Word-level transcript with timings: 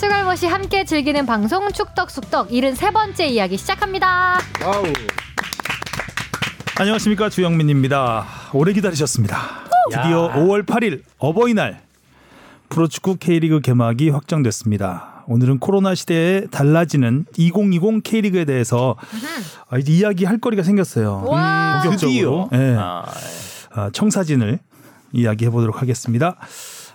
축알못이 0.00 0.46
함께 0.46 0.84
즐기는 0.86 1.26
방송 1.26 1.70
축덕숙덕 1.70 2.48
73번째 2.48 3.28
이야기 3.28 3.58
시작합니다. 3.58 4.38
Wow. 4.64 4.84
안녕하십니까 6.78 7.28
주영민입니다. 7.28 8.24
오래 8.54 8.72
기다리셨습니다. 8.72 9.36
드디어 9.90 10.30
야. 10.30 10.34
5월 10.36 10.64
8일 10.64 11.02
어버이날 11.18 11.82
프로축구 12.70 13.16
K리그 13.16 13.60
개막이 13.60 14.08
확정됐습니다. 14.08 15.24
오늘은 15.26 15.58
코로나 15.58 15.94
시대에 15.94 16.46
달라지는 16.46 17.26
2020 17.36 18.02
K리그에 18.02 18.46
대해서 18.46 18.96
아, 19.68 19.76
이제 19.76 19.92
이야기할 19.92 20.38
거리가 20.38 20.62
생겼어요. 20.62 21.24
와. 21.26 21.82
본격적으로 21.82 22.48
예. 22.54 22.74
아, 22.78 23.04
아, 23.74 23.90
청사진을 23.92 24.60
이야기해 25.12 25.50
보도록 25.50 25.82
하겠습니다. 25.82 26.36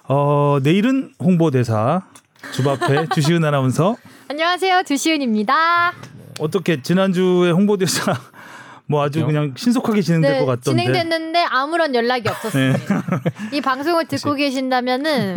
어, 0.08 0.58
내일은 0.64 1.14
홍보대사 1.20 2.02
주바페 2.54 3.08
주시은 3.14 3.44
아나운서 3.44 3.96
안녕하세요. 4.28 4.84
두시은입니다. 4.84 5.94
어떻게 6.40 6.82
지난주에 6.82 7.52
홍보대사 7.52 8.14
뭐 8.88 9.04
아주. 9.04 9.26
그냥 9.26 9.54
신속하게 9.58 10.02
진행될 10.02 10.32
네, 10.34 10.40
것 10.40 10.46
같던데 10.46 10.84
진행됐는데 10.84 11.44
아무런 11.50 11.96
연락이 11.96 12.30
없었습니다. 12.30 13.04
이 13.52 13.60
방송을 13.60 14.06
듣고 14.06 14.36
계신다면은 14.36 15.36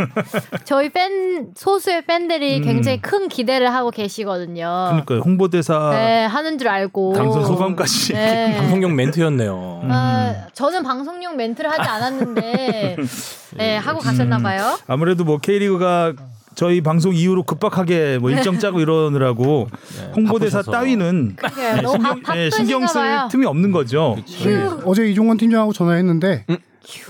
저희 0.65 0.91
팬 0.91 1.49
소수의 1.57 2.05
팬들이 2.05 2.59
음. 2.59 2.63
굉장히 2.63 3.01
큰 3.01 3.29
기대를 3.29 3.73
하고 3.73 3.91
계시거든요. 3.91 4.89
그러니까요 4.91 5.21
홍보대사 5.21 5.91
네, 5.93 6.27
하는 6.27 6.59
줄 6.59 6.69
알고. 6.69 7.15
당선 7.15 7.47
소감까지 7.47 8.13
네. 8.13 8.57
방송용 8.59 8.95
멘트였네요. 8.95 9.81
음. 9.85 9.89
아, 9.91 10.35
저는 10.53 10.83
방송용 10.83 11.37
멘트를 11.37 11.71
하지 11.71 11.89
않았는데 11.89 12.97
네, 13.57 13.77
하고 13.79 13.99
가셨나 14.01 14.39
봐요. 14.39 14.79
아무래도 14.87 15.25
뭐 15.25 15.39
K리그가 15.39 16.13
저희 16.59 16.81
방송 16.81 17.15
이후로 17.15 17.45
급박하게 17.45 18.19
뭐 18.19 18.31
일정 18.33 18.59
짜고 18.59 18.81
이러느라고 18.81 19.69
홍보대사 20.17 20.59
바쁘셔서. 20.59 20.73
따위는 20.73 21.37
네, 21.55 21.81
너무 21.83 21.99
바, 22.03 22.15
신경, 22.15 22.37
예, 22.37 22.51
신경 22.51 22.87
쓸 22.89 23.01
봐요. 23.01 23.29
틈이 23.31 23.47
없는 23.47 23.71
거죠. 23.71 24.17
네, 24.43 24.69
어제 24.85 25.09
이종원 25.09 25.37
팀장하고 25.37 25.73
전화했는데 25.73 26.47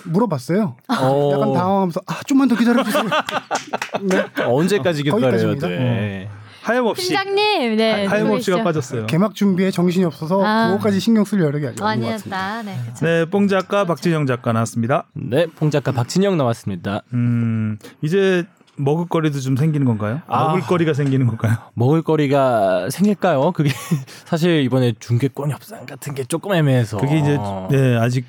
물어봤어요. 0.04 0.76
어, 0.88 1.30
약간 1.32 1.52
당황하면서 1.54 2.00
아 2.06 2.20
좀만 2.26 2.48
더 2.48 2.56
기다려주세요. 2.56 3.04
네. 4.02 4.24
언제까지 4.44 5.02
기다려야. 5.02 5.54
돼? 5.54 6.28
하염없이 6.60 7.06
팀장님, 7.06 7.76
네. 7.76 8.04
하- 8.04 8.18
누구시죠? 8.18 8.62
빠졌어요. 8.62 9.06
개막 9.06 9.34
준비에 9.34 9.70
정신이 9.70 10.04
없어서 10.04 10.44
아. 10.44 10.68
그거까지 10.72 11.00
신경 11.00 11.24
쓸 11.24 11.40
여력이 11.40 11.68
아니었던 11.68 12.00
것 12.02 12.06
같습니다. 12.06 12.36
아니었다. 12.36 12.62
네. 12.70 12.78
그쵸. 12.92 13.06
네, 13.06 13.24
뽕 13.24 13.48
작가 13.48 13.86
박진영 13.86 14.26
작가 14.26 14.52
나왔습니다. 14.52 15.06
네, 15.14 15.46
봉 15.56 15.70
작가 15.70 15.90
박진영 15.92 16.36
나왔습니다. 16.36 17.00
음, 17.14 17.78
이제 18.02 18.44
먹을거리도 18.78 19.40
좀 19.40 19.56
생기는 19.56 19.86
건가요? 19.86 20.20
아. 20.26 20.48
먹을거리가 20.48 20.94
생기는 20.94 21.26
건가요? 21.26 21.56
먹을거리가 21.74 22.90
생길까요? 22.90 23.52
그게 23.52 23.70
사실 24.24 24.62
이번에 24.62 24.94
중계권 24.98 25.50
협상 25.50 25.84
같은 25.86 26.14
게 26.14 26.24
조금 26.24 26.52
애매해서 26.54 26.96
그게 26.98 27.18
이제 27.18 27.36
어. 27.38 27.68
네, 27.70 27.96
아직 27.96 28.24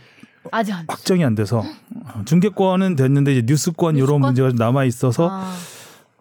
아직 0.52 0.74
안. 0.74 0.86
확정이 0.88 1.24
안 1.24 1.36
돼서 1.36 1.60
어, 1.60 2.22
중계권은 2.26 2.96
됐는데 2.96 3.34
이제 3.34 3.42
뉴스권 3.46 3.96
이런 3.96 4.06
뉴스권? 4.08 4.22
문제가 4.22 4.50
좀 4.50 4.58
남아 4.58 4.86
있어서 4.86 5.30
아, 5.32 5.54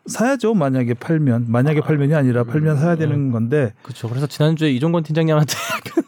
사야죠. 0.07 0.55
만약에 0.55 0.95
팔면 0.95 1.47
만약에 1.49 1.81
팔면이 1.81 2.15
아니라 2.15 2.45
팔면 2.45 2.79
사야 2.79 2.97
되는 2.97 3.31
건데 3.31 3.75
그렇죠. 3.83 4.09
그래서 4.09 4.27
지난주에 4.27 4.71
이종건 4.71 5.03
팀장님한테 5.05 5.53
약간 5.55 6.05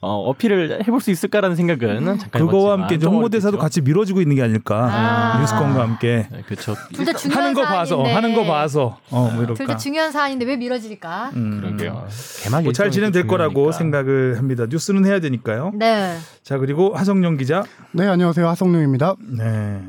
어, 0.00 0.14
어필을 0.30 0.80
해볼 0.86 1.00
수 1.00 1.10
있을까라는 1.10 1.56
생각은 1.56 2.18
잠깐 2.18 2.28
그거와 2.46 2.72
함께 2.78 2.98
홍보대사도. 3.04 3.58
같이 3.58 3.80
밀어주고 3.80 4.20
있는 4.20 4.36
게 4.36 4.42
아닐까 4.42 4.88
아. 4.90 5.38
뉴스권과 5.40 5.80
함께 5.82 6.28
네, 6.30 6.42
그렇죠. 6.46 6.74
둘다 6.94 7.12
중요한 7.14 7.42
하는 7.44 7.54
거 7.54 7.62
봐서. 7.62 8.02
하는 8.02 8.34
거 8.34 8.44
봐서 8.44 8.98
어, 9.10 9.30
뭐 9.34 9.46
둘다 9.46 9.62
이럴까. 9.64 9.76
중요한 9.76 10.12
사안인데 10.12 10.44
왜 10.44 10.56
미뤄질까? 10.56 11.30
음. 11.34 11.60
그러게요. 11.60 12.06
개막 12.42 12.62
뭐 12.62 12.72
잘 12.72 12.90
진행될 12.90 13.22
또 13.22 13.28
거라고. 13.28 13.72
생각을 13.72 14.38
합니다. 14.38 14.66
뉴스는 14.68 15.04
해야 15.06 15.20
되니까요. 15.20 15.72
네. 15.74 16.16
자 16.42 16.58
그리고 16.58 16.94
하성룡 16.94 17.36
기자. 17.36 17.64
네 17.92 18.06
안녕하세요 18.06 18.48
하성룡입니다. 18.48 19.14
네. 19.38 19.80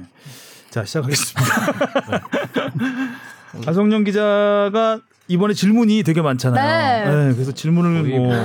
자 0.70 0.84
시작하겠습니다. 0.86 1.46
하성룡 3.66 4.04
기자가 4.04 5.00
이번에 5.28 5.54
질문이 5.54 6.04
되게 6.04 6.22
많잖아요. 6.22 7.28
네. 7.30 7.34
그래서 7.34 7.52
질문을 7.52 8.04
뭐 8.04 8.20
뭐. 8.20 8.36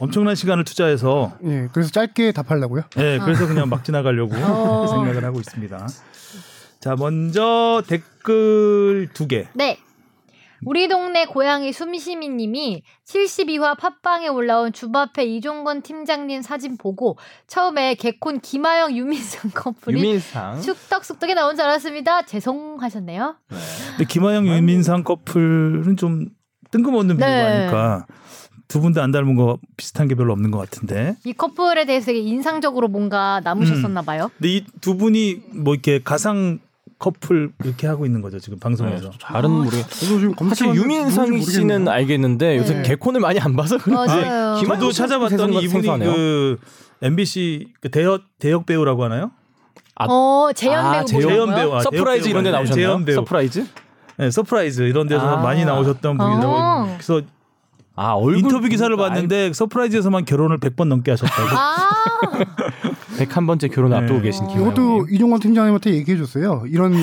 엄청난 0.00 0.34
시간을 0.34 0.64
투자해서 0.64 1.32
예 1.44 1.68
그래서 1.72 1.90
짧게 1.90 2.32
답하려고요. 2.32 2.82
네, 2.96 3.18
그래서 3.18 3.46
그냥 3.46 3.68
막 3.68 3.84
지나가려고 3.84 4.34
어. 4.34 4.86
생각을 4.86 5.24
하고 5.24 5.38
있습니다. 5.38 5.86
자, 6.80 6.96
먼저 6.98 7.82
댓글 7.86 9.10
두 9.12 9.28
개. 9.28 9.46
네. 9.52 9.78
우리 10.64 10.88
동네 10.88 11.24
고양이 11.24 11.72
숨쉬미님이 11.72 12.82
72화 13.06 13.78
팟빵에 13.78 14.28
올라온 14.28 14.72
주바페 14.72 15.24
이종건 15.24 15.82
팀장님 15.82 16.42
사진 16.42 16.76
보고 16.76 17.16
처음에 17.46 17.94
개콘 17.94 18.40
김하영 18.40 18.94
유민상 18.94 19.52
커플이 19.54 19.98
유민상 19.98 20.60
쑥떡쑥떡에 20.60 21.34
나온 21.34 21.56
줄 21.56 21.64
알았습니다. 21.64 22.22
죄송하셨네요. 22.22 23.36
네. 23.48 23.56
근데 23.90 24.04
김하영 24.04 24.48
윤민상 24.48 25.04
커플은 25.04 25.96
좀 25.96 26.26
뜬금없는 26.70 27.16
비유가 27.16 27.30
네. 27.30 27.42
아닐까. 27.42 28.06
두분다안 28.70 29.10
닮은 29.10 29.34
거 29.34 29.58
비슷한 29.76 30.06
게 30.08 30.14
별로 30.14 30.32
없는 30.32 30.50
것 30.52 30.58
같은데. 30.58 31.16
이 31.24 31.32
커플에 31.32 31.84
대해서 31.84 32.06
되게 32.06 32.20
인상적으로 32.20 32.86
뭔가 32.88 33.40
남으셨었나 33.44 34.02
봐요. 34.02 34.30
근데 34.38 34.48
이 34.56 34.64
두 34.80 34.96
분이 34.96 35.42
뭐 35.54 35.74
이렇게 35.74 36.00
가상 36.02 36.60
커플 36.98 37.50
이렇게 37.64 37.86
하고 37.86 38.04
있는 38.06 38.20
거죠 38.22 38.38
지금 38.38 38.58
방송에서. 38.58 39.10
네, 39.10 39.18
잘은 39.20 39.50
모르겠. 39.50 39.82
저도 39.90 40.18
지금 40.20 40.34
사실 40.50 40.74
유민상 40.74 41.40
씨는. 41.40 41.88
알겠는데 41.88 42.58
요새 42.58 42.74
네. 42.74 42.82
개콘을 42.82 43.20
많이 43.20 43.40
안 43.40 43.56
봐서 43.56 43.76
그런지. 43.78 44.14
김하영 44.14 44.66
저도 44.80 44.90
씨 44.92 44.98
찾아봤더니 44.98 45.56
이분이 45.56 45.68
생소하네요. 45.68 46.12
그 46.12 46.58
MBC 47.02 47.72
그 47.80 47.90
대역 47.90 48.22
대역 48.38 48.66
배우라고 48.66 49.02
하나요? 49.04 49.30
아, 49.96 50.04
어, 50.08 50.50
재현 50.54 50.84
아, 50.84 50.92
배우 50.92 51.04
재현? 51.06 51.54
배우. 51.54 51.74
아, 51.74 51.80
서프라이즈 51.80 52.28
이런 52.28 52.44
데 52.44 52.50
나오셨나요? 52.50 52.74
재현 52.86 53.04
배우. 53.04 53.14
서프라이즈? 53.16 53.66
네, 54.18 54.30
서프라이즈 54.30 54.82
이런 54.82 55.08
데서 55.08 55.26
아. 55.26 55.42
많이 55.42 55.64
나오셨던 55.64 56.16
분이라고. 56.18 56.46
어. 56.46 56.94
그래서 56.98 57.22
아 58.00 58.14
얼굴 58.14 58.38
인터뷰 58.38 58.66
기사를 58.66 58.96
보니까 58.96 59.12
봤는데 59.12 59.52
서프라이즈에서만 59.52 60.24
결혼을 60.24 60.58
100번 60.58 60.88
넘게 60.88 61.10
하셨다고. 61.10 61.48
아, 61.50 61.76
101번째 63.20 63.70
결혼 63.70 63.90
네. 63.90 63.98
앞두고 63.98 64.22
계신 64.22 64.46
김하영. 64.46 64.68
이것도 64.68 65.08
이종원 65.10 65.38
팀장님한테 65.38 65.92
얘기해 65.92 66.16
줬어요. 66.16 66.64
이런 66.66 66.94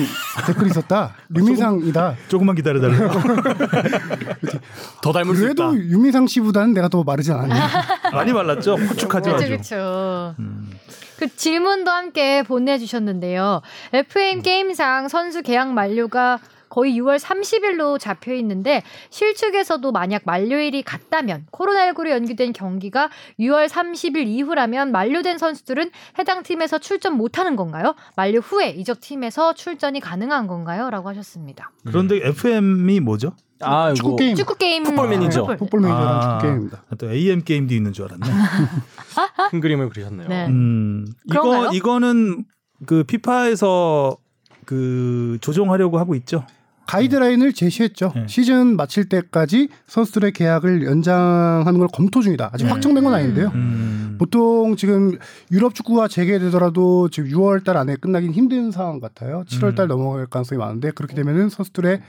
댓글이 0.44 0.70
있었다. 0.70 1.14
유민상이다. 1.36 2.16
조금 2.26 2.48
만 2.48 2.56
기다려 2.56 2.80
달라고. 2.80 3.16
더 5.00 5.12
닮을 5.12 5.36
수 5.36 5.44
있다. 5.44 5.68
그래도 5.68 5.78
유민상 5.78 6.26
씨보다는 6.26 6.74
내가 6.74 6.88
더 6.88 7.04
마르지 7.04 7.30
않았냐. 7.30 7.68
많이 8.12 8.32
말랐죠? 8.32 8.74
그렇죠, 8.74 9.08
아주. 9.12 9.46
그렇죠. 9.46 10.34
음. 10.40 10.68
그 11.16 11.28
질문도 11.36 11.92
함께 11.92 12.42
보내주셨는데요. 12.42 13.62
FM 13.92 14.42
게임상 14.42 15.06
선수 15.06 15.42
계약 15.42 15.72
만료가 15.72 16.40
거의 16.68 16.94
6월 17.00 17.18
30일로 17.18 17.98
잡혀 17.98 18.32
있는데 18.34 18.82
실축에서도 19.10 19.90
만약 19.92 20.22
만료일이 20.24 20.82
같다면 20.82 21.46
코로나19로 21.52 22.10
연기된 22.10 22.52
경기가 22.52 23.10
6월 23.40 23.68
30일 23.68 24.26
이후라면 24.26 24.92
만료된 24.92 25.38
선수들은 25.38 25.90
해당 26.18 26.42
팀에서 26.42 26.78
출전 26.78 27.14
못하는 27.16 27.56
건가요? 27.56 27.94
만료 28.16 28.40
후에 28.40 28.70
이적 28.70 29.00
팀에서 29.00 29.54
출전이 29.54 30.00
가능한 30.00 30.46
건가요? 30.46 30.90
라고 30.90 31.08
하셨습니다. 31.08 31.70
그런데 31.84 32.16
FM이 32.26 33.00
뭐죠? 33.00 33.32
아 33.60 33.92
축구 33.92 34.16
게임. 34.16 34.36
축구 34.36 34.54
게임 34.54 34.84
Football 34.84 35.08
Manager. 35.08 35.40
Football. 35.42 35.56
Football 35.56 35.80
Manager라는 35.80 36.12
아, 36.16 36.20
축구 36.20 36.42
게임입니다. 36.42 36.82
또 36.96 37.10
FM 37.10 37.42
게임도 37.42 37.74
있는 37.74 37.92
줄 37.92 38.04
알았네. 38.04 38.26
큰 39.50 39.60
그림을 39.60 39.88
그리셨네요. 39.88 40.28
네. 40.28 40.46
음? 40.46 41.06
이거 41.24 41.70
이거는 41.72 42.44
그 42.86 43.02
피파에서 43.04 44.16
그 44.64 45.38
조정하려고 45.40 45.98
하고 45.98 46.14
있죠. 46.14 46.44
가이드라인을 46.88 47.52
제시했죠. 47.52 48.12
네. 48.14 48.24
시즌 48.28 48.74
마칠 48.76 49.10
때까지 49.10 49.68
선수들의 49.86 50.32
계약을 50.32 50.84
연장하는 50.84 51.78
걸 51.78 51.86
검토 51.92 52.22
중이다. 52.22 52.48
아직 52.52 52.64
네. 52.64 52.70
확정된 52.70 53.04
건 53.04 53.12
아닌데요. 53.14 53.52
음. 53.54 54.16
보통 54.18 54.74
지금 54.76 55.18
유럽 55.52 55.74
축구가 55.74 56.08
재개되더라도 56.08 57.10
지금 57.10 57.28
6월 57.30 57.62
달 57.62 57.76
안에 57.76 57.96
끝나긴 57.96 58.32
힘든 58.32 58.70
상황 58.72 59.00
같아요. 59.00 59.44
7월 59.48 59.76
달 59.76 59.86
넘어갈 59.86 60.26
가능성이 60.26 60.58
많은데 60.58 60.90
그렇게 60.92 61.14
되면은 61.14 61.50
선수들의 61.50 62.00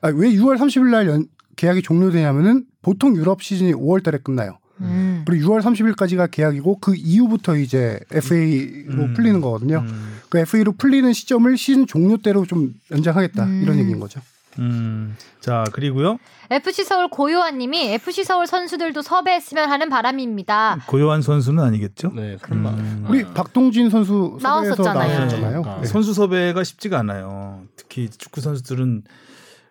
아, 0.00 0.08
왜 0.08 0.30
6월 0.30 0.56
30일 0.56 0.90
날 0.90 1.06
연- 1.08 1.26
계약이 1.56 1.82
종료되냐면은 1.82 2.64
보통 2.80 3.14
유럽 3.14 3.42
시즌이 3.42 3.74
5월 3.74 4.02
달에 4.02 4.18
끝나요. 4.24 4.56
음. 4.82 5.22
그리고 5.26 5.54
6월 5.54 5.62
30일까지가 5.62 6.30
계약이고 6.30 6.78
그 6.78 6.94
이후부터 6.96 7.56
이제 7.56 7.98
FA로 8.12 9.04
음. 9.04 9.14
풀리는 9.14 9.40
거거든요. 9.40 9.78
음. 9.78 10.18
그 10.28 10.38
FA로 10.38 10.72
풀리는 10.72 11.12
시점을 11.12 11.56
시즌 11.56 11.86
종료 11.86 12.16
때로 12.16 12.46
좀 12.46 12.74
연장하겠다 12.90 13.44
음. 13.44 13.62
이런 13.62 13.78
얘기인 13.78 14.00
거죠. 14.00 14.20
음. 14.58 15.16
자 15.40 15.64
그리고요 15.72 16.18
FC 16.50 16.84
서울 16.84 17.08
고요한 17.08 17.56
님이 17.56 17.88
FC 17.94 18.24
서울 18.24 18.46
선수들도 18.46 19.00
섭외했으면 19.00 19.70
하는 19.70 19.88
바람입니다. 19.88 20.84
고요한 20.86 21.22
선수는 21.22 21.62
아니겠죠? 21.62 22.12
네, 22.14 22.36
그런 22.42 22.62
말. 22.62 22.74
음. 22.74 23.06
우리 23.08 23.24
박동진 23.24 23.88
선수 23.88 24.38
섭외해서 24.40 24.82
나왔었잖아요. 24.82 25.18
나왔었잖아요. 25.18 25.62
네. 25.62 25.80
네. 25.80 25.86
선수 25.86 26.12
섭외가 26.12 26.62
쉽지가 26.64 26.98
않아요. 26.98 27.62
특히 27.76 28.10
축구 28.10 28.42
선수들은 28.42 29.04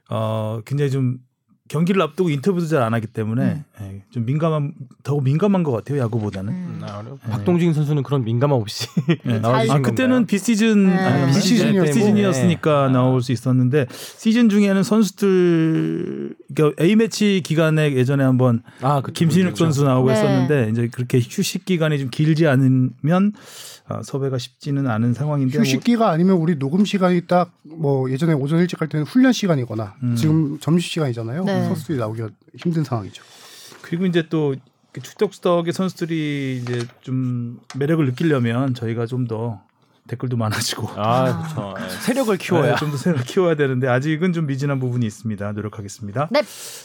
어 0.09 0.61
굉장히 0.65 0.89
좀 0.89 1.19
경기를 1.71 2.01
앞두고 2.01 2.29
인터뷰도 2.29 2.67
잘 2.67 2.81
안 2.81 2.93
하기 2.95 3.07
때문에 3.07 3.63
예, 3.81 4.01
좀 4.09 4.25
민감한 4.25 4.73
더 5.03 5.19
민감한 5.21 5.61
것 5.63 5.71
같아요 5.71 5.99
야구보다는. 6.01 6.51
음. 6.51 6.79
아, 6.81 7.01
그래요? 7.01 7.19
박동진 7.29 7.73
선수는 7.73 8.01
그런 8.03 8.23
민감함 8.25 8.59
없이 8.59 8.87
예. 9.27 9.37
나와주신 9.39 9.75
아? 9.77 9.81
그때는 9.81 10.25
비시즌 10.25 10.87
네. 10.87 10.97
아니, 10.97 11.33
비시즌이었고. 11.33 11.85
비시즌이었으니까 11.85 12.89
나올 12.89 13.21
수 13.21 13.31
있었는데 13.31 13.85
시즌 14.17 14.49
중에는 14.49 14.83
선수들 14.83 16.35
그러니까 16.53 16.83
A 16.83 16.95
매치 16.95 17.41
기간에 17.45 17.93
예전에 17.93 18.23
한번 18.23 18.63
아, 18.81 19.01
그 19.01 19.11
김신욱 19.11 19.55
선수 19.55 19.83
나오고 19.85 20.09
네. 20.09 20.15
했었는데 20.15 20.69
이제 20.71 20.89
그렇게 20.91 21.19
휴식 21.19 21.65
기간이 21.65 21.99
좀 21.99 22.09
길지 22.09 22.47
않으면 22.47 22.91
아, 23.03 23.80
섭외가 24.03 24.37
쉽지는 24.37 24.87
않은 24.87 25.13
상황인데 25.13 25.57
뭐 25.57 25.63
휴식기가 25.63 26.09
아니면 26.09 26.37
우리 26.37 26.57
녹음 26.57 26.85
시간이 26.85 27.27
딱 27.27 27.51
뭐 27.81 28.11
예전에 28.11 28.33
오전 28.33 28.59
일찍 28.59 28.77
갈 28.77 28.87
때는 28.87 29.05
훈련 29.05 29.33
시간이거나 29.33 29.95
음. 30.03 30.15
지금 30.15 30.59
점심 30.59 30.87
시간이잖아요. 30.89 31.43
네. 31.43 31.63
선수들이 31.65 31.97
나오기가 31.97 32.29
힘든 32.57 32.83
상황이죠. 32.83 33.23
그리고 33.81 34.05
이제 34.05 34.27
또 34.29 34.55
축덕수덕의 35.01 35.73
선수들이 35.73 36.61
이제 36.61 36.85
좀 37.01 37.59
매력을 37.75 38.05
느끼려면 38.05 38.73
저희가 38.73 39.05
좀 39.05 39.27
더 39.27 39.61
댓글도 40.07 40.35
많아지고 40.35 40.89
아, 40.95 41.53
그렇죠. 41.53 41.75
예. 41.79 41.89
세력을 42.01 42.35
키워야. 42.37 42.75
좀더 42.75 42.97
새로 42.97 43.17
키워야 43.19 43.55
되는데 43.55 43.87
아직은 43.87 44.33
좀 44.33 44.47
미진한 44.47 44.79
부분이 44.79 45.05
있습니다. 45.05 45.51
노력하겠습니다. 45.53 46.29
네. 46.31 46.41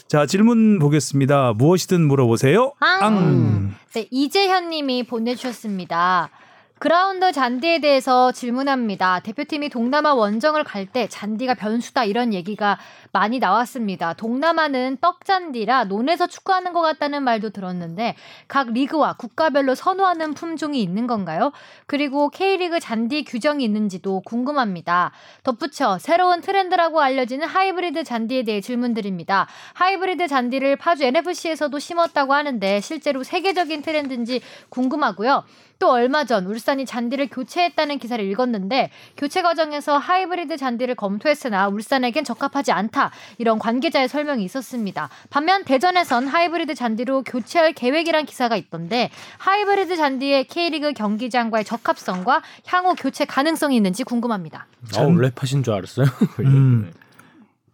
자 0.07 0.25
질문 0.25 0.79
보겠습니다. 0.79 1.53
무엇이든 1.53 2.07
물어보세요. 2.07 2.73
앙. 2.79 3.73
네, 3.93 4.07
이재현 4.11 4.69
님이 4.69 5.03
보내주셨습니다. 5.03 6.29
그라운드 6.79 7.31
잔디에 7.31 7.79
대해서 7.79 8.31
질문합니다. 8.31 9.21
대표팀이 9.21 9.69
동남아 9.69 10.13
원정을 10.13 10.63
갈 10.63 10.87
때 10.87 11.07
잔디가 11.09 11.55
변수다 11.55 12.05
이런 12.05 12.33
얘기가 12.33 12.77
많이 13.17 13.39
나왔습니다. 13.39 14.13
동남아는 14.13 14.97
떡잔디라 15.01 15.85
논에서 15.85 16.27
축구하는 16.27 16.71
것 16.71 16.81
같다는 16.81 17.23
말도 17.23 17.49
들었는데 17.49 18.15
각 18.47 18.71
리그와 18.71 19.13
국가별로 19.13 19.73
선호하는 19.73 20.35
품종이 20.35 20.83
있는 20.83 21.07
건가요? 21.07 21.51
그리고 21.87 22.29
K리그 22.29 22.79
잔디 22.79 23.23
규정이 23.23 23.63
있는지도 23.63 24.21
궁금합니다. 24.21 25.11
덧붙여 25.41 25.97
새로운 25.97 26.41
트렌드라고 26.41 27.01
알려지는 27.01 27.47
하이브리드 27.47 28.03
잔디에 28.03 28.43
대해 28.43 28.61
질문드립니다. 28.61 29.47
하이브리드 29.73 30.27
잔디를 30.27 30.75
파주 30.75 31.03
NFC에서도 31.05 31.79
심었다고 31.79 32.35
하는데 32.35 32.79
실제로 32.81 33.23
세계적인 33.23 33.81
트렌드인지 33.81 34.41
궁금하고요. 34.69 35.43
또 35.79 35.91
얼마 35.91 36.23
전 36.25 36.45
울산이 36.45 36.85
잔디를 36.85 37.27
교체했다는 37.29 37.99
기사를 37.99 38.23
읽었는데 38.25 38.89
교체 39.15 39.41
과정에서 39.41 39.97
하이브리드 39.97 40.57
잔디를 40.57 40.95
검토했으나 40.95 41.67
울산에겐 41.67 42.23
적합하지 42.23 42.71
않다 42.71 43.06
이런 43.37 43.59
관계자의 43.59 44.07
설명이 44.07 44.43
있었습니다. 44.45 45.09
반면 45.29 45.63
대전에선 45.63 46.27
하이브리드 46.27 46.75
잔디로 46.75 47.23
교체할 47.23 47.73
계획이란 47.73 48.25
기사가 48.25 48.55
있던데 48.55 49.09
하이브리드 49.37 49.95
잔디의 49.95 50.45
K리그 50.45 50.93
경기장과의 50.93 51.65
적합성과 51.65 52.41
향후 52.65 52.95
교체 52.97 53.25
가능성이 53.25 53.75
있는지 53.75 54.03
궁금합니다. 54.03 54.67
어, 54.97 55.07
랩하신 55.07 55.63
줄 55.63 55.73
알았어요. 55.73 56.07
음. 56.41 56.91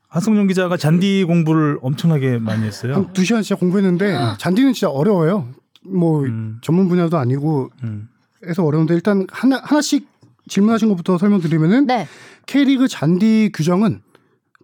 하성룡 0.08 0.46
기자가 0.46 0.78
잔디 0.78 1.24
공부를 1.24 1.80
엄청나게 1.82 2.38
많이 2.38 2.66
했어요. 2.66 2.94
한두 2.94 3.26
시간 3.26 3.42
진짜 3.42 3.60
공부했는데 3.60 4.16
잔디는 4.38 4.74
진짜 4.74 4.90
어려워요. 4.90 5.48
뭐 5.82 6.22
음. 6.24 6.60
전문 6.62 6.88
분야도 6.88 7.18
아니고 7.18 7.72
음. 7.84 8.10
해서 8.46 8.64
어려운데 8.64 8.94
일단 8.94 9.26
하나 9.32 9.60
하나씩 9.64 10.08
질문하신 10.48 10.90
것부터 10.90 11.18
설명드리면은 11.18 11.88
네. 11.88 12.08
K리그 12.46 12.88
잔디 12.88 13.50
규정은 13.54 14.02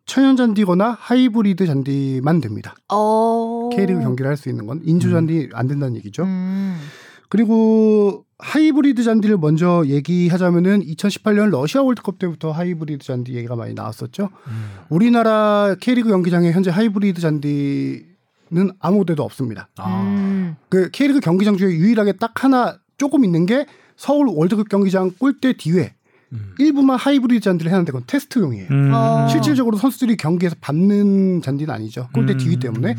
천연 0.09 0.35
잔디거나 0.35 0.97
하이브리드 1.00 1.65
잔디만 1.67 2.41
됩니다. 2.41 2.73
어. 2.91 3.69
K리그 3.71 4.01
경기를 4.01 4.27
할 4.29 4.35
수 4.38 4.50
있는 4.50 4.65
건 4.65 4.81
인조 4.83 5.11
잔디 5.11 5.50
안 5.53 5.67
된다는 5.67 5.95
얘기죠. 5.97 6.23
음. 6.23 6.79
그리고 7.29 8.25
하이브리드 8.39 9.03
잔디를 9.03 9.38
먼저 9.38 9.83
얘기하자면은 9.85 10.81
2018년 10.81 11.51
러시아 11.51 11.83
월드컵 11.83 12.17
때부터 12.17 12.51
하이브리드 12.51 13.06
잔디 13.06 13.35
얘기가 13.35 13.56
많이 13.56 13.75
나왔었죠. 13.75 14.29
우리나라 14.89 15.75
K리그 15.79 16.09
경기장에 16.09 16.51
현재 16.51 16.71
하이브리드 16.71 17.21
잔디는 17.21 18.71
아무 18.79 19.05
데도 19.05 19.21
없습니다. 19.23 19.69
음. 19.85 20.55
그 20.69 20.89
K리그 20.89 21.19
경기장 21.19 21.55
중에 21.57 21.69
유일하게 21.69 22.13
딱 22.13 22.44
하나 22.44 22.77
조금 22.97 23.23
있는 23.23 23.45
게 23.45 23.65
서울 23.95 24.27
월드컵 24.27 24.69
경기장 24.69 25.12
골대 25.19 25.53
뒤에 25.53 25.94
음. 26.33 26.53
일부만 26.59 26.97
하이브리드 26.97 27.43
잔디를 27.43 27.71
했는데 27.71 27.91
그건 27.91 28.03
테스트용이에요. 28.07 28.67
음. 28.71 28.91
어. 28.93 29.27
실질적으로 29.29 29.77
선수들이 29.77 30.17
경기에서 30.17 30.55
밟는 30.61 31.41
잔디는 31.41 31.73
아니죠. 31.73 32.09
골대 32.13 32.33
음. 32.33 32.37
뒤기 32.37 32.57
때문에. 32.59 32.95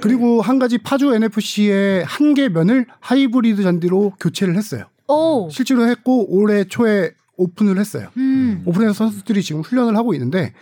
그리고 0.00 0.40
한 0.42 0.58
가지 0.58 0.78
파주 0.78 1.14
NFC의 1.14 2.04
한 2.04 2.34
개 2.34 2.48
면을 2.48 2.86
하이브리드 3.00 3.62
잔디로 3.62 4.14
교체를 4.20 4.56
했어요. 4.56 4.84
오. 5.08 5.48
실제로 5.50 5.86
했고 5.86 6.26
올해 6.34 6.64
초에 6.64 7.12
오픈을 7.36 7.78
했어요. 7.78 8.08
음. 8.16 8.62
오픈해서 8.64 8.92
선수들이 8.92 9.42
지금 9.42 9.60
훈련을 9.62 9.96
하고 9.96 10.14
있는데 10.14 10.52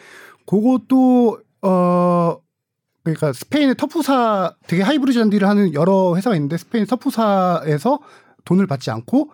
그것도 0.47 1.39
어 1.63 2.37
그러니까 3.05 3.33
스페인의 3.33 3.77
터프사 3.77 4.55
되게 4.67 4.83
하이브리드 4.83 5.19
잔디를 5.19 5.49
하는 5.49 5.75
여러 5.75 6.15
회사가 6.17 6.37
있는데 6.37 6.57
스페인 6.57 6.87
터프사에서 6.87 8.01
돈을 8.45 8.67
받지 8.67 8.91
않고 8.91 9.31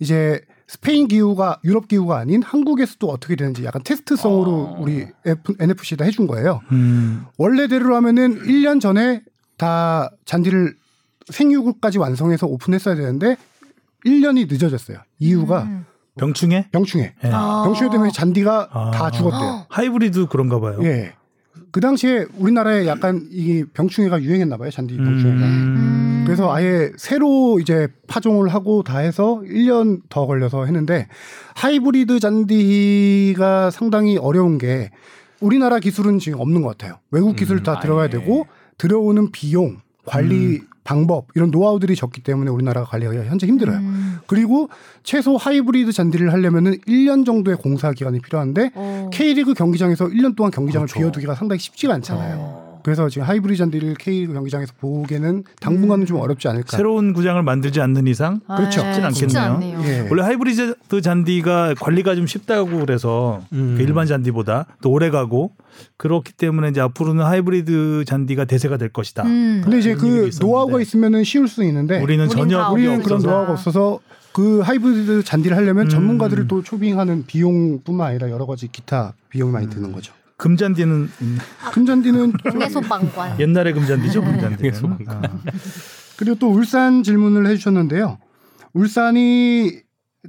이제 0.00 0.40
스페인 0.68 1.08
기후가 1.08 1.60
유럽 1.64 1.88
기후가 1.88 2.18
아닌 2.18 2.42
한국에서도 2.42 3.08
어떻게 3.08 3.36
되는지 3.36 3.64
약간 3.64 3.82
테스트성으로 3.82 4.76
우리 4.78 5.06
F, 5.24 5.54
NFC에다 5.58 6.04
해준 6.04 6.26
거예요. 6.26 6.60
음. 6.70 7.24
원래대로 7.38 7.96
하면은 7.96 8.42
1년 8.42 8.78
전에 8.78 9.22
다 9.56 10.10
잔디를 10.26 10.76
생육까지 11.30 11.98
완성해서 11.98 12.46
오픈했어야 12.46 12.94
되는데 12.96 13.36
1년이 14.04 14.48
늦어졌어요. 14.50 14.98
이유가 15.18 15.62
음. 15.62 15.86
병충해? 16.18 16.68
병충해. 16.70 17.14
예. 17.24 17.28
아. 17.32 17.62
병충해 17.64 17.90
때문에 17.90 18.10
잔디가 18.10 18.68
아. 18.70 18.90
다 18.90 19.10
죽었대요. 19.10 19.66
하이브리드 19.70 20.26
그런가 20.26 20.60
봐요. 20.60 20.78
예. 20.82 21.14
그 21.72 21.80
당시에 21.80 22.26
우리나라에 22.36 22.86
약간 22.86 23.26
이 23.30 23.64
병충해가 23.72 24.22
유행했나 24.22 24.58
봐요. 24.58 24.70
잔디 24.70 24.96
병충해가. 24.96 25.46
음. 25.46 26.07
그래서 26.28 26.52
아예 26.52 26.92
새로 26.96 27.58
이제 27.58 27.88
파종을 28.06 28.48
하고 28.48 28.82
다 28.82 28.98
해서 28.98 29.40
1년 29.44 30.02
더 30.08 30.26
걸려서 30.26 30.66
했는데 30.66 31.08
하이브리드 31.54 32.20
잔디가 32.20 33.70
상당히 33.70 34.18
어려운 34.18 34.58
게 34.58 34.90
우리나라 35.40 35.78
기술은 35.78 36.18
지금 36.18 36.40
없는 36.40 36.62
것 36.62 36.76
같아요. 36.76 36.98
외국 37.10 37.34
기술 37.36 37.62
다 37.62 37.72
아예. 37.72 37.80
들어가야 37.80 38.08
되고 38.08 38.46
들어오는 38.76 39.32
비용, 39.32 39.78
관리 40.04 40.60
방법 40.84 41.26
이런 41.34 41.50
노하우들이 41.50 41.96
적기 41.96 42.22
때문에 42.22 42.50
우리나라가 42.50 42.86
관리하기가 42.86 43.24
현재 43.24 43.46
힘들어요. 43.46 43.78
음. 43.78 44.18
그리고 44.26 44.68
최소 45.02 45.36
하이브리드 45.36 45.92
잔디를 45.92 46.32
하려면은 46.32 46.78
1년 46.86 47.26
정도의 47.26 47.56
공사 47.56 47.92
기간이 47.92 48.20
필요한데 48.20 48.72
어. 48.74 49.10
K리그 49.12 49.54
경기장에서 49.54 50.08
1년 50.08 50.34
동안 50.36 50.50
경기장을 50.50 50.86
그렇죠. 50.86 50.98
비워두기가 50.98 51.34
상당히 51.34 51.58
쉽지가 51.60 51.94
않잖아요. 51.94 52.36
어. 52.38 52.67
그래서 52.82 53.08
지금 53.08 53.26
하이브리드 53.26 53.58
잔디를 53.58 53.94
K리그 53.94 54.32
경기장에서 54.32 54.72
보기에는 54.80 55.44
당분간은 55.60 56.06
좀 56.06 56.18
어렵지 56.18 56.48
않을까. 56.48 56.76
새로운 56.76 57.12
구장을 57.12 57.42
만들지 57.42 57.80
않는 57.80 58.06
이상 58.06 58.40
그렇죠. 58.46 58.82
아, 58.82 58.92
쉽진 58.92 59.10
쉽지 59.12 59.38
않겠네요. 59.38 59.78
않네요. 59.78 59.90
예. 59.90 60.08
원래 60.10 60.22
하이브리드 60.22 61.00
잔디가 61.02 61.74
관리가 61.80 62.14
좀 62.14 62.26
쉽다고 62.26 62.80
그래서 62.80 63.42
음. 63.52 63.74
그 63.76 63.82
일반 63.82 64.06
잔디보다 64.06 64.66
또 64.80 64.90
오래 64.90 65.10
가고 65.10 65.52
그렇기 65.96 66.32
때문에 66.32 66.68
이제 66.68 66.80
앞으로는 66.80 67.24
하이브리드 67.24 68.04
잔디가 68.06 68.44
대세가 68.46 68.76
될 68.76 68.88
것이다. 68.88 69.24
음. 69.24 69.60
근데 69.62 69.78
이제 69.78 69.94
그. 69.94 70.30
노하우가 70.40 70.80
있으면은 70.80 71.24
쉬울 71.24 71.48
수 71.48 71.64
있는데 71.64 72.00
우리는 72.00 72.28
전혀 72.28 72.58
다 72.58 72.70
우리는 72.70 72.96
없어서. 72.96 73.08
그런 73.08 73.22
노하우가 73.22 73.52
없어서 73.52 73.98
그 74.32 74.60
하이브리드 74.60 75.24
잔디를 75.24 75.56
하려면 75.56 75.86
음. 75.86 75.88
전문가들을 75.88 76.46
또 76.48 76.62
초빙하는 76.62 77.26
비용뿐만 77.26 78.08
아니라 78.08 78.30
여러 78.30 78.46
가지 78.46 78.68
기타 78.70 79.14
비용이 79.30 79.52
많이 79.52 79.66
음. 79.66 79.70
드는 79.70 79.92
거죠. 79.92 80.12
금잔디는 80.38 81.10
금잔디는 81.72 82.32
동네 82.50 82.68
소방관. 82.68 83.38
옛날의 83.40 83.74
금잔디죠, 83.74 84.22
금잔디는. 84.22 84.72
소방관. 84.74 85.24
아. 85.24 85.40
그리고 86.16 86.36
또 86.36 86.48
울산 86.50 87.02
질문을 87.02 87.46
해주셨는데요. 87.48 88.18
울산이 88.72 89.80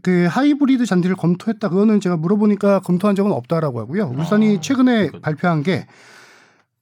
그 0.01 0.27
하이브리드 0.29 0.85
잔디를 0.85 1.15
검토했다. 1.15 1.69
그거는 1.69 1.99
제가 2.01 2.17
물어보니까 2.17 2.79
검토한 2.81 3.15
적은 3.15 3.31
없다라고 3.31 3.79
하고요. 3.79 4.13
울산이 4.17 4.57
아, 4.57 4.61
최근에. 4.61 5.11
발표한 5.21 5.63
게 5.63 5.87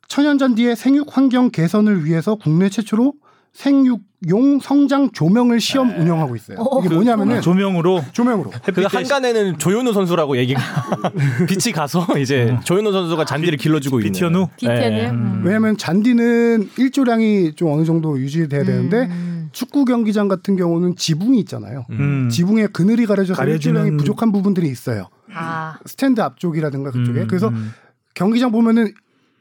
천연 0.08 0.38
잔디의 0.38 0.76
생육 0.78 1.16
환경 1.16 1.50
개선을 1.52 2.06
위해서 2.06 2.36
국내 2.36 2.70
최초로 2.70 3.14
생육용 3.54 4.60
성장 4.62 5.12
조명을 5.12 5.60
시험 5.60 5.90
네. 5.90 6.00
운영하고 6.02 6.36
있어요. 6.36 6.60
어. 6.60 6.80
이게 6.80 6.94
뭐냐면은 6.94 7.42
조명으로 7.42 8.04
조명으로 8.14 8.52
그 8.74 8.84
한간에는 8.84 9.58
조현우 9.58 9.94
선수라고 9.94 10.38
얘기가 10.38 10.60
빛이 11.48 11.74
가서 11.74 12.06
이제 12.20 12.58
조현우 12.64 12.92
선수가 12.92 13.26
잔디를 13.26 13.58
길러주고 13.58 14.00
있는. 14.00 14.12
비티현우? 14.12 14.48
네. 14.62 15.10
음. 15.10 15.42
왜냐하면 15.44 15.78
잔디는 15.78 16.70
일조량이 16.78 17.54
좀 17.56 17.72
어느 17.72 17.84
정도 17.86 18.20
유지돼야 18.20 18.64
되는데 18.64 19.08
음. 19.08 19.50
축구 19.52 19.86
경기장 19.86 20.28
같은 20.28 20.56
경우는 20.56 20.96
지붕이 20.96 21.40
있잖아요. 21.40 21.86
음. 21.92 22.30
지붕에 22.30 22.68
그늘이 22.68 23.06
가려져서 23.06 23.42
가려지는- 23.42 23.54
일조량이 23.56 23.98
부족한 23.98 24.32
부분들이 24.32 24.68
있어요. 24.68 25.10
아. 25.34 25.78
스탠드 25.86 26.22
앞쪽이라든가 26.22 26.92
그쪽에 26.92 27.22
음, 27.22 27.28
그래서 27.28 27.48
음. 27.50 27.72
경기장 28.14 28.52
보면은 28.52 28.92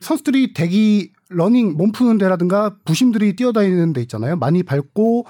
선수들이 0.01 0.53
대기 0.53 1.11
러닝 1.29 1.77
몸 1.77 1.93
푸는 1.93 2.19
데라든가 2.19 2.77
부심들이 2.85 3.35
뛰어다니는 3.37 3.93
데 3.93 4.01
있잖아요. 4.03 4.37
많이 4.37 4.63
밟고 4.63 5.27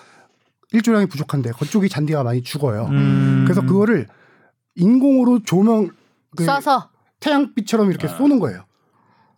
일조량이 0.73 1.07
부족한데 1.07 1.53
그쪽이 1.59 1.88
잔디가 1.88 2.23
많이 2.23 2.43
죽어요. 2.43 2.87
음. 2.91 3.45
그래서 3.47 3.62
그거를 3.62 4.07
인공으로 4.75 5.43
조명 5.43 5.91
그 6.37 6.45
쏴서. 6.45 6.88
태양빛처럼 7.21 7.91
이렇게 7.91 8.09
쏘는 8.09 8.41
거예요. 8.41 8.65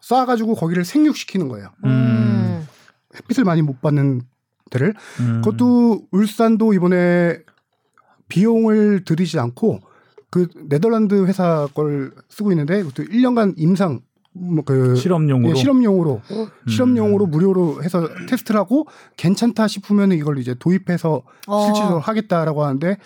쏴가지고 0.00 0.58
거기를 0.58 0.84
생육시키는 0.84 1.48
거예요. 1.48 1.70
음. 1.84 2.66
햇빛을 3.14 3.44
많이 3.44 3.62
못 3.62 3.80
받는 3.80 4.22
데를 4.70 4.94
음. 5.20 5.42
그것도 5.42 6.06
울산도 6.10 6.74
이번에 6.74 7.40
비용을 8.28 9.04
들이지 9.04 9.38
않고 9.38 9.80
그 10.30 10.48
네덜란드 10.68 11.24
회사 11.26 11.66
걸 11.74 12.12
쓰고 12.28 12.52
있는데 12.52 12.82
그것도 12.82 13.08
1년간 13.08 13.54
임상 13.56 13.92
뭐 13.92 14.00
그 14.64 14.96
실험용으로. 14.96 15.50
예, 15.50 15.54
실험용으로 15.54 16.20
음. 16.30 16.46
실험용으로 16.68 17.26
무료로 17.26 17.82
해서 17.82 18.08
테스트를 18.28 18.58
하고 18.60 18.86
괜찮다 19.16 19.68
싶으면 19.68 20.12
이걸 20.12 20.38
이제 20.38 20.54
도입해서 20.58 21.22
어. 21.46 21.64
실질적으로 21.66 22.00
하겠다라고 22.00 22.64
하는데 22.64 22.96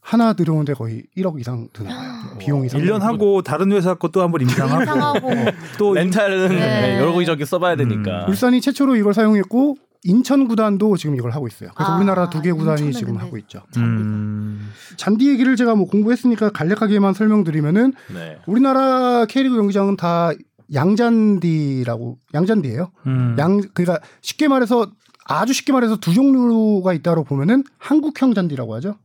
하나 0.00 0.32
들어오는데 0.32 0.74
거의 0.74 1.04
1억 1.16 1.38
이상 1.40 1.68
드는 1.72 1.90
거예요. 1.90 2.12
비용이 2.38 2.68
1년 2.68 2.98
하고 3.00 3.42
다른 3.42 3.70
회사 3.72 3.94
것도 3.94 4.20
한번 4.20 4.40
임상하고 4.40 4.80
임상하고. 4.82 5.30
또 5.78 5.94
렌탈은 5.94 6.48
네. 6.48 6.98
여러기저기 6.98 7.44
써봐야 7.44 7.76
되니까. 7.76 8.26
울산이 8.28 8.60
최초로 8.60 8.96
이걸 8.96 9.14
사용했고 9.14 9.76
인천 10.04 10.48
구단도 10.48 10.96
지금 10.96 11.14
이걸 11.14 11.30
하고 11.30 11.46
있어요. 11.46 11.70
그래서 11.76 11.92
아, 11.92 11.96
우리나라 11.96 12.28
두 12.28 12.42
개 12.42 12.50
구단이 12.50 12.92
지금 12.92 13.16
하고 13.18 13.38
있죠. 13.38 13.62
음. 13.76 14.72
잔디 14.96 15.28
얘기를 15.28 15.54
제가 15.54 15.76
뭐 15.76 15.86
공부했으니까 15.86 16.50
간략하게만 16.50 17.14
설명드리면은 17.14 17.92
네. 18.12 18.38
우리나라 18.46 19.24
K리그 19.26 19.54
경기장은 19.54 19.96
다 19.96 20.32
양잔디라고 20.72 22.18
양잔디예요. 22.34 22.90
음. 23.06 23.36
양 23.38 23.60
그러니까 23.74 24.00
쉽게 24.20 24.48
말해서 24.48 24.90
아주 25.24 25.52
쉽게 25.52 25.72
말해서 25.72 25.96
두 25.96 26.12
종류가 26.12 26.92
있다고 26.94 27.24
보면은 27.24 27.64
한국형 27.78 28.34
잔디라고 28.34 28.74
하죠. 28.76 28.96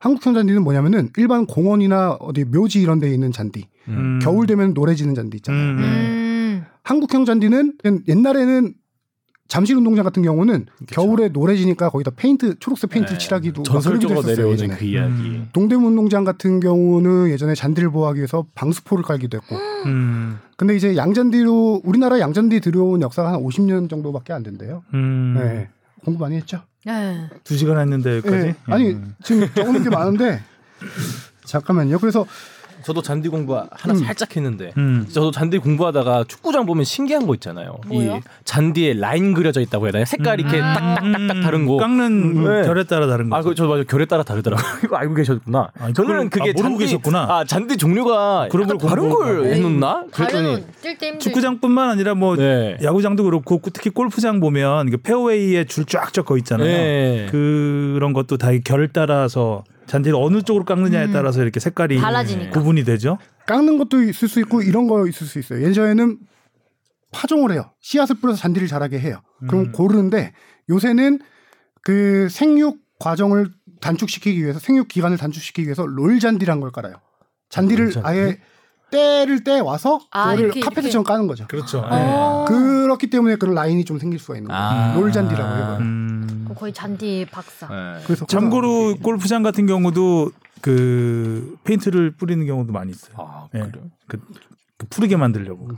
한국형 0.00 0.34
잔디는 0.34 0.62
뭐냐면은 0.62 1.10
일반 1.16 1.46
공원이나 1.46 2.12
어디 2.20 2.44
묘지 2.44 2.80
이런 2.80 3.00
데 3.00 3.12
있는 3.12 3.32
잔디. 3.32 3.68
음. 3.88 4.18
겨울 4.22 4.46
되면 4.46 4.74
노래지는 4.74 5.14
잔디 5.14 5.38
있잖아요. 5.38 5.62
음. 5.62 5.78
음. 5.78 5.82
음. 5.82 6.64
한국형 6.82 7.24
잔디는 7.24 7.74
옛날에는 8.06 8.74
잠실 9.46 9.76
운동장 9.76 10.04
같은 10.04 10.22
경우는 10.22 10.66
겨울에 10.88 11.28
노래지니까 11.28 11.90
거기다 11.90 12.12
페인트 12.16 12.58
초록색 12.58 12.90
페인트 12.90 13.12
네. 13.12 13.18
칠하기도 13.18 13.60
막 13.60 13.64
전설적으로 13.64 14.22
내려오는. 14.22 14.68
그 14.70 14.84
이야기. 14.84 15.12
음. 15.12 15.48
동대문 15.52 15.88
운동장 15.92 16.24
같은 16.24 16.60
경우는 16.60 17.28
예전에 17.30 17.54
잔디를 17.54 17.90
보호하기 17.90 18.18
위해서 18.18 18.46
방수포를 18.54 19.04
깔기도 19.04 19.38
했고. 19.38 19.56
음. 19.86 20.38
근데 20.56 20.74
이제 20.74 20.96
양잔디로 20.96 21.82
우리나라 21.84 22.20
양잔디 22.20 22.60
들여온 22.60 23.02
역사가 23.02 23.34
한 23.34 23.42
50년 23.42 23.90
정도밖에 23.90 24.32
안 24.32 24.42
된대요. 24.42 24.82
음. 24.94 25.34
네. 25.38 25.68
공부 26.04 26.20
많이 26.20 26.36
했죠? 26.36 26.62
네. 26.86 27.28
두 27.44 27.56
시간 27.56 27.78
했는데 27.78 28.16
여기까지. 28.16 28.46
네. 28.46 28.54
아니 28.66 28.92
음. 28.92 29.14
지금 29.22 29.46
적는 29.54 29.82
게 29.84 29.90
많은데 29.90 30.42
잠깐만요. 31.44 31.98
그래서 31.98 32.26
저도 32.84 33.02
잔디 33.02 33.28
공부 33.28 33.56
하나 33.56 33.68
음. 33.86 33.94
살짝 33.96 34.36
했는데 34.36 34.72
음. 34.76 35.06
저도 35.10 35.30
잔디 35.30 35.58
공부하다가 35.58 36.24
축구장 36.28 36.66
보면 36.66 36.84
신기한 36.84 37.26
거 37.26 37.34
있잖아요. 37.34 37.78
뭐요? 37.86 38.16
이 38.16 38.20
잔디에 38.44 38.94
라인 38.94 39.32
그려져 39.34 39.60
있다고 39.60 39.86
해야 39.86 39.92
되나? 39.92 40.04
색깔이 40.04 40.42
이렇게 40.42 40.58
음. 40.58 40.74
딱딱딱딱 40.74 41.40
다른 41.42 41.66
거. 41.66 41.76
깎는 41.76 42.44
네. 42.44 42.62
결에 42.66 42.84
따라 42.84 43.06
다른 43.06 43.30
거. 43.30 43.36
아, 43.36 43.42
그, 43.42 43.54
저 43.54 43.66
맞아. 43.66 43.82
결에 43.84 44.04
따라 44.04 44.22
다르더라고요. 44.22 44.66
이거 44.84 44.96
알고 44.96 45.14
계셨구나. 45.14 45.68
아니, 45.80 45.94
저는 45.94 46.08
그걸- 46.08 46.30
그게 46.30 46.50
아, 46.50 46.52
모르고 46.54 46.62
잔디, 46.78 46.84
계셨구나. 46.84 47.18
아, 47.28 47.44
잔디 47.44 47.76
종류가 47.76 48.48
그런 48.50 48.66
걸 48.66 48.78
다른 48.78 49.08
걸 49.08 49.26
공부하고. 49.36 49.46
해놓나? 49.54 50.04
그랬더니. 50.12 50.64
축구장뿐만 51.18 51.90
아니라 51.90 52.14
뭐 52.14 52.36
네. 52.36 52.76
야구장도 52.82 53.24
그렇고 53.24 53.60
특히 53.72 53.90
골프장 53.90 54.40
보면 54.40 54.90
그 54.90 54.96
페어웨이에 54.98 55.64
줄 55.64 55.84
쫙쫙 55.86 56.24
거 56.24 56.36
있잖아요. 56.38 56.66
네. 56.66 57.26
그런 57.30 58.12
것도 58.12 58.36
다 58.36 58.52
결 58.64 58.88
따라서 58.88 59.64
잔디를 59.86 60.16
어느 60.20 60.42
쪽으로 60.42 60.64
깎느냐에 60.64 61.06
음. 61.06 61.12
따라서 61.12 61.42
이렇게 61.42 61.60
색깔이 61.60 62.00
달라지니까. 62.00 62.50
구분이 62.58 62.84
되죠. 62.84 63.18
깎는 63.46 63.78
것도 63.78 64.02
있을 64.02 64.28
수 64.28 64.40
있고 64.40 64.62
이런 64.62 64.86
거 64.86 65.06
있을 65.06 65.26
수 65.26 65.38
있어요. 65.38 65.62
예전에는 65.62 66.18
파종을 67.10 67.52
해요. 67.52 67.70
씨앗을 67.80 68.16
뿌려서 68.16 68.38
잔디를 68.40 68.66
자라게 68.68 68.98
해요. 68.98 69.20
그럼 69.48 69.66
음. 69.66 69.72
고르는데 69.72 70.32
요새는 70.68 71.20
그 71.82 72.28
생육 72.30 72.78
과정을 72.98 73.50
단축시키기 73.80 74.42
위해서 74.42 74.58
생육 74.58 74.88
기간을 74.88 75.18
단축시키기 75.18 75.66
위해서 75.66 75.86
롤 75.86 76.18
잔디란 76.18 76.60
걸 76.60 76.70
깔아요. 76.72 76.94
잔디를? 77.50 77.92
아예 78.02 78.40
떼를 78.94 79.44
떼 79.44 79.60
와서 79.60 80.00
아, 80.10 80.30
그거를 80.30 80.44
이렇게, 80.44 80.60
카페트처럼 80.60 81.04
까는 81.04 81.26
거죠. 81.26 81.46
그렇죠. 81.48 81.84
어. 81.84 82.44
그렇기 82.46 83.08
때문에 83.10 83.36
그런 83.36 83.54
라인이 83.54 83.84
좀 83.84 83.98
생길 83.98 84.18
수가 84.18 84.36
있는 84.36 84.48
거예요. 84.48 84.62
아. 84.62 84.94
롤 84.94 85.10
잔디라고 85.12 85.56
해요. 85.56 85.76
음. 85.80 86.48
거의 86.56 86.72
잔디 86.72 87.26
박사. 87.30 87.66
네. 87.66 88.00
그래서 88.04 88.26
참고로 88.26 88.96
골프장 89.02 89.42
같은 89.42 89.66
경우도 89.66 90.30
그 90.60 91.56
페인트를 91.64 92.12
뿌리는 92.12 92.46
경우도 92.46 92.72
많이 92.72 92.92
있어요. 92.92 93.14
아, 93.18 93.48
예. 93.54 93.58
그래요? 93.58 93.84
그, 94.06 94.20
그 94.78 94.86
푸르게 94.86 95.16
만들려고. 95.16 95.68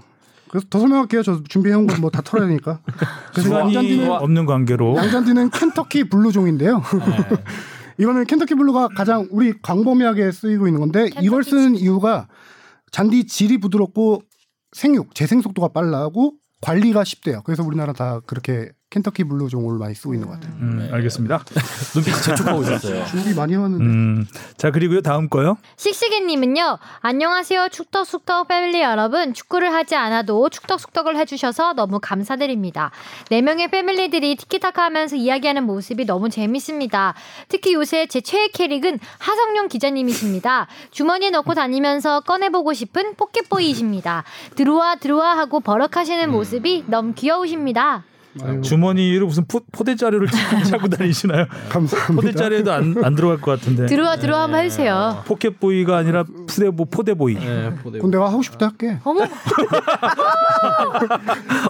그래서 0.48 0.66
더 0.70 0.78
설명할게요. 0.78 1.22
저 1.22 1.42
준비해온 1.42 1.86
거 1.86 1.98
뭐 1.98 2.14
다 2.14 2.22
털어야 2.22 2.46
되니까. 2.46 2.80
그래서 3.32 3.60
양잔디는 3.60 4.10
없는 4.10 4.46
관계로 4.46 4.96
양잔디는 4.96 5.50
켄터키 5.50 6.08
블루종인데요. 6.08 6.78
네. 6.78 7.42
이거는 7.98 8.24
켄터키 8.26 8.54
블루가 8.54 8.88
가장 8.94 9.26
우리 9.30 9.54
광범위하게 9.60 10.30
쓰이고 10.30 10.66
있는 10.68 10.80
건데 10.80 11.08
이걸 11.20 11.42
쓰는 11.42 11.74
이유가 11.76 12.28
잔디 12.92 13.26
질이 13.26 13.58
부드럽고 13.58 14.22
생육 14.72 15.14
재생 15.14 15.40
속도가 15.40 15.68
빨라고 15.68 16.34
관리가 16.60 17.04
쉽대요. 17.04 17.42
그래서 17.44 17.62
우리나라 17.62 17.92
다 17.92 18.20
그렇게 18.26 18.70
켄터키 18.90 19.24
블루 19.24 19.48
종을 19.48 19.78
많이 19.78 19.94
쓰고 19.94 20.14
있는 20.14 20.28
것 20.28 20.34
같아요. 20.34 20.54
음, 20.60 20.88
알겠습니다. 20.92 21.44
눈빛이 21.94 22.22
재촉하고 22.22 22.62
있었어요. 22.62 23.04
준비 23.06 23.34
많이 23.34 23.52
해왔는데 23.54 23.84
음, 23.84 24.26
자 24.56 24.70
그리고요 24.70 25.00
다음 25.00 25.28
거요. 25.28 25.58
씩씩이님은요. 25.76 26.78
안녕하세요. 27.00 27.68
축덕숙덕 27.70 28.46
패밀리 28.46 28.80
여러분. 28.80 29.34
축구를 29.34 29.74
하지 29.74 29.96
않아도 29.96 30.48
축덕숙덕을 30.48 31.16
해주셔서 31.16 31.72
너무 31.72 31.98
감사드립니다. 32.00 32.92
네 33.28 33.42
명의 33.42 33.68
패밀리들이 33.68 34.36
티키타카 34.36 34.84
하면서 34.84 35.16
이야기하는 35.16 35.64
모습이 35.64 36.04
너무 36.06 36.28
재밌습니다. 36.30 37.14
특히 37.48 37.74
요새 37.74 38.06
제 38.06 38.20
최애 38.20 38.48
캐릭은 38.48 39.00
하성룡 39.18 39.66
기자님이십니다. 39.66 40.68
주머니에 40.92 41.30
넣고 41.30 41.54
다니면서 41.54 42.20
꺼내보고 42.20 42.72
싶은 42.72 43.16
포켓보이십니다. 43.16 44.22
들어와 44.54 44.94
들어와 44.94 45.36
하고 45.36 45.58
버럭하시는 45.58 46.30
모습이 46.30 46.84
너무 46.86 47.14
귀여우십니다. 47.14 48.04
아유, 48.44 48.60
주머니로 48.62 49.26
무슨 49.26 49.44
포, 49.46 49.60
포대 49.72 49.94
자루를 49.96 50.28
차고 50.66 50.88
다니시나요? 50.88 51.46
감사합니다. 51.68 52.14
포대 52.14 52.32
자루에도 52.32 52.72
안, 52.72 52.94
안 53.02 53.14
들어갈 53.14 53.40
것 53.40 53.58
같은데. 53.58 53.86
들어와 53.86 54.16
들어와 54.16 54.42
한번 54.44 54.60
해주세요. 54.64 55.22
포켓보이가 55.26 55.96
아니라 55.96 56.24
푸대보 56.46 56.86
포대보이. 56.86 57.34
네, 57.34 57.70
보내. 57.82 57.98
그럼 57.98 58.10
내가 58.10 58.28
하고 58.28 58.42
싶다 58.42 58.66
할게. 58.66 58.98
어머 59.04 59.22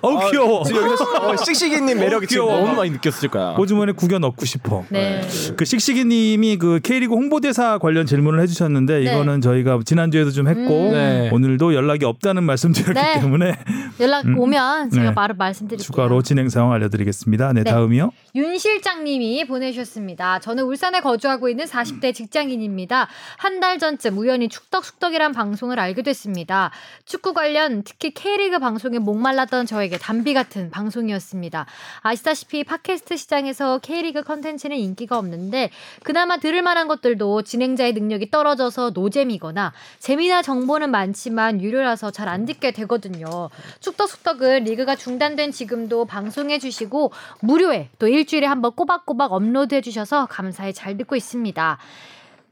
어 0.03 0.31
귀여워. 0.31 0.65
지금 0.65 0.83
여기서 0.83 1.05
어, 1.05 1.37
씩씩이님 1.37 1.99
매력이 1.99 2.27
지금 2.27 2.47
귀여워. 2.47 2.61
너무 2.65 2.77
많이 2.77 2.91
느꼈을 2.91 3.29
거야. 3.29 3.53
호주머니에 3.53 3.93
구겨 3.93 4.19
넣고 4.19 4.45
싶어. 4.45 4.85
네. 4.91 5.21
그 5.57 5.65
씩씩이님이 5.65 6.59
그 6.59 6.81
K리그 6.83 7.15
홍보대사 7.15 7.79
관련 7.79 8.07
질문을 8.07 8.41
해주셨는데 8.41 9.01
네. 9.01 9.13
이거는 9.13 9.41
저희가 9.41 9.79
지난주에도 9.85 10.31
좀 10.31 10.49
했고 10.49 10.89
음. 10.89 10.93
네. 10.93 11.31
오늘도 11.33 11.75
연락이 11.75 12.05
없다는 12.05 12.45
말씀드렸기 12.45 12.95
네. 12.95 13.21
때문에 13.21 13.57
연락 14.01 14.25
음. 14.27 14.39
오면 14.39 14.91
제가 14.91 15.09
네. 15.11 15.15
바로 15.15 15.35
말씀드릴게요. 15.37 15.85
추가로 15.85 16.23
진행 16.23 16.49
상황 16.57 16.73
알려드리겠습니다. 16.73 17.53
네, 17.53 17.63
네. 17.65 17.71
다음이요. 17.71 18.11
윤 18.35 18.59
실장님이 18.59 19.47
보내주셨습니다. 19.47 20.41
저는 20.41 20.65
울산에 20.65 21.01
거주하고 21.01 21.49
있는 21.49 21.65
40대 21.67 22.15
직장인입니다. 22.15 23.09
한 23.39 23.57
달 23.61 23.79
전쯤 23.79 24.19
우연히 24.19 24.49
축덕숙덕이란 24.51 25.33
방송을 25.33 25.79
알게 25.81 26.03
됐습니다. 26.03 26.71
축구 27.07 27.33
관련 27.33 27.83
특히 27.85 28.11
K리그 28.13 28.59
방송에 28.59 28.99
목말랐던 28.99 29.65
저에게 29.65 29.97
담비 29.97 30.35
같은 30.35 30.71
방송이었습니다. 30.71 31.65
아시다시피 32.03 32.65
팟캐스트 32.65 33.17
시장에서 33.17 33.79
K리그 33.79 34.23
컨텐츠는 34.23 34.77
인기가 34.77 35.17
없는데 35.17 35.71
그나마 36.03 36.37
들을 36.37 36.61
만한 36.61 36.87
것들도 36.87 37.43
진행자의 37.43 37.95
능력이 37.95 38.31
떨어져서 38.31 38.91
노잼이거나 38.91 39.73
재미나 39.99 40.43
정보는 40.43 40.91
많지만 40.91 41.63
유료라서 41.63 42.11
잘 42.11 42.27
안 42.27 42.45
듣게 42.45 42.73
되거든요. 42.73 43.51
축덕숙덕은 43.81 44.65
리그가 44.65 44.97
중단된 44.97 45.53
지금도 45.53 46.05
방송 46.07 46.46
해 46.51 46.59
주시고 46.59 47.13
무료에 47.41 47.89
또 47.99 48.09
일주일에 48.09 48.47
한번 48.47 48.73
꼬박꼬박 48.73 49.33
업로드해 49.33 49.81
주셔서 49.81 50.27
감사히 50.27 50.73
잘 50.73 50.97
듣고 50.97 51.17
있습니다. 51.17 51.79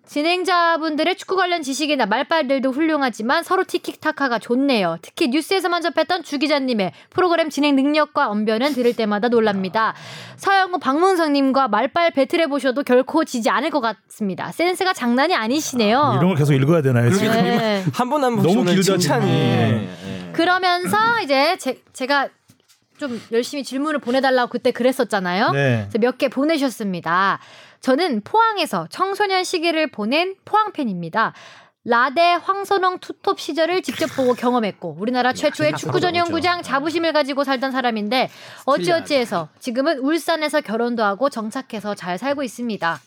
진행자분들의 0.06 1.16
축구 1.16 1.36
관련 1.36 1.62
지식이나 1.62 2.06
말빨들도 2.06 2.70
훌륭하지만 2.70 3.42
서로 3.42 3.64
티키타카가 3.64 4.38
좋네요. 4.38 4.98
특히 5.00 5.28
뉴스에서만 5.28 5.80
접했던 5.82 6.22
주 6.22 6.38
기자님의 6.38 6.92
프로그램 7.10 7.48
진행 7.48 7.74
능력과 7.74 8.28
언변은 8.28 8.74
들을 8.74 8.94
때마다 8.94 9.28
놀랍니다. 9.28 9.94
서영우 10.36 10.78
박문성님과 10.78 11.68
말빨 11.68 12.10
배틀해 12.10 12.48
보셔도 12.48 12.82
결코 12.82 13.24
지지 13.24 13.48
않을 13.48 13.70
것 13.70 13.80
같습니다. 13.80 14.52
센스가 14.52 14.92
장난이 14.92 15.34
아니시네요. 15.34 16.16
이런 16.18 16.28
걸 16.28 16.36
계속 16.36 16.52
읽어야 16.52 16.82
되나요? 16.82 17.10
지금? 17.10 17.32
네. 17.32 17.82
한분한 17.94 18.36
분 18.36 18.46
너무 18.46 18.64
길다, 18.64 18.82
칭찬이. 18.82 19.26
지금. 19.26 19.88
네. 20.04 20.32
그러면서 20.32 20.98
이제 21.22 21.56
제, 21.58 21.80
제가 21.92 22.28
좀 22.98 23.20
열심히 23.32 23.64
질문을 23.64 23.98
보내달라고 24.00 24.50
그때 24.50 24.70
그랬었잖아요. 24.70 25.50
네. 25.50 25.86
그래서 25.90 25.98
몇개 25.98 26.28
보내셨습니다. 26.28 27.40
저는 27.80 28.22
포항에서 28.22 28.86
청소년 28.90 29.44
시기를 29.44 29.90
보낸 29.90 30.34
포항 30.44 30.72
팬입니다. 30.72 31.34
라데 31.86 32.32
황선홍 32.32 33.00
투톱 33.00 33.38
시절을 33.38 33.82
직접 33.82 34.06
보고 34.06 34.32
경험했고 34.32 34.96
우리나라 34.98 35.34
최초의 35.34 35.74
축구 35.76 36.00
전용구장 36.00 36.62
자부심을 36.62 37.12
가지고 37.12 37.44
살던 37.44 37.72
사람인데 37.72 38.30
어찌어찌해서 38.64 39.50
지금은 39.58 39.98
울산에서 39.98 40.62
결혼도 40.62 41.04
하고 41.04 41.28
정착해서 41.28 41.94
잘 41.94 42.16
살고 42.16 42.42
있습니다. 42.42 43.00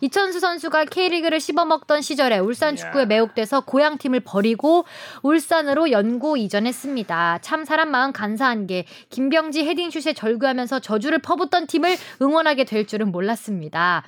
이천수 0.00 0.38
선수가 0.38 0.84
K리그를 0.86 1.40
씹어먹던 1.40 2.02
시절에 2.02 2.38
울산 2.38 2.76
축구에 2.76 3.06
매혹돼서 3.06 3.62
고향팀을 3.62 4.20
버리고 4.20 4.84
울산으로 5.22 5.90
연고 5.90 6.36
이전했습니다. 6.36 7.40
참 7.42 7.64
사람 7.64 7.90
마음 7.90 8.12
간사한 8.12 8.68
게 8.68 8.84
김병지 9.10 9.64
헤딩슛에 9.64 10.12
절규하면서 10.12 10.80
저주를 10.80 11.18
퍼붓던 11.18 11.66
팀을 11.66 11.96
응원하게 12.22 12.64
될 12.64 12.86
줄은 12.86 13.10
몰랐습니다. 13.10 14.04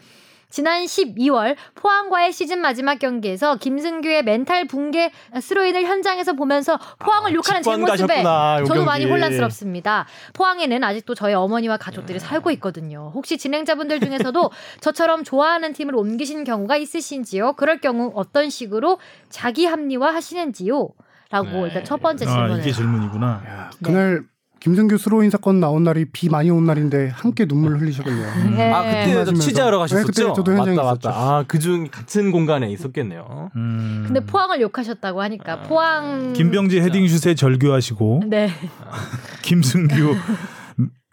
지난 0.51 0.85
12월 0.85 1.57
포항과의 1.77 2.33
시즌 2.33 2.61
마지막 2.61 2.99
경기에서 2.99 3.57
김승규의 3.57 4.25
멘탈 4.25 4.67
붕괴 4.67 5.13
스로인을 5.41 5.85
현장에서 5.85 6.35
보면서 6.35 6.79
포항을 6.99 7.31
아, 7.31 7.35
욕하는 7.35 7.63
제 7.63 7.77
모습에 7.77 8.23
저도 8.67 8.85
많이 8.85 9.05
경기. 9.05 9.13
혼란스럽습니다. 9.13 10.07
포항에는 10.35 10.85
아직도 10.85 11.15
저희 11.15 11.35
어머니와 11.35 11.77
가족들이 11.77 12.19
살고 12.19 12.51
있거든요. 12.53 13.13
혹시 13.15 13.39
진행자분들 13.39 14.01
중에서도 14.01 14.51
저처럼 14.81 15.25
좋아하는 15.25 15.73
팀을 15.73 15.95
옮기신 15.95 16.45
경우가 16.45 16.77
있으신지요? 16.77 17.55
그럴 17.55 17.81
경우 17.81 18.13
어떤 18.15 18.51
식으로 18.51 18.99
자기 19.29 19.67
합리화 19.67 20.13
하시는지요? 20.15 20.89
라고 21.31 21.49
네. 21.49 21.63
일단 21.67 21.85
첫 21.85 22.03
번째 22.03 22.27
아, 22.27 22.29
질문을 22.29 22.59
이게 22.61 22.73
질문이구나. 22.73 23.43
야, 23.47 23.71
그날 23.85 24.25
김승규 24.61 24.99
스로인 24.99 25.31
사건 25.31 25.59
나온 25.59 25.85
날이 25.85 26.05
비 26.05 26.29
많이 26.29 26.51
온 26.51 26.67
날인데 26.67 27.09
함께 27.09 27.47
눈물 27.47 27.79
흘리셨군요. 27.79 28.27
네. 28.57 28.71
아 28.71 28.83
그때 28.83 29.25
저 29.25 29.33
취재하러 29.33 29.79
가셨었죠? 29.79 30.07
네, 30.07 30.07
그때 30.07 30.35
저도 30.35 30.53
현장에 30.53 30.77
맞다 30.77 30.93
있었죠. 30.93 31.09
맞다. 31.09 31.19
아 31.19 31.45
그중 31.49 31.89
같은 31.91 32.31
공간에 32.31 32.71
있었겠네요. 32.71 33.51
음. 33.57 34.05
근데 34.07 34.21
포항을 34.21 34.61
욕하셨다고 34.61 35.23
하니까 35.23 35.53
아, 35.53 35.63
포항 35.63 36.35
김병지 36.35 36.81
헤딩 36.81 37.09
슛에 37.09 37.35
절규하시고 37.35 38.25
네. 38.29 38.51
김승규 39.43 40.15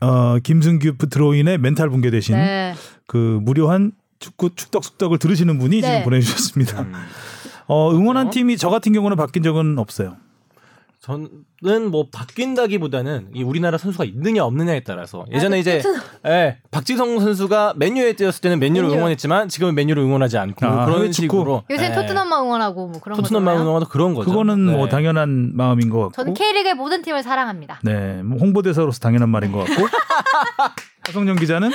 어 0.01 0.37
김승규 0.43 0.97
드로인에 1.09 1.57
멘탈 1.57 1.89
붕괴 1.89 2.11
되신 2.11 2.35
네. 2.35 2.75
그 3.07 3.39
무료한 3.41 3.93
축구 4.19 4.55
축덕 4.55 4.83
숙덕을 4.83 5.19
들으시는 5.19 5.57
분이 5.57 5.81
네. 5.81 5.87
지금 5.87 6.03
보내주셨습니다. 6.03 6.81
음. 6.81 6.93
어, 7.67 7.91
응원한 7.93 8.27
어? 8.27 8.29
팀이 8.29 8.57
저 8.57 8.69
같은 8.69 8.93
경우는 8.93 9.17
바뀐 9.17 9.43
적은 9.43 9.77
없어요. 9.77 10.17
저는 11.07 11.89
뭐 11.89 12.07
바뀐다기보다는 12.11 13.29
이 13.33 13.41
우리나라 13.41 13.77
선수가 13.77 14.03
있느냐 14.03 14.43
없느냐에 14.43 14.81
따라서 14.81 15.25
예전에 15.31 15.57
이제 15.59 15.81
예, 16.25 16.57
박지성 16.69 17.21
선수가 17.21 17.75
맨유에 17.77 18.13
뛰었을 18.13 18.41
때는 18.41 18.59
맨유를 18.59 18.89
맨유. 18.89 18.99
응원했지만 18.99 19.47
지금은 19.47 19.73
맨유를 19.75 20.03
응원하지 20.03 20.37
않고 20.37 20.65
아, 20.65 20.85
그런. 20.85 21.13
식으로 21.13 21.63
요새 21.69 21.91
예, 21.91 21.95
토트넘만 21.95 22.43
응원하고 22.43 22.87
뭐 22.87 22.99
그런 22.99 23.15
토트넘만 23.15 23.53
거잖아요. 23.53 23.69
응원하도 23.69 23.89
그런 23.89 24.13
거죠. 24.13 24.29
그거는 24.29 24.59
뭐 24.65 24.85
네. 24.85 24.89
당연한 24.89 25.55
마음인 25.55 25.89
것 25.89 25.99
같고. 25.99 26.13
저는 26.13 26.33
K리그의 26.33 26.73
모든 26.73 27.01
팀을 27.01 27.23
사랑합니다. 27.23 27.79
네, 27.83 28.21
뭐 28.23 28.37
홍보대사로서 28.39 28.99
당연한 28.99 29.29
말인 29.29 29.53
것 29.53 29.59
같고. 29.59 29.87
하성룡 31.07 31.37
기자는 31.37 31.71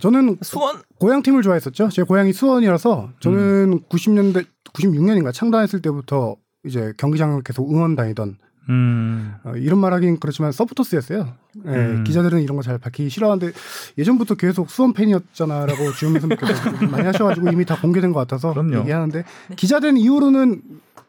저는 0.00 0.38
수원 0.40 0.80
고향 0.98 1.22
팀을 1.22 1.42
좋아했었죠. 1.42 1.90
제 1.90 2.02
고향이 2.02 2.32
수원이라서 2.32 3.10
저는 3.20 3.72
음. 3.74 3.80
90년대 3.90 4.46
96년인가 4.72 5.34
창단했을 5.34 5.82
때부터 5.82 6.36
이제 6.64 6.92
경기장을 6.96 7.42
계속 7.42 7.70
응원 7.70 7.94
다니던 7.96 8.36
음, 8.70 9.34
어, 9.44 9.52
이런 9.56 9.78
말하긴 9.78 10.20
그렇지만 10.20 10.52
서포터스였어요. 10.52 11.32
예, 11.66 11.70
음. 11.70 12.04
기자들은 12.04 12.42
이런 12.42 12.54
거 12.56 12.62
잘 12.62 12.76
밝히기 12.78 13.08
싫어하는데 13.08 13.52
예전부터 13.96 14.34
계속 14.34 14.68
수원 14.70 14.92
팬이었잖아라고 14.92 15.92
주현미 15.92 16.20
선배께서 16.20 16.52
많이 16.90 17.06
하셔가지고 17.06 17.50
이미 17.50 17.64
다 17.64 17.80
공개된 17.80 18.12
것 18.12 18.20
같아서 18.20 18.52
그럼요. 18.52 18.80
얘기하는데 18.80 19.24
기자된 19.56 19.96
이후로는 19.96 20.60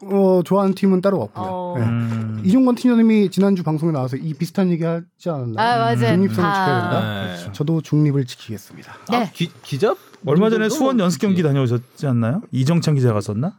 어, 0.04 0.40
좋아하는 0.42 0.74
팀은 0.74 1.02
따로 1.02 1.20
없고요. 1.20 1.46
어. 1.46 1.74
예. 1.78 1.82
음. 1.82 2.40
이종건 2.46 2.76
팀장님이 2.76 3.30
지난주 3.30 3.62
방송에 3.62 3.92
나와서 3.92 4.16
이 4.16 4.32
비슷한 4.32 4.70
얘기 4.70 4.82
하지 4.82 5.04
않았나요? 5.28 5.58
아 5.58 5.76
맞아요. 5.76 6.14
중립성을 6.16 6.48
아. 6.48 6.54
지켜야 6.54 6.80
된다. 6.80 7.44
네. 7.46 7.52
저도 7.52 7.82
중립을 7.82 8.24
지키겠습니다. 8.24 8.94
네. 9.10 9.16
아, 9.18 9.30
기, 9.30 9.50
기자 9.62 9.94
얼마 10.24 10.48
전에 10.48 10.70
수원 10.70 10.98
연습 10.98 11.20
경기 11.20 11.42
다녀오셨지 11.42 12.06
않나요? 12.06 12.40
이정찬 12.52 12.94
기자 12.94 13.12
갔었나? 13.12 13.52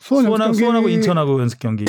수원 0.00 0.24
수원하고, 0.24 0.48
연습 0.48 0.58
경기- 0.58 0.58
수원하고 0.60 0.88
인천하고 0.88 1.40
연습 1.40 1.58
경기. 1.60 1.84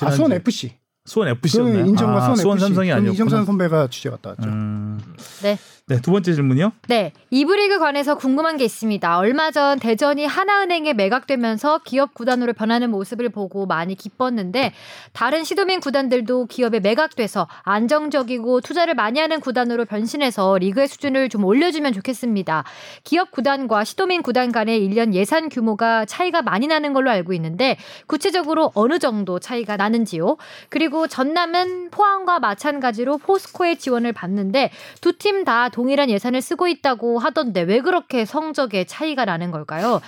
아 0.00 0.10
수원 0.10 0.32
FC. 0.32 0.78
수원 1.06 1.28
FC였나요? 1.28 1.72
그건 1.74 1.88
인천과 1.88 2.16
아, 2.16 2.20
수원, 2.22 2.36
수원 2.36 2.56
FC. 2.58 2.64
삼성이 2.66 2.92
아니었구나. 2.92 3.12
이정찬 3.14 3.44
선배가 3.46 3.88
취재 3.88 4.10
갔다 4.10 4.30
왔죠. 4.30 4.48
음. 4.48 5.00
네. 5.42 5.58
네, 5.90 6.00
두 6.00 6.12
번째 6.12 6.32
질문이요. 6.34 6.70
네, 6.86 7.12
이브리그 7.30 7.80
관해서 7.80 8.14
궁금한 8.14 8.56
게 8.56 8.64
있습니다. 8.64 9.18
얼마 9.18 9.50
전 9.50 9.80
대전이 9.80 10.24
하나은행에 10.24 10.92
매각되면서 10.92 11.80
기업 11.84 12.14
구단으로 12.14 12.52
변하는 12.52 12.92
모습을 12.92 13.28
보고 13.30 13.66
많이 13.66 13.96
기뻤는데 13.96 14.72
다른 15.12 15.42
시도민 15.42 15.80
구단들도 15.80 16.46
기업에 16.46 16.78
매각돼서 16.78 17.48
안정적이고 17.64 18.60
투자를 18.60 18.94
많이 18.94 19.18
하는 19.18 19.40
구단으로 19.40 19.84
변신해서 19.84 20.58
리그의 20.58 20.86
수준을 20.86 21.28
좀 21.28 21.44
올려주면 21.44 21.92
좋겠습니다. 21.92 22.62
기업 23.02 23.32
구단과 23.32 23.82
시도민 23.82 24.22
구단 24.22 24.52
간의 24.52 24.88
1년 24.88 25.12
예산 25.12 25.48
규모가 25.48 26.04
차이가 26.04 26.40
많이 26.40 26.68
나는 26.68 26.92
걸로 26.92 27.10
알고 27.10 27.32
있는데 27.32 27.76
구체적으로 28.06 28.70
어느 28.76 29.00
정도 29.00 29.40
차이가 29.40 29.76
나는지요? 29.76 30.36
그리고 30.68 31.08
전남은 31.08 31.90
포항과 31.90 32.38
마찬가지로 32.38 33.18
포스코의 33.18 33.76
지원을 33.76 34.12
받는데 34.12 34.70
두 35.00 35.18
팀 35.18 35.49
다 35.49 35.70
동일한 35.80 36.10
예산을 36.10 36.42
쓰고 36.42 36.68
있다고 36.68 37.18
하던데 37.18 37.62
왜 37.62 37.80
그렇게 37.80 38.26
성적에 38.26 38.84
차이가 38.84 39.24
나는 39.24 39.50
걸까요? 39.50 40.02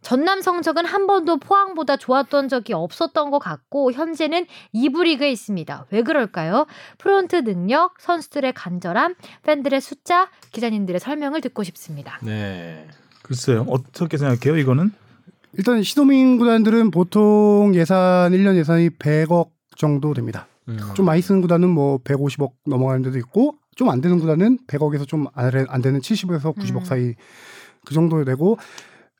전남 0.00 0.40
성적은 0.40 0.86
한 0.86 1.06
번도 1.06 1.36
포항보다 1.36 1.98
좋았던 1.98 2.48
적이 2.48 2.72
없었던 2.72 3.30
것 3.30 3.38
같고 3.38 3.92
현재는 3.92 4.46
2부 4.74 5.04
리그에 5.04 5.30
있습니다. 5.30 5.84
왜 5.90 6.02
그럴까요? 6.02 6.66
프론트 6.96 7.44
능력, 7.44 8.00
선수들의 8.00 8.54
간절함, 8.54 9.14
팬들의 9.42 9.78
숫자, 9.82 10.30
기자님들의 10.52 11.00
설명을 11.00 11.42
듣고 11.42 11.64
싶습니다. 11.64 12.18
네. 12.22 12.88
글쎄요. 13.22 13.66
어떻게 13.68 14.16
생각해요, 14.16 14.58
이거는? 14.58 14.90
일단 15.52 15.82
시도민 15.82 16.38
구단들은 16.38 16.92
보통 16.92 17.72
예산 17.74 18.32
1년 18.32 18.56
예산이 18.56 18.88
100억 18.88 19.50
정도 19.76 20.14
됩니다. 20.14 20.46
음. 20.68 20.78
좀 20.94 21.04
많이 21.04 21.20
쓰는 21.20 21.42
구단은 21.42 21.68
뭐 21.68 21.98
150억 21.98 22.52
넘어가는 22.64 23.02
데도 23.02 23.18
있고 23.18 23.56
좀 23.80 23.88
안 23.90 24.00
되는 24.00 24.18
구단은 24.20 24.58
100억에서 24.66 25.06
좀 25.08 25.26
안 25.34 25.82
되는 25.82 26.00
70에서 26.00 26.54
90억 26.56 26.76
음. 26.80 26.84
사이 26.84 27.14
그 27.86 27.94
정도 27.94 28.22
되고 28.24 28.58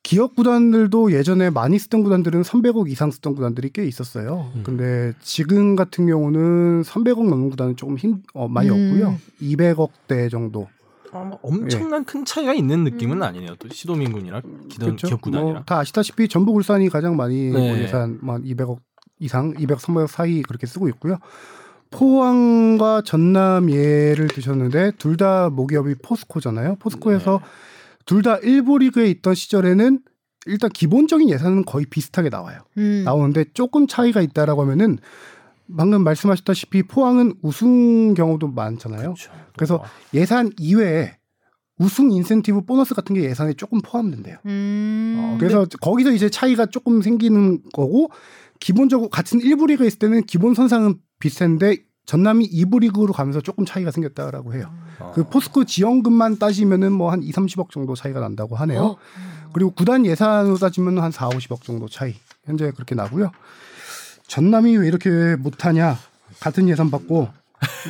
기업 0.03 0.35
구단들도 0.35 1.13
예전에 1.13 1.51
많이 1.51 1.79
쓰던 1.79 2.03
구단들은 2.03 2.43
300억 2.43 2.89
이상 2.91 3.11
쓰던 3.11 3.35
구단들이 3.35 3.71
꽤 3.71 3.85
있었어요. 3.87 4.51
음. 4.55 4.63
근데 4.65 5.13
지금 5.23 5.77
같은 5.77 6.07
경우는 6.07 6.83
300억 6.83 7.29
넘는 7.29 7.51
구단은 7.51 7.77
조금 7.77 7.97
힘 7.99 8.23
어, 8.35 8.49
많이 8.49 8.71
음. 8.71 8.75
없고요. 8.75 9.19
200억대 9.43 10.31
정도. 10.31 10.69
아, 11.13 11.19
뭐 11.25 11.39
엄청난 11.43 12.05
큰 12.05 12.25
차이가 12.25 12.55
있는 12.55 12.85
느낌은 12.85 13.19
음. 13.19 13.23
아니네요. 13.23 13.57
또 13.59 13.69
시도민군이랑 13.69 14.43
기존 14.69 14.91
그렇죠? 14.91 15.07
기업 15.09 15.21
구단이랑. 15.23 15.53
뭐 15.55 15.63
다 15.67 15.79
아시다시피 15.81 16.29
전북 16.29 16.57
울산이 16.57 16.89
가장 16.89 17.17
많이 17.17 17.51
뭐 17.51 17.61
네. 17.61 17.83
예산 17.83 18.19
만 18.23 18.43
200억 18.45 18.79
이상, 19.19 19.53
200, 19.59 19.77
300억 19.79 20.07
사이 20.07 20.41
그렇게 20.43 20.67
쓰고 20.67 20.89
있고요. 20.89 21.19
포항과 21.91 23.03
전남 23.05 23.71
예를 23.71 24.29
드셨는데 24.29 24.93
둘 24.99 25.17
다 25.17 25.51
모기업이 25.51 25.97
포스코잖아요. 26.03 26.77
포스코에서 26.77 27.41
둘다 28.07 28.39
일부 28.39 28.79
리그에 28.79 29.07
있던 29.11 29.35
시절에는 29.35 30.01
일단 30.47 30.71
기본적인 30.71 31.29
예산은 31.29 31.65
거의 31.67 31.85
비슷하게 31.87 32.31
나와요. 32.31 32.61
음. 32.79 33.03
나오는데 33.05 33.45
조금 33.53 33.87
차이가 33.87 34.21
있다라고 34.23 34.63
하면은 34.63 34.99
방금 35.77 36.03
말씀하셨다시피 36.03 36.85
포항은 36.85 37.35
우승 37.43 38.15
경우도 38.15 38.49
많잖아요. 38.49 39.03
그렇죠. 39.15 39.31
그래서 39.57 39.85
예산 40.15 40.51
이외에 40.59 41.17
우승 41.79 42.11
인센티브 42.11 42.63
보너스 42.63 42.95
같은 42.95 43.15
게 43.15 43.23
예산에 43.25 43.53
조금 43.55 43.81
포함된대요. 43.83 44.39
음. 44.47 45.17
어, 45.19 45.37
그래서 45.39 45.67
거기서 45.81 46.13
이제 46.13 46.29
차이가 46.31 46.67
조금 46.67 47.03
생기는 47.03 47.61
거고 47.73 48.11
기본적으로 48.59 49.09
같은 49.11 49.39
1부 49.41 49.69
리그에 49.69 49.87
있을 49.87 49.99
때는 49.99 50.23
기본 50.25 50.55
선상은 50.55 50.95
비슷한데 51.21 51.77
전남이 52.07 52.51
2부 52.51 52.81
리그로 52.81 53.13
가면서 53.13 53.41
조금 53.41 53.65
차이가 53.65 53.93
생겼다라고 53.93 54.55
해요. 54.55 54.73
어. 54.99 55.13
그 55.15 55.23
포스코 55.29 55.65
지원금만 55.65 56.39
따지면은 56.39 56.93
뭐 56.93 57.13
한 57.13 57.23
2, 57.23 57.31
30억 57.31 57.71
정도 57.71 57.95
차이가 57.95 58.19
난다고 58.21 58.57
하네요. 58.57 58.83
어. 58.83 58.97
그리고 59.53 59.71
구단 59.71 60.05
예산으로 60.05 60.57
따지면 60.59 60.99
한 60.99 61.13
4, 61.13 61.29
50억 61.29 61.63
정도 61.63 61.89
차이. 61.89 62.15
현재 62.45 62.73
그렇게 62.73 62.95
나고요. 62.97 63.31
전남이 64.27 64.77
왜 64.79 64.89
이렇게 64.89 65.37
못하냐? 65.37 65.99
같은 66.41 66.69
예산 66.69 66.91
받고 66.91 67.29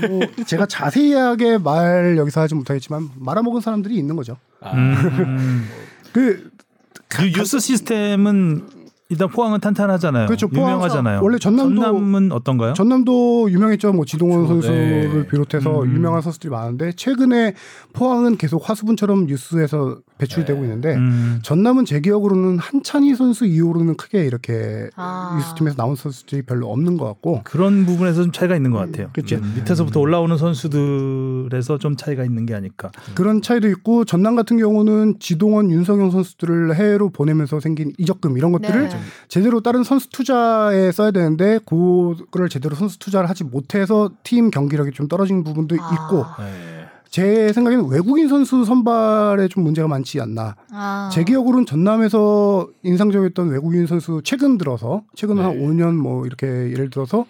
뭐 0.09 0.21
제가 0.47 0.67
자세하게 0.67 1.59
말 1.59 2.17
여기서 2.19 2.41
하지 2.41 2.55
못하겠지만 2.55 3.11
말아먹은 3.17 3.61
사람들이 3.61 3.95
있는 3.97 4.17
거죠. 4.17 4.37
아, 4.61 4.73
음. 4.73 5.69
그그 6.13 7.33
유스 7.39 7.61
시스템은 7.61 8.80
일단 9.11 9.29
포항은 9.29 9.59
탄탄하잖아요. 9.61 10.27
그렇죠. 10.27 10.47
포항- 10.49 10.71
유명하잖아요. 10.75 11.21
원래 11.23 11.37
전남도- 11.37 11.83
전남은 11.83 12.31
어떤가요? 12.33 12.75
전남도 12.75 13.51
유명했죠. 13.51 13.93
뭐 13.93 14.05
지동원 14.05 14.47
그렇죠. 14.47 14.63
선수를 14.69 15.11
네. 15.23 15.27
비롯해서 15.27 15.83
음. 15.83 15.95
유명한 15.97 16.23
선수들이 16.23 16.51
많은데 16.51 16.93
최근에 16.93 17.55
포항은 17.93 18.37
계속 18.37 18.69
화수분처럼 18.69 19.27
뉴스에서 19.27 19.99
배출되고 20.19 20.61
네. 20.61 20.67
있는데 20.67 20.95
음. 20.95 21.41
전남은 21.43 21.87
제 21.87 22.01
기억으로는 22.01 22.59
한찬희 22.59 23.17
선수 23.17 23.47
이후로는 23.47 23.97
크게 23.97 24.25
이렇게 24.25 24.89
아. 24.95 25.35
뉴스팀에서 25.39 25.77
나온 25.77 25.97
선수들이 25.97 26.43
별로 26.43 26.71
없는 26.71 26.97
것 26.97 27.07
같고 27.07 27.41
그런 27.45 27.87
부분에서 27.87 28.23
좀 28.23 28.33
차이가 28.33 28.55
있는 28.55 28.71
것 28.71 28.79
같아요. 28.79 29.09
그렇죠. 29.13 29.37
음, 29.37 29.55
밑에서부터 29.57 29.99
올라오는 29.99 30.37
선수들에서 30.37 31.79
좀 31.79 31.97
차이가 31.97 32.25
있는 32.25 32.47
게 32.47 32.55
아닐까. 32.55 32.91
그런 33.15 33.43
차이도 33.43 33.69
있고 33.71 34.05
전남 34.05 34.37
같은 34.37 34.57
경우는 34.59 35.17
지동원, 35.19 35.71
윤성용 35.71 36.11
선수들을 36.13 36.75
해외로 36.77 37.11
보내면서 37.11 37.61
생긴 37.61 37.93
이적금 37.99 38.37
이런 38.39 38.53
것들을 38.53 38.89
네. 38.89 39.00
제대로 39.29 39.61
다른 39.61 39.85
선수 39.85 40.09
투자에 40.11 40.93
써야 40.93 41.11
되는데 41.11 41.59
그거를 41.65 42.49
제대로 42.49 42.75
선수 42.75 42.99
투자를 42.99 43.29
하지 43.29 43.45
못해서 43.45 44.11
팀 44.23 44.51
경기력이 44.51 44.93
좀 44.93 45.09
떨어진 45.09 45.45
부분도 45.45 45.77
아. 45.81 45.95
있고 45.95 46.25
네. 46.43 46.87
제 47.11 47.53
생각에는 47.53 47.89
외국인 47.89 48.29
선수 48.29 48.65
선발에 48.65 49.49
좀 49.49 49.65
문제가 49.65 49.89
많지 49.89 50.21
않나. 50.21 50.55
아. 50.71 51.11
제 51.13 51.25
기억으로는 51.25 51.67
전남에서 51.67 52.69
인상적이었던 52.85 53.49
외국인 53.49 53.87
선수 53.87 54.21
최근 54.25 54.57
들어서 54.59 55.03
최근 55.17 55.39
한 55.39 55.59
네. 55.59 55.67
5년 55.67 55.97
뭐 55.97 56.25
이렇게 56.25 56.47
예를 56.47 56.89
들어서 56.91 57.27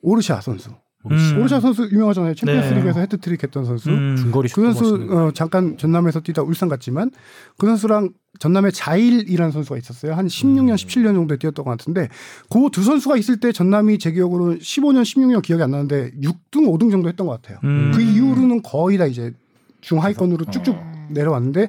오르샤 0.00 0.40
선수. 0.40 0.70
음. 1.10 1.38
오르샤 1.40 1.60
선수 1.60 1.88
유명하잖아요. 1.90 2.34
챔피언스리그에서 2.34 2.98
네. 2.98 3.02
해트트릭 3.02 3.42
했던 3.42 3.64
선수. 3.64 3.90
음. 3.90 4.16
중거리 4.16 4.48
그 4.50 4.62
선수. 4.72 4.94
어, 5.10 5.30
잠깐 5.34 5.76
전남에서 5.76 6.20
뛰다 6.20 6.42
울산 6.42 6.68
갔지만 6.68 7.10
그 7.58 7.66
선수랑 7.66 8.10
전남의 8.38 8.72
자일이라는 8.72 9.50
선수가 9.52 9.76
있었어요. 9.78 10.14
한 10.14 10.26
16년, 10.26 10.74
17년 10.74 11.14
정도에 11.14 11.36
뛰었던 11.38 11.64
것 11.64 11.70
같은데 11.72 12.08
그 12.50 12.70
두 12.70 12.82
선수가 12.82 13.16
있을 13.16 13.40
때 13.40 13.52
전남이 13.52 13.98
제 13.98 14.12
기억으로 14.12 14.54
15년, 14.54 15.02
16년 15.02 15.42
기억이 15.42 15.62
안 15.62 15.70
나는데 15.72 16.12
6등, 16.22 16.66
5등 16.68 16.90
정도 16.90 17.08
했던 17.08 17.26
것 17.26 17.40
같아요. 17.42 17.58
음. 17.64 17.90
그 17.94 18.00
이후로는 18.00 18.62
거의 18.62 18.96
다 18.98 19.06
이제 19.06 19.32
중하위권으로 19.80 20.44
쭉쭉 20.50 20.76
내려왔는데 21.10 21.68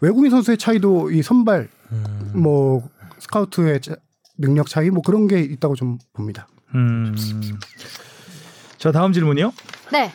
외국인 0.00 0.30
선수의 0.30 0.56
차이도 0.58 1.10
이 1.12 1.22
선발 1.22 1.68
음. 1.92 2.32
뭐 2.34 2.82
스카우트의 3.18 3.80
차- 3.80 3.96
능력 4.38 4.66
차이 4.68 4.90
뭐 4.90 5.02
그런 5.02 5.28
게 5.28 5.40
있다고 5.40 5.74
좀 5.76 5.98
봅니다. 6.14 6.48
음. 6.74 7.14
자 8.82 8.90
다음 8.90 9.12
질문이요. 9.12 9.52
네. 9.92 10.10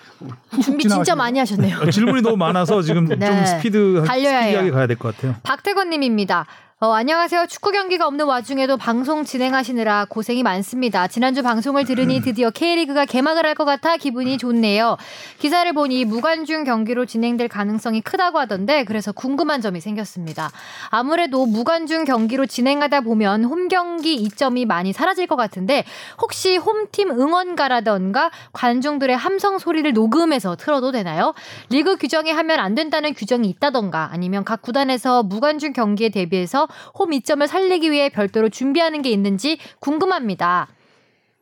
준비 0.61 0.83
진짜 0.83 0.95
지나가시네요. 1.05 1.15
많이 1.15 1.39
하셨네요. 1.39 1.77
어, 1.83 1.89
질문이 1.89 2.21
너무 2.21 2.35
많아서 2.35 2.81
지금 2.81 3.07
좀 3.07 3.17
네. 3.17 3.45
스피드 3.45 4.03
달려야 4.05 4.41
스피디하게 4.41 4.65
해요. 4.67 4.73
가야 4.73 4.87
될 4.87 4.97
것 4.97 5.15
같아요. 5.15 5.35
박태권님입니다. 5.43 6.45
어, 6.79 6.91
안녕하세요. 6.91 7.47
축구 7.47 7.71
경기가 7.71 8.05
없는 8.05 8.27
와중에도 8.27 8.77
방송 8.77 9.23
진행하시느라 9.25 10.05
고생이 10.11 10.43
많습니다. 10.43 11.07
지난주 11.07 11.41
방송을 11.41 11.85
들으니 11.85 12.21
드디어 12.21 12.51
K리그가 12.51 13.05
개막을 13.05 13.47
할 13.47 13.55
것 13.55 13.65
같아 13.65 13.97
기분이 13.97 14.37
좋네요. 14.37 14.95
기사를 15.39 15.73
보니 15.73 16.05
무관중 16.05 16.65
경기로 16.65 17.07
진행될 17.07 17.47
가능성이 17.47 18.01
크다고 18.01 18.37
하던데 18.37 18.83
그래서 18.83 19.11
궁금한 19.11 19.61
점이 19.61 19.81
생겼습니다. 19.81 20.51
아무래도 20.91 21.47
무관중 21.47 22.05
경기로 22.05 22.45
진행하다 22.45 23.01
보면 23.01 23.45
홈 23.45 23.67
경기 23.69 24.13
이점이 24.13 24.65
많이 24.65 24.93
사라질 24.93 25.25
것 25.25 25.35
같은데 25.35 25.83
혹시 26.21 26.57
홈팀 26.57 27.09
응원가라던가 27.09 28.29
관중들의 28.53 29.17
함성 29.17 29.57
소리를 29.57 29.91
녹음해서 29.93 30.55
틀어도 30.55 30.91
되나요? 30.91 31.33
리그 31.71 31.97
규정에 31.97 32.29
하면 32.29 32.59
안 32.59 32.75
된다는 32.75 33.15
규정이 33.15 33.49
있다던가 33.49 34.09
아니면 34.11 34.43
각 34.43 34.61
구단에서 34.61 35.23
무관중 35.23 35.73
경기에 35.73 36.09
대비해서 36.09 36.66
홈 36.97 37.13
이점을 37.13 37.47
살리기 37.47 37.91
위해 37.91 38.09
별도로 38.09 38.49
준비하는 38.49 39.01
게 39.01 39.09
있는지 39.09 39.57
궁금합니다. 39.79 40.67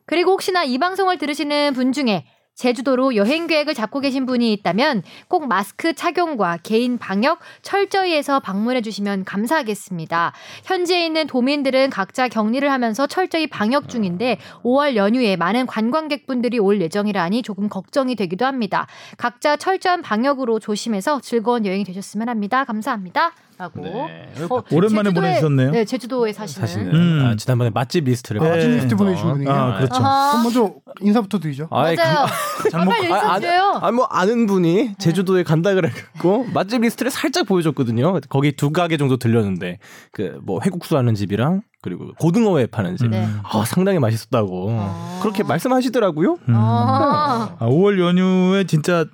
그리고 0.06 0.32
혹시나 0.32 0.64
이 0.64 0.78
방송을 0.78 1.18
들으시는 1.18 1.72
분 1.74 1.92
중에 1.92 2.24
제주도로 2.56 3.16
여행 3.16 3.46
계획을 3.46 3.74
잡고 3.74 4.00
계신 4.00 4.24
분이 4.24 4.52
있다면 4.54 5.02
꼭 5.28 5.46
마스크 5.46 5.92
착용과 5.92 6.58
개인 6.62 6.96
방역 6.96 7.38
철저히 7.60 8.14
해서 8.14 8.40
방문해 8.40 8.80
주시면 8.80 9.24
감사하겠습니다. 9.24 10.32
현지에 10.64 11.04
있는 11.04 11.26
도민들은 11.26 11.90
각자 11.90 12.28
격리를 12.28 12.68
하면서 12.70 13.06
철저히 13.06 13.46
방역 13.46 13.90
중인데 13.90 14.38
5월 14.64 14.96
연휴에 14.96 15.36
많은 15.36 15.66
관광객분들이 15.66 16.58
올 16.58 16.80
예정이라니 16.80 17.42
조금 17.42 17.68
걱정이 17.68 18.16
되기도 18.16 18.46
합니다. 18.46 18.86
각자 19.18 19.56
철저한 19.56 20.00
방역으로 20.00 20.58
조심해서 20.58 21.20
즐거운 21.20 21.66
여행이 21.66 21.84
되셨으면 21.84 22.30
합니다. 22.30 22.64
감사합니다. 22.64 23.32
라고. 23.58 23.80
네. 23.82 24.28
어, 24.50 24.62
오랜만에 24.70 25.10
제주도에- 25.10 25.14
보내주셨네요. 25.14 25.70
네, 25.70 25.84
제주도에 25.84 26.32
사시는. 26.32 26.66
사실은 26.66 26.94
음. 26.94 27.24
아, 27.24 27.36
지난번에 27.36 27.70
맛집 27.70 28.04
리스트를 28.04 28.40
네. 28.42 28.48
맛집 28.50 28.70
리스트. 28.76 28.96
보내주신 28.96 29.28
분이에요. 29.32 29.50
아 29.50 29.76
그렇죠. 29.78 29.94
아하. 30.04 30.30
그럼 30.32 30.42
먼저 30.44 30.74
인사부터 31.00 31.38
드리죠. 31.38 31.68
아이, 31.70 31.96
맞아요. 31.96 32.26
장목- 32.70 32.90
빨리 32.94 33.12
아, 33.12 33.16
아, 33.16 33.36
읽어줘요. 33.38 33.78
아, 33.82 33.90
뭐 33.92 34.04
아는 34.10 34.46
분이 34.46 34.94
제주도에 34.98 35.42
간다 35.42 35.72
그래갖고 35.74 36.44
맛집 36.52 36.82
리스트를 36.82 37.10
살짝 37.10 37.46
보여줬거든요. 37.46 38.20
거기 38.28 38.52
두 38.52 38.70
가게 38.72 38.96
정도 38.96 39.16
들렸는데 39.16 39.78
그 40.12 40.38
뭐 40.42 40.60
회국수 40.62 40.96
하는 40.96 41.14
집이랑 41.14 41.62
그리고 41.82 42.12
고등어회 42.18 42.66
파는 42.66 42.96
집. 42.96 43.08
네. 43.08 43.26
아, 43.42 43.64
상당히 43.64 43.98
맛있었다고 43.98 44.68
아. 44.78 45.18
그렇게 45.22 45.42
말씀하시더라고요. 45.44 46.38
음. 46.48 46.54
아. 46.54 47.56
아, 47.58 47.66
5월 47.66 47.98
연휴에 48.00 48.64
진짜 48.64 49.06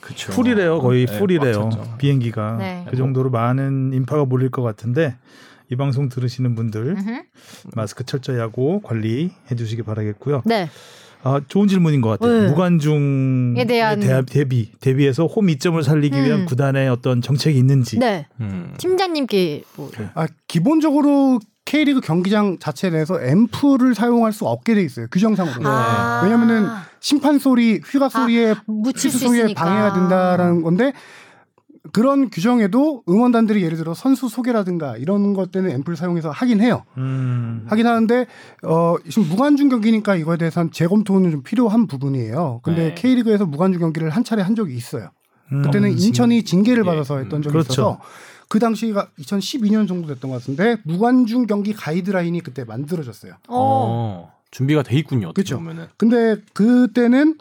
그렇죠. 0.00 0.32
풀이래요. 0.32 0.80
거의 0.80 1.06
네, 1.06 1.18
풀이래요. 1.18 1.70
비행기가 1.98 2.56
네. 2.58 2.86
그 2.90 2.96
정도로 2.96 3.30
많은 3.30 3.92
인파가 3.92 4.24
몰릴 4.24 4.50
것 4.50 4.62
같은데 4.62 5.16
이 5.70 5.76
방송 5.76 6.08
들으시는 6.08 6.54
분들. 6.54 6.96
마스크 7.74 8.04
철저히 8.04 8.38
하고 8.38 8.80
관리해 8.82 9.30
주시기 9.56 9.82
바라겠고요. 9.82 10.42
네. 10.46 10.68
아, 11.24 11.40
좋은 11.48 11.66
질문인 11.66 12.00
것 12.00 12.10
같아요. 12.10 12.42
네. 12.42 12.48
무관중에 12.48 13.64
대한- 13.66 13.98
대한 14.00 14.24
대비 14.24 14.70
대비해서 14.80 15.26
홈 15.26 15.50
이점을 15.50 15.82
살리기 15.82 16.16
위한 16.16 16.40
음. 16.42 16.46
구단의 16.46 16.88
어떤 16.88 17.20
정책이 17.20 17.58
있는지. 17.58 17.98
네. 17.98 18.26
음. 18.40 18.72
팀장님께 18.78 19.64
뭐. 19.76 19.90
아, 20.14 20.26
기본적으로 20.46 21.40
K리그 21.64 22.00
경기장 22.00 22.58
자체 22.60 22.88
내에서 22.88 23.20
앰프를 23.20 23.94
사용할 23.94 24.32
수 24.32 24.46
없게 24.46 24.74
돼 24.74 24.82
있어요. 24.82 25.06
규정상으로. 25.10 25.68
아. 25.68 26.22
왜냐면은 26.22 26.66
심판 27.00 27.38
소리, 27.38 27.80
휘각 27.84 28.14
아, 28.16 28.20
소리에 28.20 28.54
묻힐 28.66 29.06
휘스 29.08 29.18
수 29.18 29.26
소리에 29.26 29.42
있으니까. 29.42 29.64
방해가 29.64 29.92
된다라는 29.94 30.62
건데 30.62 30.92
그런 31.92 32.28
규정에도 32.28 33.02
응원단들이 33.08 33.62
예를 33.62 33.78
들어 33.78 33.94
선수 33.94 34.28
소개라든가 34.28 34.96
이런 34.98 35.32
것 35.32 35.50
때는 35.50 35.70
앰프를 35.70 35.96
사용해서 35.96 36.30
하긴 36.30 36.60
해요. 36.60 36.82
음. 36.98 37.64
하긴 37.68 37.86
하는데 37.86 38.26
어 38.64 38.96
지금 39.08 39.28
무관중 39.28 39.68
경기니까 39.70 40.16
이거에 40.16 40.36
대해서는 40.36 40.70
재검토는 40.72 41.30
좀 41.30 41.42
필요한 41.42 41.86
부분이에요. 41.86 42.60
근데 42.62 42.88
네. 42.88 42.94
K리그에서 42.94 43.46
무관중 43.46 43.80
경기를 43.80 44.10
한 44.10 44.22
차례 44.24 44.42
한 44.42 44.54
적이 44.54 44.74
있어요. 44.76 45.10
음. 45.52 45.62
그때는 45.62 45.96
진- 45.96 46.08
인천이 46.08 46.42
징계를 46.44 46.82
예. 46.84 46.86
받아서 46.86 47.18
했던 47.18 47.40
적이 47.40 47.52
그렇죠. 47.52 47.72
있어서 47.72 48.00
그 48.50 48.58
당시가 48.58 49.08
2012년 49.20 49.88
정도 49.88 50.08
됐던 50.08 50.30
것 50.30 50.40
같은데 50.40 50.76
무관중 50.84 51.46
경기 51.46 51.72
가이드라인이 51.72 52.38
그때 52.42 52.64
만들어졌어요. 52.64 53.34
어. 53.48 54.30
어, 54.48 54.50
준비가 54.50 54.82
돼 54.82 54.96
있군요. 54.96 55.28
어떻게 55.28 55.42
그쵸. 55.42 55.56
보면은. 55.58 55.86
근데 55.96 56.36
그때는 56.52 57.36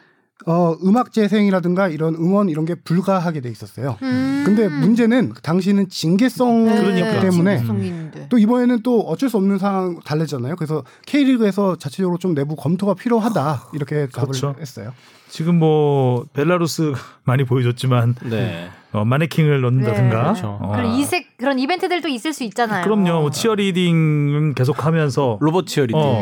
어 0.46 0.78
음악 0.84 1.12
재생이라든가 1.12 1.90
이런 1.90 2.14
응원 2.16 2.48
이런 2.48 2.64
게 2.66 2.76
불가하게 2.76 3.42
돼 3.42 3.50
있었어요. 3.50 3.98
음. 4.04 4.44
근데 4.46 4.70
문제는 4.70 5.34
당시는 5.42 5.90
징계성 5.90 6.66
네, 6.66 6.80
그러니까. 6.80 7.20
때문에 7.22 7.58
징계성이 7.58 7.88
있는데. 7.88 8.28
또 8.30 8.38
이번에는 8.38 8.82
또 8.84 9.02
어쩔 9.02 9.30
수 9.30 9.38
없는 9.38 9.58
상황 9.58 10.00
달래잖아요. 10.06 10.56
그래서 10.56 10.84
K리그에서 11.06 11.78
자체적으로 11.78 12.18
좀 12.18 12.34
내부 12.36 12.56
검토가 12.56 12.94
필요하다 12.94 13.70
이렇게 13.74 14.08
답을 14.08 14.28
그렇죠. 14.28 14.56
했어요. 14.60 14.94
지금 15.28 15.58
뭐 15.60 16.26
벨라루스 16.34 16.94
많이 17.26 17.44
보여줬지만 17.44 18.16
네. 18.30 18.70
어, 18.94 19.04
마네킹을 19.04 19.60
넣는다든가. 19.62 20.16
네. 20.18 20.24
그렇죠. 20.24 20.60
어, 20.62 20.72
그런 20.76 20.94
이색 20.94 21.38
그런 21.38 21.60
이벤트들도 21.60 22.08
있을 22.08 22.32
수 22.32 22.44
있잖아요. 22.46 22.84
그럼요. 22.84 23.22
뭐 23.22 23.32
치어리딩은 23.32 24.54
계속하면서 24.54 25.40
로봇 25.42 25.66
치어리딩. 25.68 25.98
어, 26.00 26.22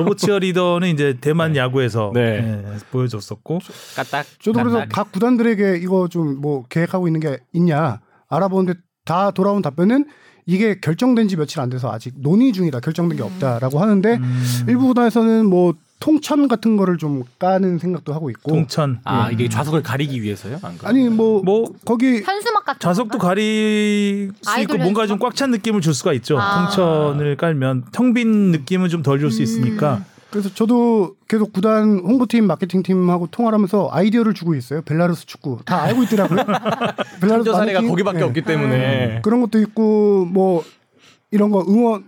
로봇 0.00 0.18
치어리더는 0.18 0.88
이제 0.88 1.16
대만 1.20 1.56
야구에서 1.56 2.10
네. 2.14 2.20
예, 2.64 2.78
보여줬었고 2.90 3.60
까딱. 3.96 4.26
저도 4.40 4.58
그래서. 4.60 4.84
각 4.90 5.12
구단들에게 5.12 5.76
이거 5.82 6.08
좀 6.08 6.40
뭐 6.40 6.64
계획하고 6.68 7.06
있는 7.08 7.20
게 7.20 7.38
있냐 7.52 8.00
알아보는데 8.28 8.78
다 9.04 9.30
돌아온 9.30 9.62
답변은 9.62 10.06
이게 10.46 10.80
결정된 10.80 11.28
지 11.28 11.36
며칠 11.36 11.60
안 11.60 11.68
돼서 11.70 11.90
아직 11.92 12.14
논의 12.18 12.52
중이다. 12.52 12.80
결정된 12.80 13.16
게 13.18 13.22
없다라고 13.22 13.78
하는데 13.80 14.16
음, 14.16 14.42
일부 14.68 14.86
구단에서는 14.88 15.46
뭐 15.46 15.74
통천 16.00 16.48
같은 16.48 16.76
거를 16.78 16.96
좀 16.96 17.22
까는 17.38 17.78
생각도 17.78 18.14
하고 18.14 18.30
있고 18.30 18.50
동천 18.50 19.00
아 19.04 19.28
예. 19.28 19.34
이게 19.34 19.48
좌석을 19.50 19.82
가리기 19.82 20.22
위해서요? 20.22 20.58
아니 20.82 21.08
뭐, 21.10 21.42
뭐 21.44 21.70
거기 21.84 22.22
현수막 22.22 22.64
같은 22.64 22.80
좌석도 22.80 23.18
건가? 23.18 23.28
가릴 23.28 24.32
수 24.42 24.60
있고 24.62 24.78
뭔가 24.78 25.06
좀? 25.06 25.18
꽉 25.18 25.34
찬 25.34 25.50
느낌을 25.50 25.80
줄 25.82 25.92
수가 25.94 26.12
있죠. 26.14 26.38
아. 26.40 26.70
통천을 26.70 27.36
깔면 27.36 27.84
텅 27.92 28.14
빈 28.14 28.50
느낌은 28.50 28.88
좀 28.88 29.02
덜 29.02 29.18
줄수 29.20 29.40
음. 29.40 29.42
있으니까 29.44 30.04
그래서 30.30 30.48
저도 30.54 31.16
계속 31.28 31.52
구단 31.52 31.98
홍보팀 31.98 32.46
마케팅 32.46 32.82
팀하고 32.82 33.26
통화를 33.30 33.54
하면서 33.56 33.88
아이디어를 33.92 34.32
주고 34.32 34.54
있어요. 34.54 34.80
벨라루스 34.82 35.26
축구 35.26 35.58
다 35.66 35.82
알고 35.82 36.04
있더라고요. 36.04 36.38
벨라루스 37.20 37.52
사례가? 37.52 37.82
거기밖에 37.82 38.18
네. 38.18 38.24
없기 38.24 38.42
때문에. 38.42 39.20
그런 39.22 39.40
것도 39.40 39.58
있고 39.60 40.24
뭐 40.26 40.64
이런 41.30 41.50
거 41.50 41.64
응원 41.68 42.04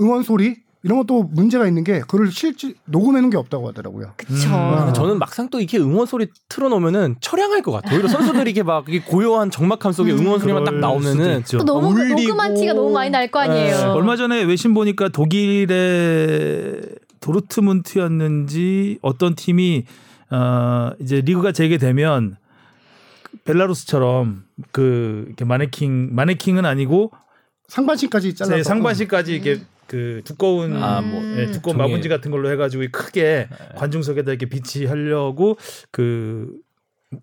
응원 0.00 0.22
소리 0.24 0.56
이런 0.84 0.98
것도 0.98 1.22
문제가 1.32 1.66
있는 1.66 1.82
게 1.82 2.00
그걸 2.00 2.30
실제 2.30 2.74
녹음해놓은 2.84 3.30
게 3.30 3.38
없다고 3.38 3.68
하더라고요. 3.68 4.12
그쵸. 4.18 4.50
음. 4.50 4.92
저는 4.92 5.18
막상 5.18 5.48
또 5.48 5.58
이렇게 5.58 5.78
응원 5.78 6.06
소리 6.06 6.26
틀어놓으면은 6.50 7.16
처량할 7.22 7.62
것 7.62 7.72
같아요. 7.72 7.94
오히려 7.96 8.08
선수들이 8.08 8.50
이렇게 8.50 8.62
막 8.62 8.84
이게 8.86 9.00
고요한 9.00 9.50
적막함 9.50 9.92
속에 9.92 10.12
음. 10.12 10.18
응원 10.18 10.40
소리만 10.40 10.62
딱 10.64 10.74
나오면은. 10.74 11.42
또 11.50 11.64
너무 11.64 11.88
울리고. 11.88 12.20
녹음한 12.20 12.54
티가 12.54 12.74
너무 12.74 12.90
많이 12.92 13.08
날 13.10 13.30
거 13.30 13.40
아니에요. 13.40 13.76
네. 13.76 13.82
얼마 13.84 14.16
전에 14.16 14.42
외신 14.42 14.74
보니까 14.74 15.08
독일의 15.08 16.82
도르트문트였는지 17.20 18.98
어떤 19.00 19.34
팀이 19.34 19.84
어 20.30 20.90
이제 21.00 21.22
리그가 21.22 21.52
재개되면 21.52 22.36
벨라루스처럼 23.44 24.44
그 24.72 25.24
이렇게 25.28 25.44
마네킹 25.46 26.10
마네킹은 26.14 26.66
아니고 26.66 27.10
상반신까지 27.68 28.34
잘라. 28.34 28.56
제 28.56 28.62
상반신까지 28.62 29.32
이렇게 29.34 29.62
그 29.86 30.22
두꺼운 30.24 30.76
아, 30.82 31.00
뭐, 31.00 31.22
예, 31.36 31.46
두꺼운 31.50 31.76
종이. 31.76 31.88
마분지 31.88 32.08
같은 32.08 32.30
걸로 32.30 32.50
해가지고 32.50 32.84
크게 32.92 33.48
관중석에다 33.76 34.30
이렇게 34.30 34.46
비치하려고 34.46 35.56
그 35.90 36.52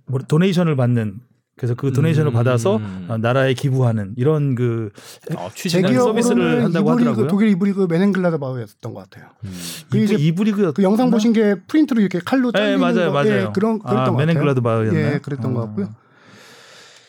뭐, 0.05 0.19
도네이션을 0.19 0.75
받는 0.75 1.19
그래서 1.57 1.75
그 1.75 1.91
도네이션을 1.93 2.31
음. 2.31 2.33
받아서 2.33 2.79
어, 3.07 3.17
나라에 3.17 3.53
기부하는 3.53 4.13
이런 4.17 4.55
그 4.55 4.89
어, 5.35 5.49
제 5.53 5.63
취지가 5.63 5.89
기억으로는 5.89 6.21
서비스를 6.23 6.63
한다고 6.63 6.89
이브리그, 6.91 7.09
하더라고요. 7.09 7.27
독일 7.27 7.49
이브리그 7.49 7.87
메넨글라드 7.89 8.39
바우였던 8.39 8.93
것 8.93 9.09
같아요. 9.09 9.29
그 9.91 9.97
이제 9.99 10.15
이브리그 10.15 10.73
그 10.73 10.81
영상 10.81 11.11
보신 11.11 11.33
게 11.33 11.55
프린트로 11.67 12.01
이렇게 12.01 12.19
칼로 12.23 12.51
네, 12.51 12.59
잘리는 12.59 12.79
맞아요, 12.79 13.11
거, 13.11 13.25
예, 13.25 13.29
맞아요. 13.29 13.53
그런 13.53 13.79
아, 13.83 13.89
그랬던 13.89 14.05
것 14.05 14.11
같아요. 14.11 14.17
메넨글라드 14.17 14.61
바우였나요? 14.61 15.13
예, 15.13 15.19
그랬던 15.19 15.53
것 15.53 15.61
어. 15.61 15.65
같고요. 15.67 15.89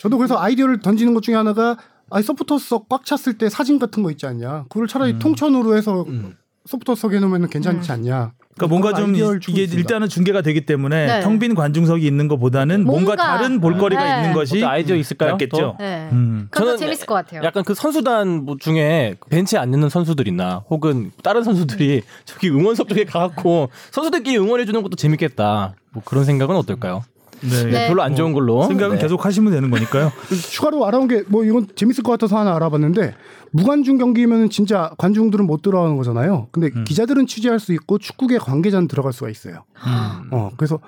저도 0.01 0.19
그래서 0.19 0.39
아이디어를 0.39 0.81
던지는 0.81 1.15
것 1.15 1.23
중에 1.23 1.35
하나가 1.37 1.79
아이 2.13 2.23
서포터석 2.23 2.89
꽉 2.89 3.05
찼을 3.05 3.39
때 3.39 3.49
사진 3.49 3.79
같은 3.79 4.03
거 4.03 4.11
있지 4.11 4.27
않냐. 4.27 4.67
그걸 4.69 4.87
차라리 4.87 5.13
음. 5.13 5.19
통천으로 5.19 5.77
해서 5.77 6.05
음. 6.09 6.37
서포터석에 6.67 7.19
놓으면 7.19 7.49
괜찮지 7.49 7.91
음. 7.91 7.95
않냐. 7.95 8.33
그러니까 8.55 8.67
뭔가 8.69 8.93
좀 8.95 9.15
이게 9.15 9.63
있습니다. 9.63 9.75
일단은 9.77 10.09
중계가 10.09 10.43
되기 10.43 10.67
때문에 10.67 11.07
네. 11.07 11.21
텅빈 11.23 11.55
관중석이 11.55 12.07
있는 12.07 12.29
것보다는 12.29 12.85
뭔가, 12.85 13.15
뭔가. 13.15 13.17
다른 13.17 13.61
볼거리가 13.61 14.05
네. 14.05 14.17
있는 14.21 14.35
것이 14.35 14.63
아이디어 14.63 14.95
있을까요? 14.95 15.33
낫겠죠. 15.33 15.57
더? 15.57 15.77
네. 15.79 16.11
음. 16.13 16.49
그것도 16.51 16.67
저는 16.67 16.79
재밌을 16.79 17.07
것 17.07 17.15
같아요. 17.15 17.43
약간 17.45 17.65
그 17.65 17.73
선수단 17.73 18.45
뭐 18.45 18.57
중에 18.61 19.17
벤치에 19.31 19.59
앉는 19.59 19.89
선수들이나 19.89 20.65
혹은 20.69 21.13
다른 21.23 21.43
선수들이 21.43 22.03
저기 22.27 22.51
응원석 22.51 22.91
쪽에 22.91 23.05
가갖고 23.05 23.71
선수들끼리 23.91 24.37
응원해주는 24.37 24.83
것도 24.83 24.97
재밌겠다. 24.97 25.75
뭐 25.91 26.03
그런 26.05 26.25
생각은 26.25 26.55
어떨까요? 26.57 27.05
네. 27.43 27.65
네. 27.71 27.89
별로 27.89 28.03
안 28.03 28.15
좋은 28.15 28.33
걸로. 28.33 28.63
생각은 28.67 28.97
네. 28.97 29.03
계속 29.03 29.25
하시면 29.25 29.53
되는 29.53 29.71
거니까요. 29.71 30.13
그래서 30.29 30.49
추가로 30.49 30.87
알아온 30.87 31.09
게뭐 31.09 31.45
이건 31.45 31.67
재밌을 31.75 32.03
것 32.03 32.13
같아서 32.13 32.39
하나 32.39 32.55
알아봤는데 32.57 33.15
무관중 33.51 33.99
경기면 33.99 34.51
진짜 34.51 34.93
관중들은 34.99 35.47
못 35.47 35.63
들어가는 35.63 35.97
거잖아요. 35.97 36.49
근데 36.53 36.71
음. 36.75 36.85
기자들은 36.85 37.27
취재할 37.27 37.59
수 37.61 37.73
있고 37.73 37.99
축구계 37.99 38.39
관계자는 38.39 38.89
들어갈 38.89 39.13
수가 39.13 39.31
있어요. 39.31 39.65
음. 39.87 40.29
어 40.31 40.51
그래서 40.57 40.79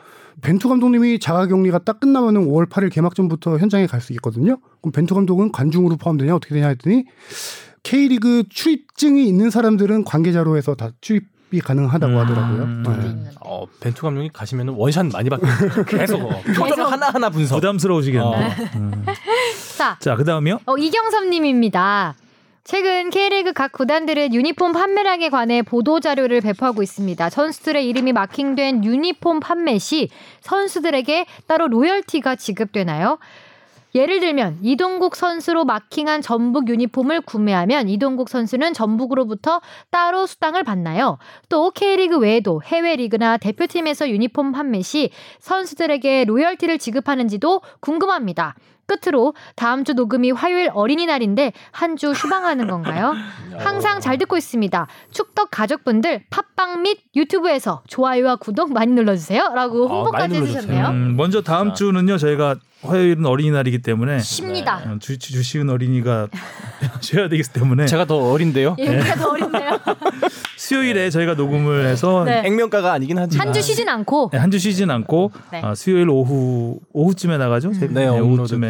벤투 0.41 0.69
감독님이 0.69 1.19
자가격리가 1.21 1.79
딱 1.81 2.01
끝나면은 2.01 2.47
5월 2.47 2.69
8일 2.69 2.91
개막전부터 2.93 3.59
현장에 3.59 3.87
갈 3.87 4.01
수 4.01 4.13
있거든요. 4.15 4.59
그럼 4.81 4.93
벤투 4.93 5.15
감독은 5.15 5.53
관중으로 5.53 5.97
포함되냐 5.97 6.35
어떻게 6.35 6.55
되냐 6.55 6.69
했더니 6.69 7.05
K리그 7.83 8.45
출입증이 8.49 9.27
있는 9.29 9.51
사람들은 9.51 10.05
관계자로 10.05 10.57
해서 10.57 10.75
다 10.75 10.91
출입 11.01 11.34
이 11.55 11.61
가능하다고 11.61 12.13
음. 12.13 12.19
하더라고요. 12.19 12.67
네. 12.67 13.07
있는. 13.07 13.31
어, 13.41 13.65
벤투 13.81 14.03
감독이 14.03 14.29
가시면 14.33 14.71
원샷 14.71 15.07
많이 15.07 15.31
받겠네요. 15.31 15.85
계속 15.87 16.29
표정 16.57 16.91
하나 16.91 17.11
하나 17.11 17.31
분석. 17.31 17.57
부담스러우시겠네. 17.57 18.25
어. 18.25 18.35
음. 18.75 19.05
자, 19.79 19.97
자, 20.01 20.17
그다음이요. 20.17 20.61
어, 20.67 20.77
이경섭님입니다. 20.77 22.15
최근 22.65 23.11
K리그 23.11 23.53
각 23.53 23.73
구단들은 23.73 24.33
유니폼 24.33 24.73
판매량에 24.73 25.29
관해 25.29 25.61
보도 25.63 26.01
자료를 26.01 26.41
배포하고 26.41 26.83
있습니다. 26.83 27.29
선수들의 27.29 27.87
이름이 27.87 28.13
마킹된 28.15 28.85
유니폼 28.85 29.41
판매 29.41 29.79
시 29.79 30.09
선수들에게 30.41 31.27
따로 31.47 31.69
로열티가 31.69 32.37
지급되나요? 32.37 33.19
예를 33.95 34.19
들면 34.19 34.59
이동국 34.61 35.15
선수로 35.15 35.65
마킹한 35.65 36.21
전북 36.21 36.69
유니폼을 36.69 37.21
구매하면 37.21 37.89
이동국 37.89 38.29
선수는 38.29 38.75
전북으로부터 38.75 39.61
따로 39.91 40.27
수당을 40.27 40.65
받나요? 40.65 41.19
또 41.49 41.71
K리그 41.71 42.19
외에도 42.19 42.61
해외 42.65 42.97
리그나 42.97 43.37
대표팀에서 43.37 44.11
유니폼 44.11 44.51
판매 44.51 44.83
시 44.83 45.11
선수들에게 45.39 46.25
로열티를 46.25 46.79
지급하는지도 46.79 47.61
궁금합니다. 47.81 48.57
끝으로 48.87 49.35
다음 49.57 49.85
주 49.85 49.93
녹음이 49.95 50.31
화요일 50.33 50.71
어린이날인데 50.73 51.53
한 51.71 51.95
주 51.97 52.11
휴방하는 52.11 52.67
건가요? 52.67 53.15
항상 53.59 54.01
잘 54.01 54.19
듣고 54.19 54.37
있습니다. 54.37 54.87
축덕 55.13 55.51
가족분들 55.51 56.25
팟빵 56.29 56.83
및 56.83 56.99
유튜브에서 57.15 57.83
좋아요와 57.87 58.37
구독 58.37 58.73
많이 58.73 58.91
눌러주세요.라고 58.93 59.89
아, 59.89 59.93
홍보까지 59.95 60.35
눌러주세요. 60.35 60.59
해주셨네요. 60.63 60.89
음, 60.89 61.17
먼저 61.17 61.41
다음 61.43 61.69
자. 61.69 61.75
주는요. 61.75 62.19
저희가 62.19 62.57
화요일은 62.83 63.25
어린이날이기 63.25 63.81
때문에 63.83 64.19
쉽니다. 64.19 64.79
어, 64.87 64.97
주, 65.01 65.19
주, 65.19 65.33
주시은 65.33 65.71
어린이가 65.71 66.29
쉬어야 67.01 67.29
되기 67.29 67.43
때문에 67.45 67.87
제가 67.87 68.05
더 68.07 68.17
어린데요. 68.17 68.77
얘기가 68.79 69.15
더 69.15 69.31
어렵네요. 69.31 69.79
수요일에 70.57 71.11
저희가 71.11 71.35
녹음을 71.35 71.87
해서 71.87 72.25
네. 72.25 72.43
액면가가 72.47 72.93
아니긴 72.93 73.19
하지만. 73.19 73.47
한 73.49 73.55
주 73.55 73.63
쉬진 73.63 73.89
않고 73.89 74.31
네, 74.33 74.39
한주 74.39 74.59
쉬진 74.59 74.91
않고 74.91 75.31
네. 75.53 75.63
어, 75.63 75.75
수요일 75.75 76.09
오후 76.09 76.79
오후쯤에 76.93 77.39
나가죠. 77.39 77.73
새- 77.73 77.89
네, 77.89 78.07
업로드 78.07 78.41
오후쯤에. 78.41 78.69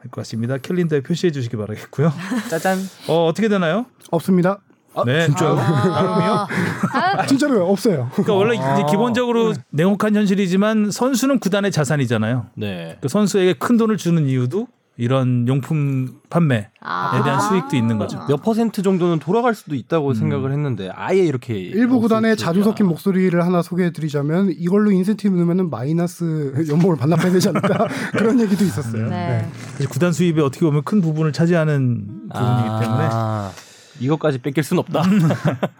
할것 0.00 0.10
같습니다. 0.12 0.56
캘린더에 0.58 1.00
표시해 1.00 1.30
주시기 1.30 1.56
바라겠고요. 1.56 2.12
짜잔. 2.50 2.78
어, 3.08 3.26
어떻게 3.26 3.48
되나요? 3.48 3.86
없습니다. 4.10 4.58
네, 5.06 5.26
진짜요? 5.26 5.56
아, 5.56 6.46
다음 6.92 7.26
진짜로요 7.28 7.64
없어요. 7.66 8.10
그러니까 8.12 8.34
원래 8.34 8.56
이제 8.56 8.64
아. 8.64 8.86
기본적으로 8.86 9.54
냉혹한 9.70 10.16
현실이지만 10.16 10.90
선수는 10.90 11.38
구단의 11.38 11.70
자산이잖아요. 11.70 12.46
네. 12.56 12.98
그 13.00 13.08
선수에게 13.08 13.54
큰 13.54 13.76
돈을 13.76 13.96
주는 13.96 14.26
이유도 14.26 14.66
이런 15.00 15.48
용품 15.48 16.20
판매에 16.28 16.68
아. 16.82 17.22
대한 17.24 17.40
수익도 17.40 17.74
있는 17.74 17.96
거죠. 17.96 18.22
몇 18.28 18.42
퍼센트 18.42 18.82
정도는 18.82 19.18
돌아갈 19.18 19.54
수도 19.54 19.74
있다고 19.74 20.12
생각을 20.12 20.52
했는데 20.52 20.90
아예 20.94 21.24
이렇게 21.24 21.54
일부 21.54 22.00
구단의 22.00 22.36
자주. 22.36 22.62
섞인 22.62 22.86
목소리를 22.86 23.42
하나 23.42 23.62
소개해드리자면 23.62 24.52
이걸로 24.58 24.90
인센티브 24.90 25.34
넣으면 25.34 25.70
마이너스 25.70 26.52
연봉을 26.68 26.98
반납해야 26.98 27.32
되지 27.32 27.48
않을까 27.48 27.88
그런 28.12 28.38
얘기도 28.40 28.62
있었어요. 28.62 29.08
네. 29.08 29.48
그래서 29.74 29.90
구단 29.90 30.12
수입에 30.12 30.42
어떻게 30.42 30.66
보면 30.66 30.82
큰 30.84 31.00
부분을 31.00 31.32
차지하는 31.32 32.28
부분이기 32.34 32.68
때문에 32.80 33.08
아, 33.10 33.52
이것까지 34.00 34.42
뺏길 34.42 34.62
순 34.62 34.78
없다. 34.78 35.02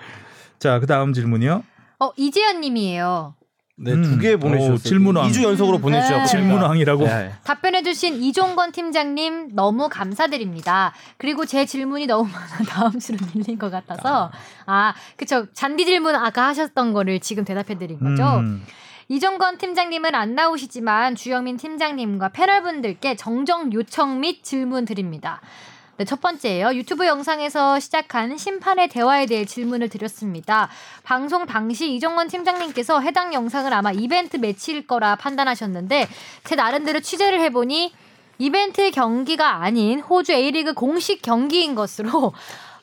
자, 0.58 0.80
그 0.80 0.86
다음 0.86 1.12
질문이요. 1.12 1.62
어 1.98 2.10
이재현 2.16 2.62
님이에요. 2.62 3.34
네, 3.82 3.92
음. 3.92 4.02
두개 4.02 4.36
보내주셨어요. 4.36 4.74
오, 4.74 4.78
질문왕. 4.78 5.28
2주 5.28 5.42
연속으로 5.42 5.78
보내주셨고. 5.78 6.20
네. 6.20 6.26
질문왕이라고. 6.26 7.04
네. 7.04 7.32
답변해주신 7.44 8.22
이종건 8.22 8.72
팀장님 8.72 9.54
너무 9.54 9.88
감사드립니다. 9.88 10.92
그리고 11.16 11.46
제 11.46 11.64
질문이 11.64 12.06
너무 12.06 12.28
많아 12.30 12.58
다음 12.68 12.98
주로 12.98 13.18
밀린 13.34 13.58
것 13.58 13.70
같아서 13.70 14.30
아 14.66 14.94
그쵸 15.16 15.46
잔디 15.54 15.86
질문 15.86 16.14
아까 16.14 16.48
하셨던 16.48 16.92
거를 16.92 17.20
지금 17.20 17.44
대답해드린 17.44 17.98
거죠. 17.98 18.40
음. 18.40 18.62
이종건 19.08 19.58
팀장님은 19.58 20.14
안 20.14 20.34
나오시지만 20.36 21.16
주영민 21.16 21.56
팀장님과 21.56 22.28
패널분들께 22.28 23.16
정정 23.16 23.72
요청 23.72 24.20
및 24.20 24.44
질문 24.44 24.84
드립니다. 24.84 25.40
네, 26.00 26.06
첫 26.06 26.22
번째예요. 26.22 26.72
유튜브 26.76 27.06
영상에서 27.06 27.78
시작한 27.78 28.38
심판의 28.38 28.88
대화에 28.88 29.26
대해 29.26 29.44
질문을 29.44 29.90
드렸습니다. 29.90 30.70
방송 31.02 31.44
당시 31.44 31.94
이정건 31.94 32.28
팀장님께서 32.28 33.00
해당 33.00 33.34
영상을 33.34 33.70
아마 33.70 33.92
이벤트 33.92 34.38
매치일 34.38 34.86
거라 34.86 35.14
판단하셨는데 35.16 36.08
제 36.44 36.54
나름대로 36.54 37.00
취재를 37.00 37.42
해보니 37.42 37.92
이벤트 38.38 38.90
경기가 38.90 39.56
아닌 39.56 40.00
호주 40.00 40.32
A리그 40.32 40.72
공식 40.72 41.20
경기인 41.20 41.74
것으로 41.74 42.32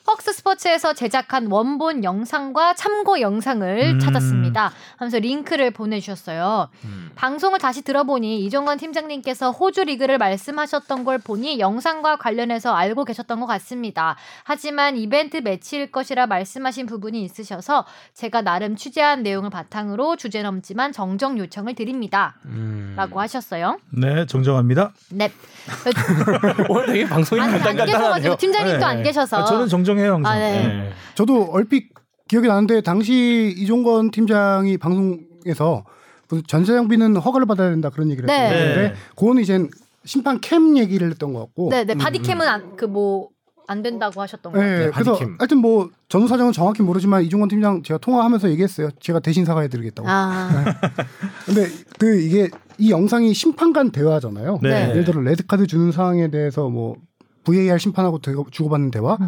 퍽스 0.08 0.32
스포츠에서 0.32 0.94
제작한 0.94 1.48
원본 1.48 2.02
영상과 2.02 2.72
참고 2.72 3.20
영상을 3.20 3.92
음. 3.92 3.98
찾았습니다. 3.98 4.72
하면서 4.96 5.18
링크를 5.18 5.70
보내주셨어요. 5.70 6.70
음. 6.84 7.10
방송을 7.14 7.58
다시 7.58 7.82
들어보니 7.82 8.42
이종건 8.46 8.78
팀장님께서 8.78 9.50
호주 9.50 9.84
리그를 9.84 10.16
말씀하셨던 10.16 11.04
걸 11.04 11.18
보니 11.18 11.60
영상과 11.60 12.16
관련해서 12.16 12.74
알고 12.74 13.04
계셨던 13.04 13.38
것 13.40 13.46
같습니다. 13.46 14.16
하지만 14.44 14.96
이벤트 14.96 15.36
매치일 15.36 15.92
것이라 15.92 16.26
말씀하신 16.26 16.86
부분이 16.86 17.22
있으셔서 17.24 17.84
제가 18.14 18.40
나름 18.40 18.76
취재한 18.76 19.22
내용을 19.22 19.50
바탕으로 19.50 20.16
주제 20.16 20.40
넘지만 20.40 20.92
정정 20.92 21.38
요청을 21.38 21.74
드립니다. 21.74 22.36
음. 22.46 22.94
라고 22.96 23.20
하셨어요. 23.20 23.78
네, 23.90 24.24
정정합니다. 24.24 24.92
네. 25.10 25.30
오늘 26.70 26.86
되게 26.86 27.06
방송이 27.06 27.42
아니, 27.42 27.52
안 27.52 27.58
계셔가지고 27.58 27.76
간단간단하네요. 27.76 28.36
팀장님도 28.36 28.78
네, 28.78 28.84
안 28.84 28.96
네. 28.96 29.02
계셔서. 29.02 29.36
아, 29.36 29.44
저는 29.44 29.68
정정 29.68 29.97
해요 29.98 30.14
항상. 30.14 30.32
아, 30.32 30.38
네. 30.38 30.66
네. 30.66 30.90
저도 31.14 31.44
얼핏 31.52 31.90
기억이 32.28 32.46
나는데 32.48 32.80
당시 32.82 33.54
이종건 33.56 34.10
팀장이 34.10 34.76
방송에서 34.78 35.84
무슨 36.28 36.42
전자장비는 36.46 37.16
허가를 37.16 37.46
받아야 37.46 37.70
된다 37.70 37.90
그런 37.90 38.10
얘기를 38.10 38.26
네. 38.26 38.34
했었는데 38.34 38.82
네. 38.88 38.94
그거는 39.16 39.42
이제 39.42 39.66
심판 40.04 40.40
캠 40.40 40.76
얘기를 40.76 41.10
했던 41.10 41.32
것 41.32 41.40
같고 41.40 41.70
네, 41.70 41.84
네. 41.84 41.94
바디캠은 41.94 42.46
안, 42.46 42.76
그 42.76 42.84
뭐, 42.84 43.28
안 43.66 43.82
된다고 43.82 44.20
하셨던 44.22 44.52
것 44.52 44.58
같아요. 44.58 44.86
네, 44.86 44.90
그래서 44.90 45.12
바디캠. 45.12 45.36
하여튼 45.38 45.58
뭐 45.58 45.90
전후 46.08 46.26
사정은 46.26 46.52
정확히 46.52 46.82
모르지만 46.82 47.22
이종건 47.24 47.48
팀장 47.50 47.82
제가 47.82 47.98
통화하면서 47.98 48.50
얘기했어요. 48.50 48.90
제가 49.00 49.20
대신 49.20 49.44
사과해드리겠다고. 49.44 50.08
아, 50.08 50.64
근데 51.44 51.66
그 51.98 52.18
이게 52.20 52.48
이 52.78 52.90
영상이 52.90 53.34
심판간 53.34 53.90
대화잖아요. 53.90 54.60
네. 54.62 54.90
예를 54.90 55.04
들어 55.04 55.20
레드 55.20 55.46
카드 55.46 55.66
주는 55.66 55.92
상황에 55.92 56.30
대해서 56.30 56.68
뭐 56.70 56.96
VAR 57.44 57.78
심판하고 57.78 58.20
대- 58.20 58.32
주고받는 58.50 58.90
대화, 58.90 59.18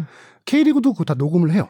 K리그도 0.45 0.93
그거 0.93 1.03
다 1.03 1.13
녹음을 1.13 1.51
해요. 1.51 1.69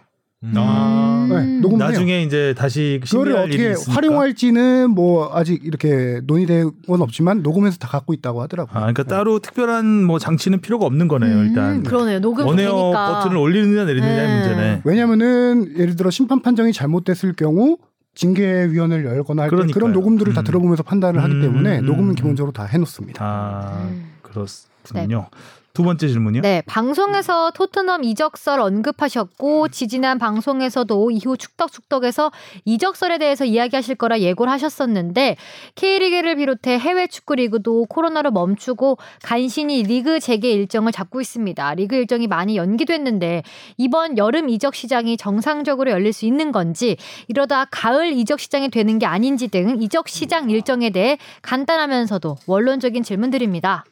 아, 0.55 1.27
네, 1.29 1.36
음. 1.36 1.62
녹음- 1.62 1.77
나중에 1.77 2.23
이제 2.23 2.55
다시 2.57 2.99
그거를 3.03 3.36
어떻게. 3.36 3.75
활용할지는 3.89 4.89
뭐 4.89 5.29
아직 5.34 5.63
이렇게 5.63 6.19
논의된 6.23 6.71
건 6.88 7.01
없지만 7.03 7.43
녹음해서 7.43 7.77
다 7.77 7.88
갖고 7.88 8.12
있다고 8.13 8.41
하더라고요. 8.41 8.75
아, 8.75 8.79
그러니까 8.91 9.03
따로 9.03 9.38
특별한 9.38 10.03
뭐 10.03 10.17
장치는 10.17 10.62
필요가 10.62 10.88
없는 10.88 11.07
거네요. 11.07 11.36
음, 11.38 11.45
일단 11.45 11.84
그러네요. 11.84 12.19
녹음 12.21 12.47
원래 12.47 12.71
되니까. 12.71 13.13
버튼을 13.19 13.38
올리느냐 13.38 13.86
내리느냐의 13.86 14.27
네. 14.27 14.34
문제네. 14.39 14.81
왜냐면은 14.84 15.73
예를 15.77 15.95
들어 15.95 16.10
심판 16.10 16.41
판정이 16.41 16.73
잘못됐을 16.73 17.34
경우 17.34 17.77
징계위원회를 18.15 19.05
열거나 19.05 19.43
할 19.43 19.49
때. 19.51 19.67
그런 19.71 19.91
녹음들을 19.93 20.34
다 20.34 20.41
음. 20.41 20.43
들어보면서 20.43 20.81
판단을 20.81 21.21
하기 21.23 21.36
음, 21.36 21.41
때문에 21.43 21.79
음, 21.79 21.86
녹음은 21.86 22.10
음. 22.10 22.15
기본적으로 22.15 22.51
다 22.51 22.63
해놓습니다. 22.65 23.23
아 23.23 23.84
음. 23.84 24.05
그렇군요. 24.23 25.27
두 25.73 25.84
번째 25.84 26.07
질문이요. 26.07 26.41
네, 26.41 26.62
방송에서 26.65 27.51
토트넘 27.51 28.03
이적설 28.03 28.60
언급하셨고 28.60 29.69
지지난 29.69 30.19
방송에서도 30.19 31.12
이후 31.12 31.38
축덕축덕에서 31.38 32.31
이적설에 32.65 33.17
대해서 33.17 33.45
이야기하실 33.45 33.95
거라 33.95 34.19
예고를 34.19 34.51
하셨었는데 34.51 35.38
K리그를 35.75 36.36
비롯해 36.36 36.77
해외 36.77 37.07
축구 37.07 37.36
리그도 37.36 37.86
코로나로 37.86 38.31
멈추고 38.31 38.97
간신히 39.23 39.84
리그 39.84 40.19
재개 40.19 40.51
일정을 40.51 40.91
잡고 40.91 41.21
있습니다. 41.21 41.75
리그 41.75 41.95
일정이 41.95 42.27
많이 42.27 42.57
연기됐는데 42.57 43.43
이번 43.77 44.17
여름 44.17 44.49
이적 44.49 44.75
시장이 44.75 45.15
정상적으로 45.15 45.91
열릴 45.91 46.12
수 46.12 46.25
있는 46.25 46.51
건지 46.51 46.97
이러다 47.27 47.65
가을 47.71 48.12
이적 48.12 48.39
시장이 48.39 48.69
되는 48.69 48.99
게 48.99 49.05
아닌지 49.05 49.47
등 49.47 49.81
이적 49.81 50.10
시장 50.10 50.49
일정에 50.49 50.89
대해 50.89 51.17
간단하면서도 51.41 52.38
원론적인 52.45 53.03
질문 53.03 53.29
드립니다. 53.29 53.86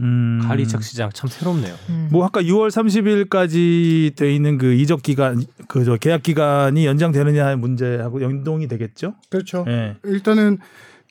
음. 0.00 0.40
가을 0.42 0.60
이적 0.60 0.82
시장 0.82 1.10
참 1.12 1.28
새롭네요. 1.28 1.74
음. 1.90 2.08
뭐 2.10 2.24
아까 2.24 2.40
6월 2.42 2.70
30일까지 2.70 4.16
돼 4.16 4.34
있는 4.34 4.58
그 4.58 4.72
이적 4.74 5.02
기간 5.02 5.44
그 5.68 5.84
저 5.84 5.96
계약 5.96 6.22
기간이 6.22 6.86
연장되느냐의 6.86 7.56
문제하고 7.58 8.22
연동이 8.22 8.66
되겠죠? 8.68 9.14
그렇죠. 9.28 9.64
예. 9.68 9.96
일단은 10.04 10.58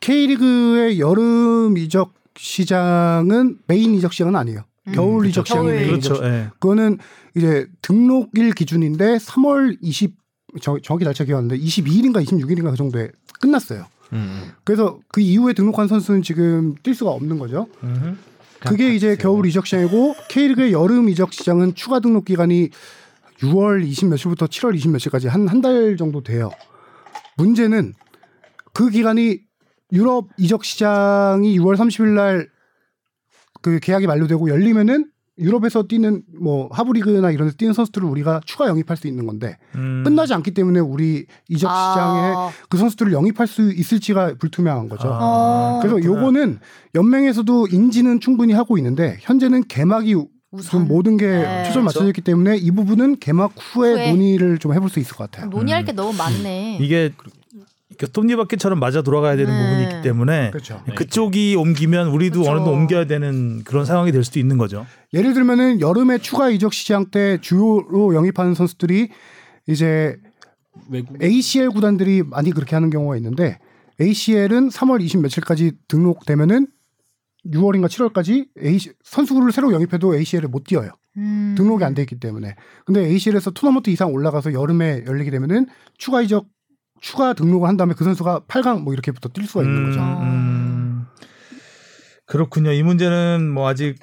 K리그의 0.02 1.00
여름 1.00 1.78
이적 1.78 2.14
시장은 2.38 3.58
메인 3.68 3.94
이적 3.96 4.14
시장은 4.14 4.36
아니에요. 4.36 4.62
음. 4.88 4.92
겨울 4.94 5.26
이적 5.28 5.46
시장이 5.48 5.64
겨울. 5.68 5.76
메인 5.76 5.88
그렇죠. 5.90 6.06
이적 6.14 6.16
시장. 6.18 6.34
예. 6.34 6.48
그거는 6.60 6.98
이제 7.36 7.68
등록일 7.82 8.54
기준인데 8.54 9.18
3월 9.18 9.78
20 9.82 10.16
저, 10.62 10.78
정확히 10.82 11.06
날짜 11.06 11.24
기억 11.26 11.38
안 11.38 11.48
나는데 11.48 11.64
22일인가 11.64 12.26
26일인가 12.26 12.72
그 12.72 12.76
정도에 12.78 13.10
끝났어요. 13.40 13.86
음. 14.14 14.52
그래서 14.64 15.00
그 15.10 15.22
이후에 15.22 15.54
등록한 15.54 15.88
선수는 15.88 16.24
지금 16.24 16.74
뛸 16.82 16.96
수가 16.96 17.12
없는 17.12 17.38
거죠. 17.38 17.68
음흠. 17.84 18.16
그게 18.68 18.94
이제 18.94 19.16
겨울 19.16 19.46
이적 19.46 19.66
시장이고 19.66 20.16
K리그의 20.30 20.72
여름 20.74 21.10
이적 21.10 21.34
시장은 21.34 21.76
추가 21.76 22.00
등록 22.00 22.26
기간이 22.26 22.70
6월 23.42 23.86
20 23.86 24.08
며칠부터 24.10 24.48
7월 24.48 24.76
20 24.76 24.92
며칠까지 24.92 25.28
한 25.30 25.48
한 25.48 25.62
달 25.62 25.96
정도 25.98 26.22
돼요. 26.22 26.50
문제는 27.38 27.94
그 28.74 28.90
기간이 28.90 29.40
유럽 29.94 30.28
이적 30.38 30.66
시장이 30.66 31.58
6월 31.60 31.76
30일 31.78 32.08
날 32.16 32.50
그 33.62 33.80
계약이 33.82 34.08
만료되고 34.08 34.50
열리면은 34.50 35.12
유럽에서 35.40 35.84
뛰는 35.84 36.24
뭐 36.40 36.68
하브리그나 36.72 37.32
이런 37.32 37.48
데서 37.48 37.58
뛰는 37.58 37.74
선수들을 37.74 38.08
우리가 38.08 38.42
추가 38.46 38.68
영입할 38.68 38.98
수 38.98 39.08
있는 39.08 39.26
건데 39.26 39.58
음. 39.76 40.04
끝나지 40.06 40.34
않기 40.34 40.52
때문에 40.52 40.80
우리 40.80 41.26
이적 41.48 41.70
시장에 41.70 42.34
아. 42.36 42.50
그 42.70 42.78
선수들을 42.78 43.14
영입할 43.14 43.48
수 43.48 43.72
있을지가 43.72 44.36
불투명한 44.40 44.90
거죠. 44.90 45.08
어. 45.10 45.80
그래서 45.82 45.96
그렇구나. 45.96 46.22
요거는 46.22 46.60
연맹에서도 46.96 47.68
인지는 47.72 48.20
충분히 48.20 48.54
하고 48.54 48.78
있는데 48.78 49.18
현재는 49.22 49.64
개막이 49.68 50.16
우선. 50.52 50.72
좀 50.72 50.88
모든 50.88 51.16
게 51.16 51.28
네. 51.28 51.64
초점 51.66 51.86
맞춰져 51.86 52.08
있기 52.08 52.22
때문에 52.22 52.58
이 52.58 52.72
부분은 52.72 53.18
개막 53.20 53.54
후에, 53.56 53.94
후에. 53.94 54.10
논의를 54.12 54.58
좀 54.58 54.74
해볼 54.74 54.90
수 54.90 55.00
있을 55.00 55.16
것 55.16 55.30
같아요. 55.30 55.50
논의할 55.50 55.86
게 55.86 55.92
너무 55.92 56.12
많네. 56.18 56.80
이게 56.82 57.12
이렇게 58.00 58.12
톱니바퀴처럼 58.14 58.80
맞아 58.80 59.02
돌아가야 59.02 59.36
되는 59.36 59.54
네. 59.54 59.62
부분이 59.62 59.84
있기 59.84 60.02
때문에 60.02 60.52
그렇죠. 60.52 60.82
그쪽이 60.96 61.56
옮기면 61.56 62.08
우리도 62.08 62.42
그렇죠. 62.42 62.52
어느 62.52 62.60
정도 62.60 62.72
옮겨야 62.72 63.06
되는 63.06 63.64
그런 63.66 63.86
상황이 63.86 64.12
될 64.14 64.24
수도 64.24 64.40
있는 64.40 64.58
거죠. 64.58 64.86
예를 65.14 65.34
들면은 65.34 65.82
여름에 65.82 66.18
추가 66.20 66.50
이적 66.50 66.74
시장 66.74 67.12
때 67.12 67.38
주요로 67.42 68.16
영입하는 68.16 68.54
선수들이 68.54 69.10
이제 69.68 70.16
외국 70.90 71.22
ACL 71.22 71.70
구단들이 71.72 72.24
많이 72.24 72.52
그렇게 72.52 72.76
하는 72.76 72.90
경우가 72.90 73.18
있는데 73.18 73.60
ACL은 74.00 74.70
3월 74.70 75.02
20 75.02 75.20
며칠까지 75.22 75.74
등록되면은 75.90 76.68
6월인가 77.48 77.88
7월까지 77.88 78.48
AC, 78.64 78.94
선수를 79.04 79.52
새로 79.52 79.74
영입해도 79.74 80.16
ACL을 80.16 80.48
못 80.48 80.64
뛰어요. 80.64 80.92
음. 81.18 81.54
등록이 81.58 81.84
안 81.84 81.96
돼 81.96 82.04
있기 82.04 82.18
때문에. 82.20 82.56
근데 82.86 83.06
ACL에서 83.06 83.52
토너먼트 83.52 83.90
이상 83.90 84.14
올라가서 84.14 84.54
여름에 84.54 85.04
열리게 85.06 85.32
되면은 85.32 85.68
추가 85.98 86.22
이적 86.22 86.46
추가 87.02 87.34
등록을 87.34 87.68
한 87.68 87.78
다음에 87.78 87.94
그 87.94 88.04
선수가 88.04 88.42
8강 88.48 88.82
뭐 88.82 88.94
이렇게부터 88.94 89.30
뛸 89.30 89.46
수가 89.48 89.64
있는 89.64 89.86
거죠. 89.88 90.00
음. 90.02 91.06
그렇군요. 92.26 92.72
이 92.72 92.84
문제는 92.84 93.50
뭐 93.50 93.68
아직 93.68 93.96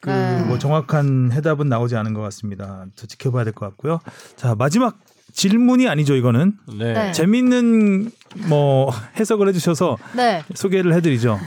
그 0.00 0.10
네. 0.10 0.42
뭐 0.44 0.58
정확한 0.58 1.30
해답은 1.32 1.68
나오지 1.68 1.96
않은 1.96 2.12
것 2.14 2.20
같습니다. 2.22 2.86
더 2.96 3.06
지켜봐야 3.06 3.44
될 3.44 3.52
것 3.52 3.66
같고요. 3.66 4.00
자 4.36 4.54
마지막 4.54 4.98
질문이 5.32 5.88
아니죠. 5.88 6.14
이거는 6.14 6.52
네. 6.78 6.92
네. 6.92 7.12
재밌는 7.12 8.10
뭐 8.48 8.92
해석을 9.18 9.48
해주셔서 9.48 9.96
네. 10.14 10.42
소개를 10.54 10.92
해드리죠. 10.94 11.40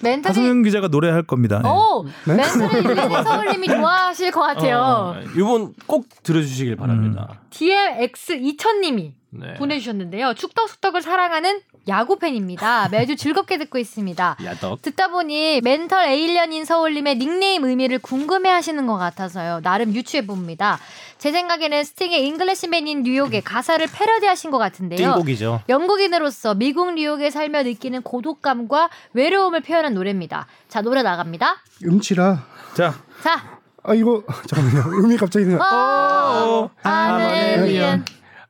멘탈이 0.00 0.34
하성현 0.36 0.62
기자가 0.62 0.88
노래할 0.88 1.22
겁니다. 1.22 1.60
네. 1.62 1.68
오 1.68 2.04
네? 2.26 2.34
mental 2.34 2.82
alien 2.84 3.11
in 3.11 3.22
서울님이 3.24 3.66
좋아하실 3.68 4.30
것 4.30 4.40
같아요. 4.40 4.78
어, 4.78 5.20
이번 5.36 5.74
꼭 5.86 6.06
들어주시길 6.22 6.76
바랍니다. 6.76 7.40
DMX 7.50 8.38
2000님이 8.38 9.12
네. 9.30 9.54
보내주셨는데요. 9.54 10.34
축덕숙덕을 10.34 11.02
사랑하는 11.02 11.60
야구 11.86 12.18
팬입니다. 12.18 12.88
매주 12.90 13.16
즐겁게 13.16 13.58
듣고 13.58 13.78
있습니다. 13.78 14.36
야덕. 14.44 14.82
듣다 14.82 15.08
보니 15.08 15.60
mental 15.62 16.08
alien 16.08 16.48
in 16.48 16.64
서울님의 16.64 17.16
닉네임 17.16 17.64
의미를 17.64 17.98
궁금해 17.98 18.48
하시는 18.50 18.86
것 18.86 18.96
같아서요. 18.96 19.60
나름 19.62 19.94
유추해 19.94 20.24
봅니다. 20.26 20.78
제 21.18 21.32
생각에는 21.32 21.84
스팅의 21.84 22.24
Englishman 22.26 23.02
in 23.02 23.09
New 23.09 23.20
York의 23.20 23.42
가사를 23.42 23.86
패러디하신 23.92 24.50
것 24.50 24.58
같은데요. 24.58 24.98
띵곡이죠. 25.14 25.62
영국인으로서 25.68 26.54
미국 26.54 26.94
뉴욕에 26.94 27.30
살며 27.30 27.64
느끼는 27.64 28.02
고독감과 28.02 28.88
외로움을 29.14 29.60
표현한 29.60 29.94
노래입니다. 29.94 30.46
자 30.68 30.80
노래 30.80 31.02
나갑니다. 31.02 31.56
음치라. 31.84 32.44
자 32.74 32.94
자, 33.22 33.58
아 33.82 33.94
이거 33.94 34.22
잠깐만요. 34.46 35.04
음이 35.04 35.16
갑자기 35.16 35.44
그냥 35.46 35.60
어, 35.60 36.70
an 36.86 37.20
alien. 37.20 38.04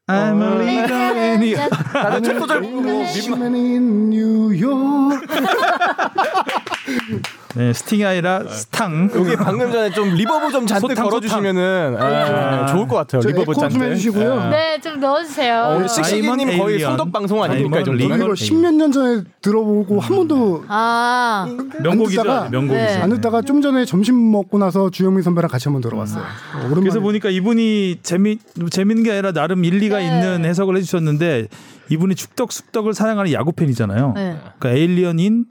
I'm 0.07 0.43
a 0.43 0.67
legal 0.67 1.17
alien. 1.17 1.71
나는 1.95 2.23
첫 2.23 2.39
소절 2.39 2.61
부르고 2.61 2.81
민망. 2.83 3.07
네, 7.59 7.73
스팅이 7.73 8.05
아니라 8.05 8.45
스탕. 8.47 9.11
여기 9.17 9.35
방금 9.35 9.73
전에 9.73 9.91
좀 9.91 10.15
리버브 10.15 10.53
좀 10.53 10.65
잔뜩 10.65 10.91
소탕, 10.91 11.05
걸어주시면은 11.09 11.97
에, 12.01 12.67
좋을 12.69 12.87
것 12.87 12.95
같아요. 12.95 13.21
저 13.21 13.31
리버브 13.31 13.53
잔뜩. 13.55 13.83
해주시고요. 13.83 14.43
에. 14.45 14.51
네, 14.51 14.81
좀 14.81 15.01
넣어주세요. 15.01 15.63
어, 15.63 15.69
우리 15.71 15.75
아이먼 15.77 15.89
식식이님 15.89 16.59
거의. 16.59 16.79
소독 16.79 17.13
방송 17.13 17.43
아닙니까 17.43 17.81
이. 17.81 17.83
이거 18.05 18.35
십몇 18.37 18.75
년 18.75 18.93
전에 18.93 19.25
들어보고 19.43 19.99
한 19.99 20.17
번도 20.17 20.65
아, 20.69 21.49
명곡이죠. 21.83 22.23
명곡이죠. 22.23 22.75
네. 22.75 22.97
안 22.99 23.11
듣다가 23.11 23.43
좀 23.43 23.61
전에 23.61 23.85
점심 23.85 24.31
먹고 24.31 24.59
나서 24.59 24.89
주영민 24.91 25.23
선배랑 25.23 25.51
같이 25.51 25.65
한번 25.69 25.83
들어봤어요. 25.83 26.23
어, 26.23 26.59
오랜만에. 26.59 26.81
그래서 26.81 27.01
보니까 27.01 27.29
이분이 27.29 27.97
재미 28.05 28.39
재밌는 28.71 29.03
게 29.03 29.11
아니라 29.11 29.33
나름 29.33 29.65
일리가 29.65 29.99
네. 29.99 30.05
있는 30.07 30.45
해석을 30.45 30.77
해주셨는데 30.77 31.49
이분이 31.91 32.15
축덕 32.15 32.53
숙덕을 32.53 32.95
사랑하는 32.95 33.33
야구 33.33 33.51
팬이잖아요. 33.51 34.13
네. 34.15 34.37
그러니까 34.61 34.71
에일리언인 34.79 35.47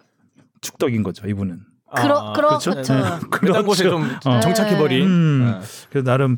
축덕인 0.62 1.04
거죠. 1.04 1.28
이분은. 1.28 1.60
그러, 1.96 2.34
그러, 2.34 2.48
그렇죠. 2.50 2.72
그렇죠. 2.72 2.94
네. 2.94 3.02
그딴 3.30 3.66
곳에 3.66 3.84
좀 3.84 4.10
어. 4.26 4.40
정착해버린. 4.42 5.06
음. 5.06 5.46
네. 5.46 5.68
그래서 5.90 6.06
나름 6.06 6.38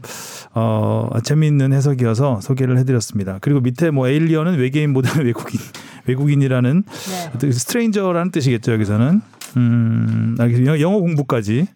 어 0.53 1.09
재미있는 1.23 1.73
해석이어서 1.73 2.41
소개를 2.41 2.77
해드렸습니다. 2.77 3.39
그리고 3.41 3.59
밑에 3.59 3.89
뭐 3.89 4.07
alien은 4.07 4.59
외계인보다는 4.59 5.25
외국인 5.27 5.59
외국인이라는 6.05 6.83
네. 6.85 7.31
어떻게 7.33 7.51
stranger라는 7.51 8.31
뜻이겠죠 8.31 8.73
여기서는. 8.73 9.21
음, 9.57 10.35
알겠습니다. 10.39 10.79
영어 10.81 10.99
공부까지 10.99 11.67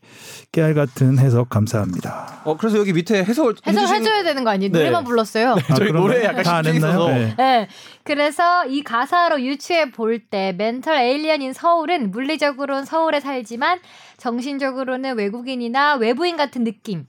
깨알 0.51 0.73
같은 0.73 1.17
해석 1.17 1.49
감사합니다. 1.49 2.41
어 2.45 2.55
그래서 2.57 2.77
여기 2.77 2.93
밑에 2.93 3.23
해석을 3.23 3.55
해설 3.65 3.83
해주신 3.83 4.01
해줘야 4.01 4.23
되는 4.23 4.43
거 4.43 4.51
아니에요? 4.51 4.71
네. 4.71 4.79
노래만 4.79 5.03
불렀어요. 5.03 5.55
저희 5.69 5.89
그런가요? 5.89 6.01
노래 6.01 6.23
약간 6.25 6.43
다안 6.43 6.63
집중이 6.63 6.75
했나요? 6.83 6.93
있어서. 6.93 7.09
네. 7.17 7.35
네. 7.37 7.67
그래서 8.03 8.65
이 8.65 8.83
가사로 8.83 9.41
유추해 9.41 9.91
볼 9.91 10.19
때 10.29 10.53
mental 10.57 10.97
alien 10.99 11.38
in 11.38 11.53
서울은 11.53 12.11
물리적으로는 12.11 12.85
서울에 12.85 13.19
살지만 13.19 13.79
정신적으로는 14.17 15.17
외국인이나 15.17 15.95
외부인 15.95 16.37
같은 16.37 16.63
느낌. 16.63 17.05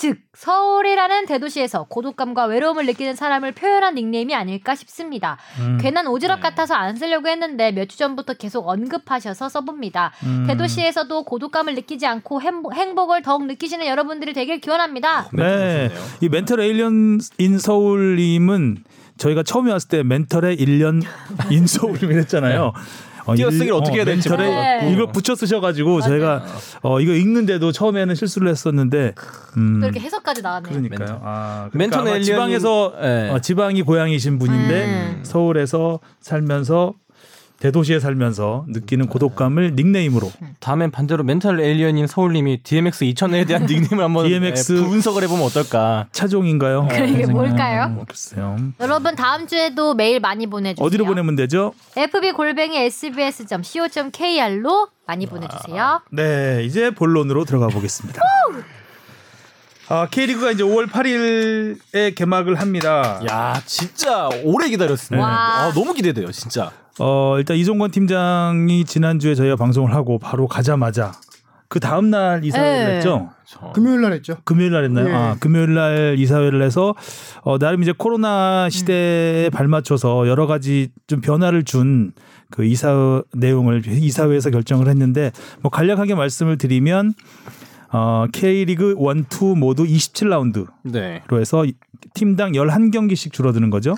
즉 0.00 0.16
서울이라는 0.32 1.26
대도시에서 1.26 1.84
고독감과 1.90 2.46
외로움을 2.46 2.86
느끼는 2.86 3.16
사람을 3.16 3.52
표현한 3.52 3.96
닉네임이 3.96 4.34
아닐까 4.34 4.74
싶습니다. 4.74 5.36
음. 5.58 5.76
괜한 5.78 6.06
오지랖 6.06 6.36
네. 6.36 6.40
같아서 6.40 6.72
안 6.74 6.96
쓰려고 6.96 7.28
했는데 7.28 7.70
몇 7.70 7.86
주 7.90 7.98
전부터 7.98 8.32
계속 8.34 8.66
언급하셔서 8.66 9.50
써봅니다. 9.50 10.12
음. 10.22 10.44
대도시에서도 10.46 11.24
고독감을 11.24 11.74
느끼지 11.74 12.06
않고 12.06 12.40
행복, 12.40 12.72
행복을 12.72 13.20
더욱 13.20 13.44
느끼시는 13.44 13.84
여러분들이 13.86 14.32
되길 14.32 14.60
기원합니다. 14.62 15.28
네. 15.34 15.90
좋네요. 15.90 16.06
이 16.22 16.28
멘털 16.30 16.60
에일리언 16.60 17.18
인 17.36 17.58
서울님은 17.58 18.84
저희가 19.18 19.42
처음에 19.42 19.70
왔을 19.70 19.88
때 19.90 20.02
멘털의 20.02 20.56
1년 20.56 21.02
in 21.50 21.66
서울님을 21.66 22.14
했잖아요. 22.20 22.72
어, 23.30 23.36
띄어쓰기를 23.36 23.66
일- 23.66 23.72
어떻게 23.72 23.96
해야 23.96 24.04
될지 24.04 24.28
mental에 24.28 24.48
모르겠고. 24.82 24.90
이걸 24.92 25.12
붙여 25.12 25.34
쓰셔가지고 25.34 26.00
저희가 26.02 26.44
어, 26.82 27.00
이거 27.00 27.12
읽는데도 27.12 27.72
처음에는 27.72 28.14
실수를 28.14 28.48
했었는데 28.48 29.14
음, 29.56 29.80
또 29.80 29.86
이렇게 29.86 30.00
해석까지 30.00 30.42
나왔네요. 30.42 30.70
그러니까요. 30.72 30.98
멘털. 31.08 31.18
아, 31.22 31.68
그러니까 31.72 32.02
alien이- 32.04 32.24
지방에서 32.24 32.94
네. 33.00 33.30
어, 33.30 33.38
지방이 33.40 33.82
고향이신 33.82 34.38
분인데 34.38 34.84
음. 34.84 35.20
서울에서 35.22 36.00
살면서 36.20 36.94
대도시에 37.60 38.00
살면서 38.00 38.64
느끼는 38.68 39.06
고독감을 39.06 39.74
닉네임으로 39.76 40.32
다음엔 40.60 40.90
반대로 40.90 41.22
mental 41.24 41.60
alien 41.60 41.93
in 41.93 42.06
서울님이 42.06 42.62
DMX 42.62 43.04
2000에 43.04 43.46
대한 43.46 43.66
닉네임을 43.66 44.02
한번 44.02 44.26
DMX 44.26 44.72
예, 44.72 44.76
분석을 44.82 45.22
해보면 45.24 45.44
어떨까? 45.44 46.08
차종인가요? 46.12 46.88
그게 46.90 47.26
뭘까요? 47.26 47.84
음, 47.84 48.04
글쎄요. 48.08 48.56
여러분 48.80 49.14
다음 49.14 49.46
주에도 49.46 49.94
메일 49.94 50.20
많이 50.20 50.46
보내주세요. 50.46 50.84
어디로 50.84 51.04
보내면 51.04 51.36
되죠? 51.36 51.74
fb 51.96 52.32
골뱅이 52.32 52.78
sbs.co.kr로 53.80 54.88
많이 55.06 55.26
보내주세요. 55.26 56.00
네, 56.10 56.62
이제 56.64 56.90
본론으로 56.90 57.44
들어가 57.44 57.68
보겠습니다. 57.68 58.22
아, 59.92 60.06
K리그가 60.08 60.52
이제 60.52 60.62
5월 60.62 60.86
8일에 60.88 62.14
개막을 62.14 62.54
합니다. 62.54 63.20
야 63.28 63.60
진짜 63.66 64.28
오래 64.44 64.68
기다렸습니다. 64.68 65.26
와. 65.26 65.32
아, 65.32 65.72
너무 65.74 65.92
기대돼요 65.94 66.30
진짜. 66.30 66.70
어, 67.00 67.34
일단 67.38 67.56
이종건 67.56 67.90
팀장이 67.90 68.84
지난주에 68.84 69.34
저희가 69.34 69.56
방송을 69.56 69.92
하고 69.92 70.18
바로 70.20 70.46
가자마자 70.46 71.12
그 71.68 71.80
다음 71.80 72.10
날 72.10 72.44
이사회를 72.44 72.86
네. 72.86 72.96
했죠. 72.96 73.30
저- 73.44 73.72
금요일 73.72 74.00
날 74.02 74.12
했죠. 74.12 74.36
금요일 74.44 74.70
날 74.72 74.84
했나요? 74.84 75.08
예. 75.08 75.12
아, 75.12 75.36
금요일 75.40 75.74
날 75.74 76.14
이사회를 76.18 76.62
해서 76.62 76.94
어, 77.42 77.58
나름 77.58 77.82
이제 77.82 77.92
코로나 77.96 78.68
시대에 78.70 79.50
발맞춰서 79.50 80.28
여러 80.28 80.46
가지 80.46 80.90
좀 81.08 81.20
변화를 81.20 81.64
준 81.64 82.12
그 82.52 82.64
이사 82.64 83.22
내용을 83.32 83.82
이사회에서 83.86 84.50
결정을 84.50 84.88
했는데 84.88 85.30
뭐 85.60 85.70
간략하게 85.70 86.16
말씀을 86.16 86.58
드리면 86.58 87.14
어, 87.92 88.26
K리그 88.32 88.94
1, 88.98 89.24
2 89.30 89.44
모두 89.56 89.84
27라운드로 89.84 90.66
네. 90.84 91.22
해서 91.32 91.64
팀당 92.14 92.52
11경기씩 92.52 93.32
줄어드는 93.32 93.70
거죠. 93.70 93.96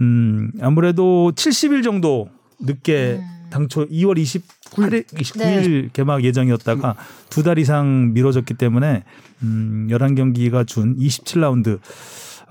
음, 0.00 0.52
아무래도 0.60 1.32
70일 1.34 1.82
정도 1.82 2.28
늦게 2.60 3.20
당초 3.50 3.86
2월 3.88 4.16
28일, 4.16 5.04
29일 5.06 5.92
개막 5.92 6.22
예정이었다가 6.24 6.94
두 7.30 7.42
달 7.42 7.58
이상 7.58 8.12
미뤄졌기 8.14 8.54
때문에 8.54 9.02
음, 9.42 9.88
11경기가 9.90 10.66
준 10.66 10.96
27라운드. 10.96 11.80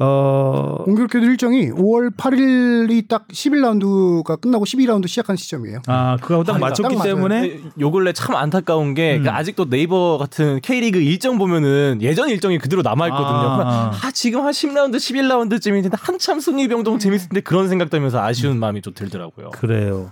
어, 0.01 0.77
공교롭게도 0.85 1.25
일정이 1.25 1.71
5월 1.71 2.15
8일이 2.15 3.07
딱 3.09 3.27
11라운드가 3.27 4.39
끝나고 4.39 4.63
12라운드 4.65 5.07
시작한 5.07 5.35
시점이에요. 5.35 5.81
아, 5.87 6.17
그거 6.21 6.43
딱 6.43 6.53
아니, 6.53 6.61
맞췄기 6.61 6.95
딱. 6.95 7.03
때문에 7.03 7.59
요 7.79 7.91
근래 7.91 8.13
참 8.13 8.35
안타까운 8.35 8.93
게 8.93 9.17
음. 9.17 9.23
그 9.23 9.29
아직도 9.29 9.69
네이버 9.69 10.17
같은 10.17 10.61
K리그 10.61 10.99
일정 10.99 11.37
보면은 11.37 11.99
예전 12.01 12.29
일정이 12.29 12.57
그대로 12.57 12.81
남아 12.81 13.07
있거든요. 13.07 13.27
아. 13.27 13.91
아, 14.01 14.11
지금 14.11 14.45
한 14.45 14.51
10라운드, 14.51 14.95
11라운드쯤인데 14.95 15.91
한참 15.99 16.39
승리병동 16.39 16.99
재밌을 16.99 17.29
때 17.29 17.41
그런 17.41 17.67
생각 17.67 17.89
들면서 17.89 18.21
아쉬운 18.21 18.57
마음이 18.57 18.81
좀 18.81 18.93
들더라고요. 18.93 19.49
그래요. 19.51 20.11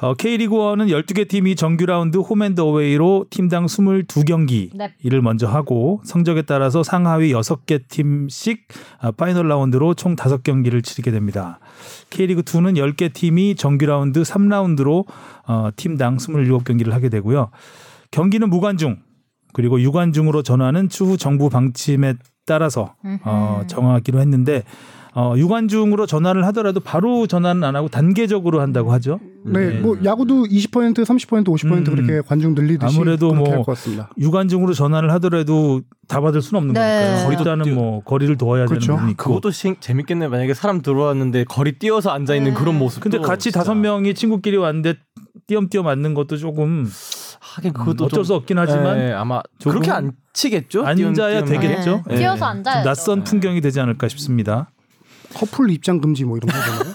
어, 0.00 0.14
K리그 0.14 0.54
1은 0.54 0.90
12개 0.90 1.26
팀이 1.26 1.56
정규 1.56 1.86
라운드 1.86 2.18
home 2.18 2.51
and 2.51 2.76
away로 2.76 3.26
팀당 3.30 3.66
22경기를 3.66 4.70
네. 4.76 5.20
먼저 5.20 5.46
하고 5.46 6.00
성적에 6.04 6.42
따라서 6.42 6.82
상하위 6.82 7.32
6개 7.32 7.88
팀씩 7.88 8.68
아, 9.00 9.10
파이널 9.10 9.48
라운드로 9.48 9.94
총 9.94 10.14
5경기를 10.14 10.84
치르게 10.84 11.10
됩니다. 11.10 11.60
K리그 12.10 12.42
2는 12.42 12.76
10개 12.76 13.12
팀이 13.12 13.54
정규 13.54 13.86
라운드 13.86 14.22
3라운드로 14.22 15.06
어, 15.46 15.68
팀당 15.76 16.18
27경기를 16.18 16.90
하게 16.90 17.08
되고요. 17.08 17.50
경기는 18.10 18.50
무관중 18.50 18.98
그리고 19.54 19.80
유관중으로 19.80 20.42
전환은 20.42 20.90
추후 20.90 21.16
정부 21.16 21.48
방침에 21.48 22.14
따라서 22.44 22.94
어, 23.24 23.62
정하기로 23.66 24.20
했는데 24.20 24.62
어, 25.18 25.32
유관중으로 25.34 26.04
전환을 26.04 26.44
하더라도 26.48 26.78
바로 26.80 27.26
전환은 27.26 27.64
안 27.64 27.74
하고 27.74 27.88
단계적으로 27.88 28.60
한다고 28.60 28.92
하죠. 28.92 29.18
네, 29.46 29.70
뭐 29.80 29.96
야구도 30.04 30.44
20% 30.44 30.92
30% 31.06 31.44
50% 31.46 31.72
음. 31.72 31.84
그렇게 31.84 32.20
관중 32.20 32.54
늘리듯이 32.54 32.94
아무래도 32.94 33.28
그렇게 33.28 33.44
뭐할것 33.48 33.66
같습니다. 33.76 34.10
유관중으로 34.18 34.74
전환을 34.74 35.10
하더라도 35.12 35.80
다 36.06 36.20
받을 36.20 36.42
수는 36.42 36.58
없는 36.58 36.74
네. 36.74 37.24
거니까요. 37.24 37.62
뛰어- 37.62 37.74
뭐 37.74 38.00
거리를 38.02 38.36
둬야 38.36 38.66
그렇죠. 38.66 38.80
되는 38.88 38.94
부분이 38.96 39.12
있고. 39.12 39.24
그것도 39.24 39.50
시- 39.52 39.76
재밌겠네. 39.80 40.28
만약에 40.28 40.52
사람 40.52 40.82
들어왔는데 40.82 41.44
거리 41.44 41.78
뛰어서 41.78 42.10
앉아 42.10 42.34
있는 42.34 42.52
네. 42.52 42.58
그런 42.58 42.78
모습. 42.78 43.00
근데 43.02 43.18
같이 43.18 43.50
다섯 43.50 43.74
명이 43.74 44.12
친구끼리 44.12 44.58
왔는데 44.58 44.96
띄엄띄엄 45.46 45.86
맞는 45.86 46.12
것도 46.12 46.36
조금 46.36 46.86
하긴 47.40 47.72
그것도 47.72 48.04
어쩔 48.04 48.16
좀- 48.18 48.24
수 48.24 48.34
없긴 48.34 48.58
하지만 48.58 48.98
네, 48.98 49.12
아마 49.12 49.40
그렇게 49.64 49.90
안 49.90 50.12
치겠죠. 50.34 50.84
앉아야 50.84 51.42
띄엄띄엄 51.44 51.46
되겠죠. 51.62 52.02
네. 52.06 52.16
뛰어서 52.16 52.44
앉아야죠. 52.44 52.86
낯선 52.86 53.24
풍경이 53.24 53.62
되지 53.62 53.80
않을까 53.80 54.08
싶습니다. 54.08 54.68
커플 55.36 55.70
입장 55.70 56.00
금지 56.00 56.24
뭐 56.24 56.36
이런 56.36 56.48
거 56.48 56.58
하잖아요. 56.58 56.94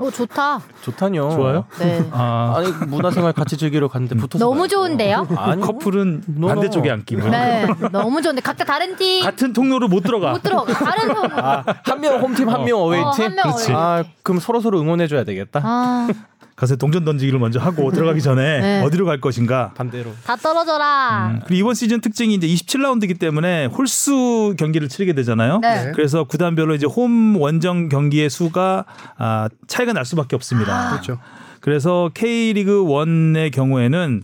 오 0.00 0.10
좋다. 0.12 0.60
좋다뇨. 0.82 1.30
좋아요? 1.30 1.64
네. 1.78 2.06
아, 2.12 2.54
아니 2.56 2.70
문화생활 2.86 3.32
같이 3.32 3.56
즐기러 3.56 3.88
갔는데 3.88 4.16
붙어서 4.16 4.44
너무. 4.44 4.68
좋은데요? 4.68 5.26
아니 5.36 5.62
커플은 5.62 6.22
no 6.26 6.35
no. 6.35 6.48
반대쪽에 6.48 6.90
앉기고 6.90 7.28
네, 7.30 7.66
너무 7.92 8.20
좋은데 8.20 8.42
각자 8.42 8.64
다른 8.64 8.96
팀못 8.96 9.24
같은 9.24 9.52
통로로 9.52 9.88
못 9.88 10.02
들어가. 10.02 10.38
들어가. 10.38 10.72
다른 10.72 11.08
팀. 11.14 11.38
아, 11.38 11.64
한 11.84 12.00
명 12.00 12.20
홈팀 12.20 12.48
한 12.48 12.64
명 12.64 12.78
away 12.80 13.00
어, 13.00 13.12
팀. 13.12 13.24
한명 13.26 13.42
그렇지. 13.44 13.72
away. 13.72 13.76
아 13.82 14.04
그럼 14.22 14.40
서로 14.40 14.60
서로 14.60 14.80
응원해 14.80 15.06
줘야 15.06 15.24
되겠다. 15.24 15.60
아, 15.64 16.08
가서 16.56 16.76
동전 16.76 17.04
던지기를 17.04 17.38
먼저 17.38 17.60
하고 17.60 17.92
들어가기 17.92 18.22
전에 18.22 18.60
네. 18.60 18.82
어디로 18.82 19.04
갈 19.04 19.20
것인가. 19.20 19.72
반대로. 19.74 20.12
다 20.24 20.36
떨어져라. 20.36 21.32
음, 21.34 21.40
그리고 21.46 21.60
이번 21.60 21.74
시즌 21.74 22.00
특징이 22.00 22.34
이제 22.34 22.46
27라운드이기 22.46 23.18
때문에 23.18 23.66
홀수 23.66 24.54
경기를 24.58 24.88
치르게 24.88 25.12
되잖아요. 25.12 25.58
네. 25.60 25.92
그래서 25.94 26.24
구단별로 26.24 26.74
이제 26.74 26.86
홈 26.86 27.36
원정 27.36 27.90
경기의 27.90 28.30
수가 28.30 28.86
아, 29.18 29.48
차이가 29.66 29.92
날 29.92 30.04
수밖에 30.06 30.34
없습니다. 30.34 30.90
그렇죠. 30.90 31.18
그래서 31.60 32.10
K리그 32.14 32.84
1의 32.84 33.52
경우에는 33.52 34.22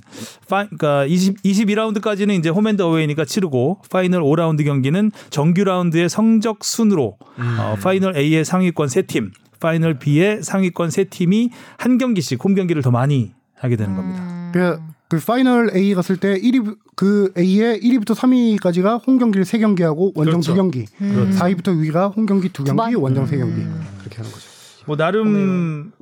파, 0.49 0.65
그러니까 0.67 1.05
20, 1.07 1.43
22라운드까지는 1.43 2.39
이제 2.39 2.49
home 2.51 2.71
and 2.71 2.87
away니까 2.87 3.25
치르고 3.25 3.81
파이널 3.91 4.23
5라운드 4.23 4.65
경기는 4.65 5.11
정규 5.31 5.65
라운드의 5.65 6.09
성적 6.09 6.65
순으로 6.65 7.17
어, 7.59 7.77
파이널 7.83 8.17
A의 8.17 8.45
상위권 8.45 8.87
3팀, 8.87 9.33
파이널 9.63 9.99
B의 9.99 10.43
상위권 10.43 10.89
3팀이 10.89 11.51
한 11.79 11.97
경기씩 11.99 12.45
홈 12.45 12.55
경기를 12.57 12.83
더 12.83 12.91
많이 12.91 13.33
하게 13.55 13.77
되는 13.77 13.95
겁니다. 13.95 14.21
음. 14.23 14.51
그, 14.53 14.79
그 15.09 15.25
파이널 15.25 15.71
A 15.77 15.95
갔을 15.95 16.17
때 16.17 16.35
1위 16.39 16.77
그 16.97 17.33
A의 17.39 17.81
1위부터 17.81 18.15
3위까지가 18.17 19.07
홈 19.07 19.19
경기를 19.19 19.45
3경기하고 19.45 20.13
원정 20.17 20.41
그렇죠. 20.41 20.55
2경기. 20.55 20.87
음. 21.01 21.31
4위부터 21.33 21.69
6위가 21.69 22.15
홈 22.17 22.27
경기 22.27 22.49
2경기, 22.49 22.77
번? 22.77 22.95
원정 22.97 23.27
3경기. 23.27 23.55
그렇게 24.01 24.17
하는 24.17 24.31
거죠. 24.33 24.49
뭐 24.87 24.97
나름 24.97 25.93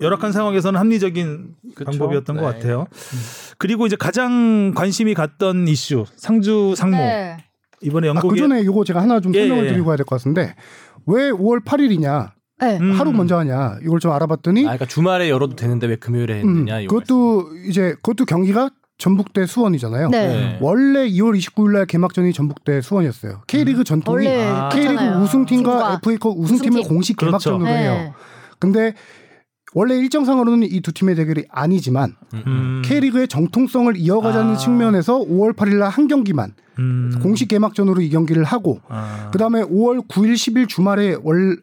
열악한 0.00 0.32
상황에서는 0.32 0.78
합리적인 0.78 1.54
그쵸? 1.74 1.84
방법이었던 1.90 2.36
것 2.36 2.42
네. 2.42 2.52
같아요. 2.52 2.86
그리고 3.56 3.86
이제 3.86 3.96
가장 3.96 4.72
관심이 4.74 5.14
갔던 5.14 5.66
이슈 5.68 6.04
상주 6.16 6.74
상무 6.76 6.96
네. 6.96 7.38
이번에 7.80 8.08
아, 8.08 8.12
그 8.12 8.16
영국에 8.16 8.40
전에 8.40 8.64
요거 8.64 8.84
제가 8.84 9.00
하나 9.00 9.20
좀 9.20 9.32
예, 9.34 9.40
설명을 9.40 9.64
예. 9.66 9.68
드리고 9.70 9.86
가야 9.86 9.96
될 9.96 10.04
것 10.04 10.16
같은데 10.18 10.54
왜 11.06 11.30
5월 11.30 11.64
8일이냐 11.64 12.32
네. 12.60 12.78
음. 12.80 12.92
하루 12.92 13.12
먼저 13.12 13.36
하냐 13.38 13.76
이걸 13.82 14.00
좀 14.00 14.10
알아봤더니 14.12 14.60
아 14.62 14.64
그러니까 14.64 14.86
주말에 14.86 15.28
열어도 15.30 15.56
되는데 15.56 15.86
왜 15.86 15.96
금요일에 15.96 16.42
음, 16.42 16.48
했느냐. 16.48 16.80
이거 16.80 16.94
그것도 16.98 17.50
이제 17.68 17.94
그것도 18.02 18.24
경기가 18.24 18.70
전북대 18.98 19.46
수원이잖아요. 19.46 20.08
네. 20.08 20.26
네. 20.28 20.58
원래 20.60 21.08
2월 21.08 21.38
29일 21.38 21.72
날 21.72 21.86
개막전이 21.86 22.32
전북대 22.32 22.80
수원이었어요. 22.80 23.42
K리그 23.46 23.84
전통이 23.84 24.26
원래 24.26 24.44
아. 24.48 24.68
K리그 24.70 24.92
있잖아요. 24.94 25.22
우승팀과. 25.22 26.00
FA컵 26.02 26.36
우승팀을 26.36 26.78
우승팀. 26.80 26.88
공식 26.88 27.16
그렇죠. 27.16 27.58
개막전으로 27.58 27.68
해요. 27.68 27.92
네. 27.92 28.12
근데 28.58 28.94
원래 29.74 29.96
일정상으로는 29.98 30.64
이 30.64 30.80
두 30.80 30.92
팀의 30.92 31.14
대결이 31.14 31.44
아니지만 31.50 32.16
음, 32.34 32.82
K리그의 32.84 33.28
정통성을 33.28 33.96
이어가자는 33.96 34.54
아. 34.54 34.56
측면에서 34.56 35.18
5월 35.20 35.54
8일 35.54 35.76
날 35.76 35.90
한 35.90 36.08
경기만 36.08 36.54
음, 36.80 37.12
공식 37.22 37.48
개막전으로 37.48 38.00
이 38.00 38.08
경기를 38.10 38.42
하고 38.44 38.80
아, 38.88 39.28
그다음에 39.32 39.62
5월 39.62 40.08
9일 40.08 40.34
10일 40.34 40.68
주말에 40.68 41.16
월 41.22 41.58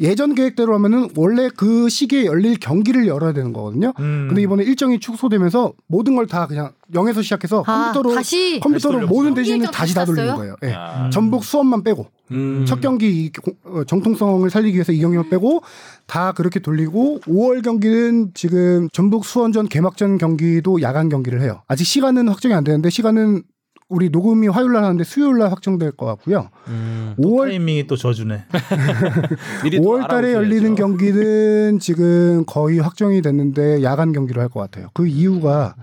예전 0.00 0.34
계획대로 0.34 0.74
하면은 0.74 1.08
원래 1.16 1.48
그 1.56 1.88
시기에 1.88 2.26
열릴 2.26 2.58
경기를 2.58 3.06
열어야 3.06 3.32
되는 3.32 3.52
거거든요. 3.52 3.92
음. 3.98 4.26
근데 4.28 4.42
이번에 4.42 4.62
일정이 4.64 5.00
축소되면서 5.00 5.72
모든 5.86 6.14
걸 6.14 6.26
다 6.26 6.46
그냥 6.46 6.72
0에서 6.92 7.22
시작해서 7.22 7.62
아, 7.66 7.92
컴퓨터로 7.92 8.14
다시 8.14 8.60
컴퓨터로 8.60 9.00
다시 9.00 9.08
모든 9.08 9.34
경기 9.34 9.66
다시 9.72 9.94
다 9.94 10.04
돌리는? 10.04 10.34
거예요. 10.34 10.56
예. 10.64 10.72
아. 10.74 11.08
전북 11.10 11.44
수원만 11.44 11.82
빼고 11.82 12.06
음. 12.32 12.64
첫 12.66 12.80
경기 12.80 13.30
어, 13.64 13.84
정통성을 13.84 14.48
살리기 14.50 14.74
위해서 14.74 14.92
이 14.92 15.00
경기만 15.00 15.30
빼고 15.30 15.62
다 16.06 16.32
그렇게 16.32 16.60
돌리고 16.60 17.20
5월 17.26 17.62
경기는 17.62 18.32
지금 18.34 18.88
전북 18.92 19.24
수원전 19.24 19.68
개막전 19.68 20.18
경기도 20.18 20.82
야간 20.82 21.08
경기를 21.08 21.40
해요. 21.40 21.62
아직 21.68 21.84
시간은 21.84 22.28
확정이 22.28 22.54
안 22.54 22.64
되는데 22.64 22.90
시간은 22.90 23.42
우리 23.88 24.08
녹음이 24.10 24.48
화요일 24.48 24.72
날 24.72 24.82
하는데 24.84 25.04
수요일 25.04 25.38
날 25.38 25.50
확정될 25.52 25.92
것 25.92 26.06
같고요. 26.06 26.48
음. 26.68 27.14
5월 27.18 27.48
타이밍이 27.48 27.86
또 27.86 27.96
저주네. 27.96 28.44
미리 29.62 29.80
또 29.80 29.84
5월 29.84 30.08
달에. 30.08 30.32
열리는 30.32 30.74
경기는 30.74 31.78
지금 31.78 32.44
거의 32.46 32.80
확정이 32.80 33.22
됐는데 33.22 33.82
야간 33.84 34.12
경기로 34.12 34.40
할 34.40 34.48
것 34.48 34.60
같아요. 34.60 34.88
그 34.92 35.06
이유가 35.06 35.76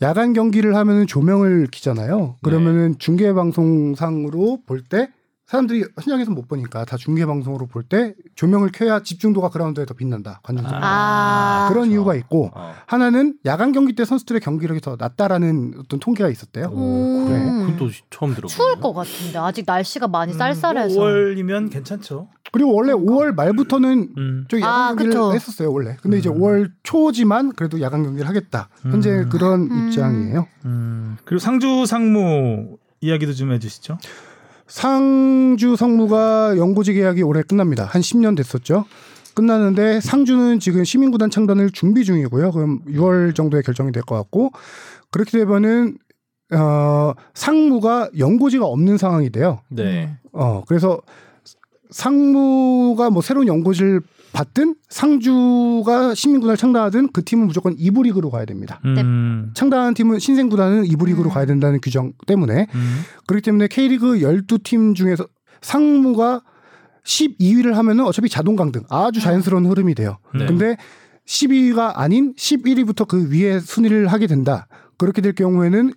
야간 0.00 0.32
경기를 0.32 0.76
하면은 0.76 1.06
조명을 1.08 1.66
키잖아요. 1.68 2.36
그러면은 2.42 2.94
중계 2.98 3.32
방송상으로 3.32 4.60
볼 4.66 4.82
때 4.88 5.08
사람들이 5.48 5.82
현장에서 6.02 6.30
못 6.30 6.46
보니까 6.46 6.84
다 6.84 6.98
중계 6.98 7.24
방송으로 7.24 7.66
볼 7.66 7.82
때 7.88 8.12
조명을 8.34 8.70
켜야 8.70 9.02
집중도가 9.02 9.48
그라운드에 9.48 9.86
더 9.86 9.94
빛난다. 9.94 10.40
관중석. 10.42 10.74
아. 10.74 11.68
그런 11.70 11.84
그렇죠. 11.84 11.92
이유가 11.92 12.14
있고 12.16 12.50
어. 12.54 12.74
하나는 12.86 13.34
야간 13.46 13.72
경기 13.72 13.94
때 13.94 14.04
선수들의 14.04 14.42
경기력이 14.42 14.82
더 14.82 14.96
낮다라는 14.98 15.72
어떤 15.78 16.00
통계가 16.00 16.28
있었대요. 16.28 16.66
음. 16.66 17.24
그래. 17.26 17.38
그건 17.38 17.76
또 17.78 17.88
처음 18.10 18.34
들어. 18.34 18.46
추울 18.46 18.78
것 18.78 18.92
같은데 18.92 19.38
아직 19.38 19.64
날씨가 19.66 20.06
많이 20.08 20.32
뭐 20.32 20.38
쌀쌀해서. 20.38 21.00
5월이면 21.00 21.70
괜찮죠. 21.72 22.28
그리고 22.52 22.74
원래 22.74 22.92
5월 22.92 23.34
말부터는 23.34 24.08
음. 24.18 24.44
저 24.50 24.58
야간 24.60 24.70
아, 24.70 24.88
경기를 24.88 25.12
그쵸. 25.12 25.32
했었어요 25.32 25.72
원래. 25.72 25.96
근데 26.02 26.18
이제 26.18 26.28
음. 26.28 26.38
5월 26.40 26.70
초지만 26.82 27.52
그래도 27.54 27.80
야간 27.80 28.02
경기를 28.02 28.28
하겠다. 28.28 28.68
현재 28.82 29.10
음. 29.10 29.28
그런 29.30 29.70
음. 29.70 29.86
입장이에요. 29.88 30.46
음. 30.66 31.16
그리고 31.24 31.38
상주 31.38 31.86
상무 31.86 32.76
이야기도 33.00 33.32
좀 33.32 33.50
해주시죠. 33.52 33.96
상주 34.68 35.76
성무가 35.76 36.56
연고지 36.56 36.92
계약이 36.92 37.22
올해 37.22 37.42
끝납니다. 37.42 37.84
한 37.84 38.00
10년 38.02 38.36
됐었죠. 38.36 38.84
끝나는데 39.34 40.00
상주는 40.00 40.58
지금 40.60 40.84
시민구단 40.84 41.30
창단을 41.30 41.70
준비 41.70 42.04
중이고요. 42.04 42.50
그럼 42.52 42.80
6월 42.86 43.34
정도에 43.34 43.62
결정이 43.62 43.92
될 43.92 44.02
것 44.02 44.14
같고 44.16 44.50
그렇게 45.10 45.38
되면은 45.38 45.96
어 46.54 47.12
상무가 47.34 48.08
연고지가 48.18 48.64
없는 48.66 48.98
상황이 48.98 49.30
돼요. 49.30 49.60
네. 49.68 50.16
어 50.32 50.62
그래서 50.66 51.00
상무가 51.90 53.10
뭐 53.10 53.22
새로운 53.22 53.46
연고지를 53.46 54.00
받든 54.32 54.76
상주가 54.88 56.14
시민구단을 56.14 56.56
창단하든 56.56 57.12
그 57.12 57.24
팀은 57.24 57.46
무조건 57.46 57.76
2부 57.76 58.04
리그로 58.04 58.30
가야 58.30 58.44
됩니다. 58.44 58.80
음. 58.84 59.50
창단한 59.54 59.94
팀은 59.94 60.18
신생구단은 60.18 60.84
2부 60.84 61.06
리그로 61.06 61.30
음. 61.30 61.32
가야 61.32 61.46
된다는 61.46 61.80
규정 61.80 62.12
때문에 62.26 62.66
음. 62.74 63.00
그렇기 63.26 63.44
때문에 63.44 63.68
K리그 63.68 64.18
12팀 64.18 64.94
중에서 64.94 65.26
상무가 65.60 66.42
12위를 67.04 67.72
하면은 67.72 68.04
어차피 68.04 68.28
자동 68.28 68.54
강등 68.54 68.84
아주 68.90 69.20
자연스러운 69.20 69.66
흐름이 69.66 69.94
돼요. 69.94 70.18
네. 70.34 70.46
근데 70.46 70.76
12위가 71.26 71.92
아닌 71.94 72.34
11위부터 72.36 73.08
그 73.08 73.30
위에 73.30 73.60
순위를 73.60 74.08
하게 74.08 74.26
된다. 74.26 74.68
그렇게 74.98 75.22
될 75.22 75.34
경우에는 75.34 75.92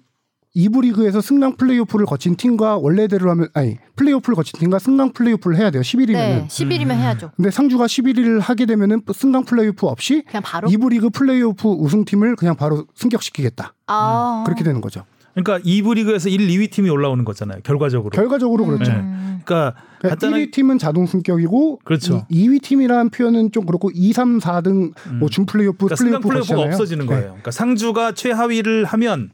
2부 0.55 0.81
리그에서 0.81 1.21
승강 1.21 1.55
플레이오프를 1.55 2.05
거친 2.05 2.35
팀과 2.35 2.77
원래대로 2.77 3.29
하면 3.31 3.47
아니 3.53 3.77
플레이오프를 3.95 4.35
거친 4.35 4.59
팀과 4.59 4.79
승강 4.79 5.13
플레이오프를 5.13 5.57
해야 5.57 5.71
돼요. 5.71 5.81
11위면은. 5.81 6.13
네, 6.13 6.47
10일이면 6.49 6.91
음. 6.91 6.91
해야죠. 6.91 7.31
근데 7.37 7.51
상주가 7.51 7.85
11위를 7.85 8.41
하게 8.41 8.65
되면은 8.65 9.03
승강 9.13 9.45
플레이오프 9.45 9.87
없이 9.87 10.23
그냥 10.27 10.43
바로. 10.43 10.67
2부 10.67 10.89
리그 10.89 11.09
플레이오프 11.09 11.67
우승팀을 11.69 12.35
그냥 12.35 12.55
바로 12.57 12.85
승격시키겠다. 12.95 13.73
아. 13.87 14.43
그렇게 14.45 14.63
되는 14.63 14.81
거죠. 14.81 15.05
그러니까 15.33 15.59
2부 15.65 15.95
리그에서 15.95 16.27
1, 16.27 16.45
2위 16.49 16.69
팀이 16.69 16.89
올라오는 16.89 17.23
거잖아요. 17.23 17.61
결과적으로. 17.63 18.09
결과적으로 18.09 18.65
그렇죠. 18.65 18.91
네. 18.91 18.97
음. 18.97 19.41
그러니까 19.45 19.79
그러니까 19.99 20.09
간단하게 20.09 20.47
1위 20.47 20.51
팀은 20.51 20.77
자동 20.79 21.05
승격이고 21.05 21.79
그렇죠. 21.85 22.25
2, 22.29 22.49
위 22.49 22.59
팀이라는 22.59 23.09
표현은 23.11 23.51
좀 23.53 23.65
그렇고 23.65 23.89
2, 23.93 24.11
3, 24.11 24.39
4등 24.39 24.91
뭐준 25.19 25.45
플레이오프, 25.45 25.77
그러니까 25.85 25.95
승강 25.95 26.21
플레이오프 26.21 26.47
플레이오프가. 26.47 26.73
없어지는 26.73 27.05
네. 27.05 27.09
거예요. 27.09 27.25
그러니까 27.27 27.51
상주가 27.51 28.11
최하위를 28.11 28.83
하면 28.83 29.29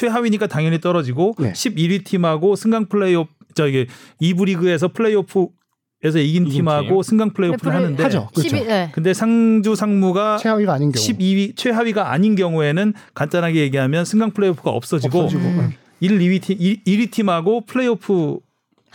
최하위니까 0.00 0.46
당연히 0.46 0.78
떨어지고 0.80 1.34
네. 1.38 1.52
11위 1.52 2.04
팀하고 2.04 2.54
승강 2.54 2.86
플레이오프 2.86 3.30
저기 3.54 3.86
2부 4.20 4.44
리그에서 4.46 4.88
플레이오프 4.88 5.48
에서 6.04 6.18
이긴 6.18 6.42
이긴 6.46 6.58
팀하고 6.58 7.02
승강 7.02 7.30
플레이오프를 7.32 7.72
플레이- 7.72 7.82
하는데 7.82 8.02
하죠. 8.02 8.28
그렇죠. 8.34 8.48
11위, 8.56 8.66
네. 8.66 8.90
근데 8.92 9.14
상주 9.14 9.74
상무가 9.74 10.36
최하위가 10.36 10.74
아닌 10.74 10.92
경우 10.92 11.02
12위 11.02 11.56
최하위가 11.56 12.12
아닌 12.12 12.36
경우에는 12.36 12.92
간단하게 13.14 13.60
얘기하면 13.62 14.04
승강 14.04 14.32
플레이오프가 14.32 14.70
없어지고 14.70 15.20
없어지고 15.22 15.42
음. 15.48 15.72
1, 16.00 16.18
2위 16.18 16.42
팀 16.42 16.58
1 16.58 16.98
위 16.98 17.06
팀하고 17.10 17.62
플레이오프 17.62 18.12
한- 18.14 18.38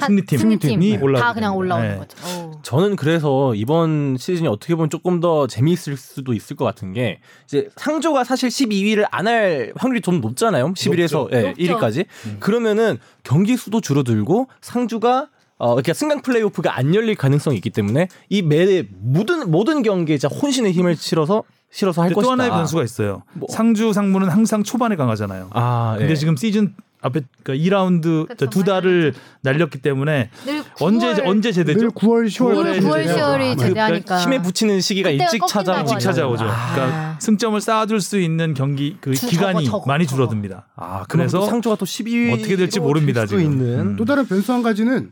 승리팀 0.06 0.38
승리팀이 0.40 0.98
올라오게 0.98 1.20
다 1.22 1.34
그냥. 1.34 1.56
올라오는 1.56 1.90
네. 1.92 1.98
거죠. 1.98 2.18
오. 2.48 2.62
저는 2.64 2.96
그래서 2.96 3.56
이번 3.56 4.18
시즌이 4.18 4.48
어떻게 4.48 4.76
보면 4.76 4.90
조금 4.90 5.20
더 5.20 5.48
재미있을 5.48 5.98
수도 5.98 6.34
있을 6.34 6.56
것 6.56 6.66
같은 6.66 6.94
게 6.94 7.20
이제 7.46 7.70
상조가 7.76 8.24
사실 8.24 8.50
12위를 8.50 9.08
안 9.12 9.28
할 9.28 9.72
확률이 9.76 10.02
좀 10.02 10.20
높잖아요. 10.22 10.74
11위에서 10.74 11.32
예, 11.34 11.42
높죠. 11.50 11.62
1위까지. 11.64 12.06
그러면은 12.40 12.98
경기 13.24 13.56
수도 13.58 13.82
줄어들고 13.82 14.48
상주가 14.62 15.30
어 15.58 15.76
그러니까 15.76 15.94
승강 15.94 16.22
플레이오프가 16.24 16.76
안 16.76 16.96
열릴 16.96 17.14
가능성이 17.16 17.56
있기 17.58 17.70
때문에 17.70 18.08
이 18.30 18.42
매 18.42 18.84
모든 19.00 19.52
모든 19.52 19.84
경기에 19.84 20.18
진짜 20.18 20.36
혼신의 20.36 20.72
힘을 20.72 20.96
실어서 20.96 21.44
실어서 21.70 22.02
할 22.02 22.10
것이다. 22.14 22.22
또 22.26 22.32
하나의 22.32 22.50
변수가 22.50 22.84
있어요. 22.84 23.22
뭐. 23.34 23.48
상주 23.52 23.94
상무는 23.94 24.28
항상 24.30 24.64
초반에 24.64 24.96
강하잖아요. 24.96 25.50
아, 25.54 25.96
근데 26.00 26.12
예. 26.12 26.16
지금 26.16 26.36
시즌 26.36 26.74
앞에 27.02 27.22
그러니까 27.44 27.66
2라운드 27.78 28.28
그쵸, 28.28 28.50
두 28.50 28.64
달을 28.64 29.14
날렸기 29.42 29.80
때문에 29.80 30.30
늘 30.46 30.64
언제 30.80 31.14
9월 31.14 31.28
언제 31.28 31.52
제대죠? 31.52 31.80
늘 31.80 31.90
9월, 31.90 32.28
10월 32.28 32.64
늘 32.64 32.80
9월, 32.82 33.06
10월이 33.08 33.60
제대하니까. 33.60 34.20
힘에 34.20 34.42
붙이는 34.42 34.80
시기가 34.82 35.10
일찍 35.10 35.42
찾아오고 35.48 35.92
일찍 35.94 36.00
찾아오죠. 36.06 36.46
아. 36.46 36.74
그러니까 36.74 37.18
승점을 37.20 37.60
쌓아둘 37.60 38.02
수 38.02 38.20
있는 38.20 38.54
경기 38.54 38.98
그 39.02 39.14
주- 39.16 39.28
기간이 39.28 39.66
저거, 39.66 39.80
저거, 39.80 39.88
많이 39.88 40.06
저거. 40.06 40.16
줄어듭니다. 40.18 40.68
아, 40.76 41.04
그래서 41.10 41.46
상조가 41.48 41.76
또 41.76 41.86
12위 41.86 42.34
어떻게 42.34 42.56
될지 42.56 42.80
모릅니다, 42.80 43.26
지금. 43.26 43.44
있는 43.44 43.80
음. 43.80 43.96
또 43.96 44.06
다른 44.06 44.26
변수 44.26 44.54
한 44.54 44.62
가지는 44.62 45.12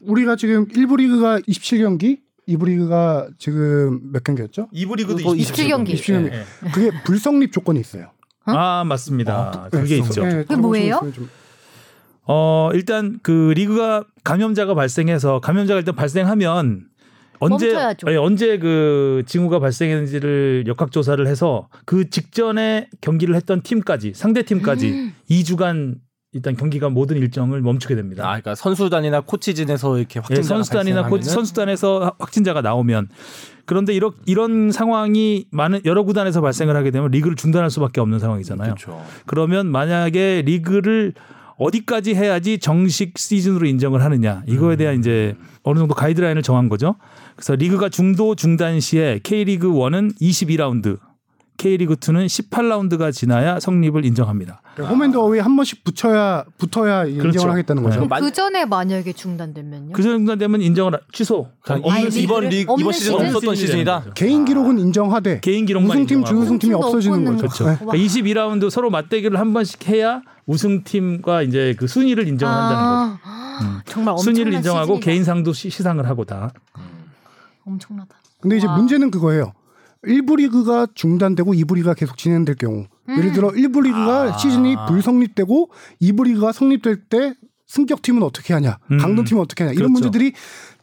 우리가 0.00 0.36
지금 0.36 0.66
1부 0.68 0.98
리그가 0.98 1.38
27경기, 1.40 2.18
2부 2.48 2.66
리그가 2.66 3.28
지금 3.38 4.00
몇 4.12 4.22
경기였죠? 4.24 4.68
2부 4.74 4.96
리그도 4.96 5.16
그거 5.16 5.34
27 5.36 5.68
경기. 5.68 5.94
27경기. 5.94 6.32
예. 6.32 6.44
그게 6.72 6.90
불성립 7.04 7.52
조건이 7.52 7.80
있어요. 7.80 8.10
아 8.56 8.84
맞습니다. 8.84 9.68
그게 9.70 9.98
있죠. 9.98 10.24
네, 10.24 10.42
그게 10.44 10.56
뭐예요? 10.56 11.00
어 12.26 12.70
일단 12.74 13.18
그 13.22 13.52
리그가 13.56 14.04
감염자가 14.24 14.74
발생해서 14.74 15.40
감염자가 15.40 15.78
일단 15.78 15.94
발생하면 15.94 16.86
언제 17.40 17.66
멈춰야죠. 17.72 18.06
예, 18.10 18.16
언제 18.16 18.58
그 18.58 19.22
징후가 19.26 19.58
발생했는지를 19.58 20.64
역학 20.66 20.92
조사를 20.92 21.26
해서 21.26 21.68
그 21.86 22.08
직전에 22.10 22.88
경기를 23.00 23.34
했던 23.34 23.62
팀까지 23.62 24.12
상대 24.14 24.42
팀까지 24.42 24.90
음. 24.90 25.14
2주간 25.30 25.94
일단 26.32 26.54
경기가 26.56 26.88
모든 26.88 27.16
일정을 27.16 27.60
멈추게 27.60 27.96
됩니다. 27.96 28.24
아, 28.24 28.28
그러니까 28.28 28.54
선수단이나 28.54 29.22
코치진에서 29.22 29.98
이렇게 29.98 30.18
예, 30.18 30.20
확진자가 30.20 30.46
선수단이나 30.46 31.08
코치, 31.08 31.28
선수단에서 31.28 32.14
확진자가 32.18 32.60
나오면 32.62 33.08
그런데 33.64 33.92
이런 33.94 34.12
이런 34.26 34.70
상황이 34.70 35.46
많은 35.50 35.80
여러 35.84 36.04
구단에서 36.04 36.40
발생을 36.40 36.76
하게 36.76 36.92
되면 36.92 37.10
리그를 37.10 37.34
중단할 37.34 37.70
수밖에 37.70 38.00
없는 38.00 38.20
상황이잖아요. 38.20 38.74
그렇죠. 38.74 39.04
그러면 39.26 39.66
만약에 39.66 40.42
리그를 40.46 41.14
어디까지 41.56 42.14
해야지 42.14 42.58
정식 42.58 43.18
시즌으로 43.18 43.66
인정을 43.66 44.02
하느냐 44.02 44.42
이거에 44.46 44.76
대한 44.76 44.98
이제 44.98 45.36
어느 45.62 45.78
정도 45.78 45.94
가이드라인을 45.94 46.42
정한 46.42 46.68
거죠. 46.68 46.94
그래서 47.34 47.56
리그가 47.56 47.88
중도 47.88 48.36
중단 48.36 48.78
시에 48.78 49.18
K리그 49.22 49.68
1은 49.68 50.18
22라운드, 50.20 50.98
K리그 51.60 51.96
2는 51.96 52.24
18라운드가 52.24 53.12
지나야 53.12 53.60
성립을 53.60 54.06
인정합니다. 54.06 54.62
그러니까 54.74 54.96
홈앤드 54.96 55.18
어웨이 55.18 55.40
한 55.42 55.56
번씩 55.56 55.84
붙여야 55.84 56.44
붙어야 56.56 57.04
인정을 57.04 57.32
그렇죠. 57.32 57.50
하겠다는 57.50 57.82
거죠. 57.82 58.00
네. 58.00 58.06
만- 58.06 58.20
그 58.22 58.32
전에 58.32 58.64
만약에 58.64 59.12
중단되면요? 59.12 59.92
그 59.92 60.02
정도 60.02 60.36
되면 60.36 60.62
인정을 60.62 60.94
하- 60.94 60.98
취소. 61.12 61.48
그냥 61.62 61.82
아니, 61.90 62.04
이번 62.04 62.12
이번 62.16 62.44
리그 62.48 62.74
이번 62.80 62.92
시즌? 62.94 63.14
없었던 63.14 63.54
시즌이 63.54 63.56
시즌이다. 63.56 64.04
개인 64.14 64.46
기록은 64.46 64.78
인정하되 64.78 65.40
개인 65.40 65.66
기록만 65.66 65.90
우승팀. 65.98 66.24
준우승팀이 66.24 66.72
없어지는 66.74 67.24
거죠. 67.26 67.36
그렇죠. 67.36 67.68
네. 67.68 67.76
그러니까 67.78 67.92
22라운드 68.06 68.70
서로 68.70 68.88
맞대결을 68.88 69.38
한 69.38 69.52
번씩 69.52 69.86
해야 69.88 70.22
우승팀과 70.46 71.42
이제 71.42 71.74
그 71.78 71.86
순위를 71.86 72.26
인정을 72.26 72.54
한다는 72.54 73.10
거죠. 73.12 73.20
아, 73.22 73.82
정말 73.84 74.12
엄청난 74.12 74.34
순위를 74.34 74.54
인정하고 74.54 74.94
시즌이다. 74.94 75.04
개인상도 75.04 75.52
시, 75.52 75.68
시상을 75.68 76.08
하고 76.08 76.24
다. 76.24 76.52
엄청나다. 77.66 78.16
근데 78.40 78.56
이제 78.56 78.66
와. 78.66 78.76
문제는 78.78 79.10
그거예요. 79.10 79.52
1부 80.06 80.36
리그가 80.36 80.86
중단되고 80.94 81.52
2부 81.52 81.74
리그가 81.76 81.94
계속 81.94 82.16
진행될 82.16 82.56
경우 82.56 82.86
음. 83.08 83.18
예를 83.18 83.32
들어 83.32 83.48
1부 83.48 83.82
리그가 83.82 84.22
아. 84.22 84.38
시즌이 84.38 84.76
불성립되고 84.88 85.70
2부 86.00 86.24
리그가 86.24 86.52
성립될 86.52 87.04
때 87.08 87.34
승격팀은 87.66 88.22
어떻게 88.22 88.52
하냐, 88.54 88.78
음. 88.90 88.98
강등팀은 88.98 89.40
어떻게 89.40 89.62
하냐 89.64 89.74
이런 89.74 89.92
그렇죠. 89.92 90.04
문제들이 90.04 90.32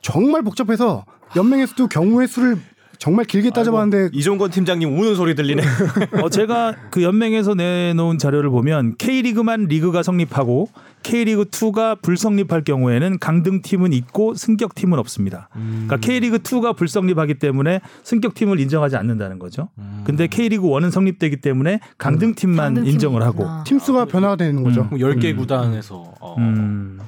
정말 0.02 0.42
복잡해서 0.42 1.06
연맹에서도 1.36 1.88
경우의 1.88 2.28
수를 2.28 2.58
정말 3.00 3.26
길게 3.26 3.52
따져봤는데 3.52 4.10
이종건 4.14 4.52
팀장님 4.52 4.98
우는 4.98 5.16
소리 5.16 5.36
들리네. 5.36 5.64
어, 6.22 6.30
제가 6.30 6.76
그 6.90 7.04
연맹에서 7.04 7.54
내놓은 7.54 8.18
자료를 8.18 8.50
보면 8.50 8.96
K리그만 8.98 9.66
리그가 9.66 10.04
성립하고 10.04 10.70
K리그 11.04 11.46
2가 11.46 12.02
불성립할 12.02 12.64
경우에는 12.64 13.20
강등 13.20 13.62
팀은 13.62 13.94
있고 13.94 14.34
승격 14.34 14.76
팀은 14.76 15.00
없습니다. 15.00 15.50
그러니까 15.54 15.98
K리그 15.98 16.40
2가 16.40 16.76
불성립하기 16.76 17.36
때문에 17.36 17.82
승격 18.04 18.34
팀을 18.34 18.60
인정하지 18.60 18.98
않는다는 18.98 19.40
거죠. 19.40 19.70
근데 20.04 20.28
K리그 20.28 20.64
1은 20.68 20.92
성립되기 20.92 21.38
때문에 21.38 21.80
강등 21.98 22.36
팀만 22.36 22.58
강등팀이 22.58 22.94
인정을 22.94 23.22
하고. 23.24 23.48
팀 23.66 23.80
수가 23.80 24.06
변화가 24.06 24.36
되는 24.36 24.64
거죠. 24.64 24.90
그럼 24.90 25.00
10개 25.00 25.36
구단에서 25.38 26.14
어, 26.20 26.36
음. 26.38 27.00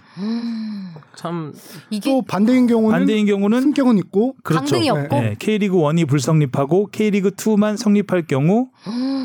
참 1.20 1.54
이게 1.90 2.10
또 2.10 2.22
반대인 2.22 2.66
경우는 2.66 2.98
반대인 2.98 3.26
경우는 3.26 3.62
승격은 3.62 3.98
있고 3.98 4.36
그렇죠. 4.42 4.64
강등이 4.64 4.90
없고 4.90 5.20
네, 5.20 5.36
K리그 5.38 5.76
1이 5.76 6.08
불성립하고 6.08 6.88
K리그 6.92 7.32
2만 7.32 7.76
성립할 7.76 8.26
경우 8.26 8.70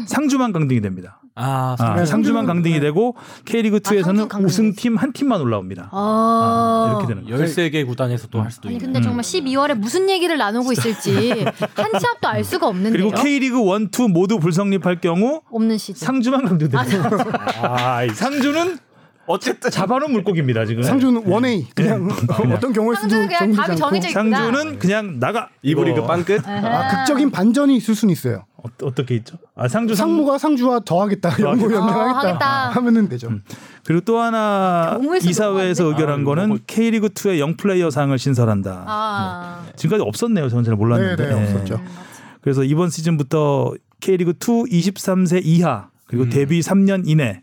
상주만 0.08 0.52
강등이 0.52 0.80
됩니다. 0.80 1.20
아, 1.36 1.74
아, 1.80 1.94
네, 1.96 2.06
상주만 2.06 2.46
강등이 2.46 2.78
되고 2.78 3.16
K리그 3.44 3.78
2에서는 3.80 4.02
상주 4.04 4.28
강등이 4.28 4.46
우승팀 4.46 4.96
한 4.96 5.12
팀만 5.12 5.40
올라옵니다. 5.40 5.88
아, 5.92 5.96
아, 5.96 6.90
이렇게 6.90 7.06
되는 7.08 7.24
거예요. 7.28 7.44
13개 7.44 7.84
구단에서 7.86 8.28
또 8.28 8.40
할 8.40 8.50
수도 8.52 8.68
아니 8.68 8.76
있는. 8.76 8.92
근데 8.92 9.00
정말 9.00 9.22
12월에 9.24 9.74
무슨 9.74 10.08
얘기를 10.10 10.36
나누고 10.38 10.72
있을지 10.72 11.44
한 11.74 11.98
치 11.98 12.06
앞도 12.14 12.28
알 12.28 12.42
수가 12.44 12.66
없는데요. 12.68 12.92
그리고 13.10 13.22
K리그 13.22 13.56
1, 13.56 13.88
2 13.96 14.08
모두 14.10 14.38
불성립할 14.38 15.00
경우 15.00 15.42
없는 15.50 15.76
시즌. 15.78 16.06
상주만 16.06 16.44
강등돼요. 16.44 16.80
아, 17.62 18.04
이 18.04 18.10
상주는 18.10 18.78
어쨌든 19.26 19.70
잡아놓은 19.70 20.12
물고기입니다 20.12 20.64
지금. 20.66 20.82
상주는 20.82 21.22
원웨이 21.26 21.66
그냥 21.74 22.08
어떤 22.52 22.72
경우에서도 22.72 23.08
상주는 23.08 23.26
그냥 23.26 23.38
정리지 23.40 23.56
답이 23.56 23.72
않고 23.72 23.78
정해져. 23.78 24.08
상주는 24.12 24.78
그냥 24.78 25.18
나가. 25.18 25.48
리그 25.62 25.86
이거. 25.88 26.06
빵끝. 26.06 26.46
아, 26.46 26.88
극적인 26.88 27.30
반전이 27.30 27.76
있을 27.76 27.94
수는 27.94 28.12
있어요. 28.12 28.44
어, 28.56 28.68
어떻게 28.82 29.14
있죠? 29.16 29.36
아 29.54 29.68
상주 29.68 29.94
상 29.94 30.08
상무가 30.08 30.38
상주와 30.38 30.80
더 30.86 31.02
하겠다, 31.02 31.30
연구 31.40 31.66
어, 31.66 31.70
연맹하겠다 31.72 32.18
하겠다. 32.18 32.68
하면은 32.70 33.08
되죠. 33.08 33.30
그리고 33.84 34.00
또 34.06 34.18
하나 34.18 34.98
이사회에서 35.22 35.82
너무 35.84 35.94
의결한 35.94 36.20
아, 36.22 36.24
거는 36.24 36.46
이거- 36.54 36.58
K리그 36.66 37.08
2의 37.10 37.38
영 37.40 37.56
플레이어 37.56 37.90
상을 37.90 38.18
신설한다. 38.18 38.84
아. 38.86 39.66
지금까지 39.76 40.06
없었네요. 40.08 40.48
저는 40.48 40.64
잘 40.64 40.74
몰랐는데. 40.76 41.28
네, 41.28 41.34
네, 41.34 41.42
없었죠. 41.42 41.80
그래서 42.40 42.64
이번 42.64 42.88
시즌부터 42.90 43.74
K리그 44.00 44.30
2 44.32 44.64
23세 44.70 45.42
이하 45.44 45.88
그리고 46.06 46.28
데뷔 46.30 46.60
3년 46.60 47.02
이내 47.06 47.42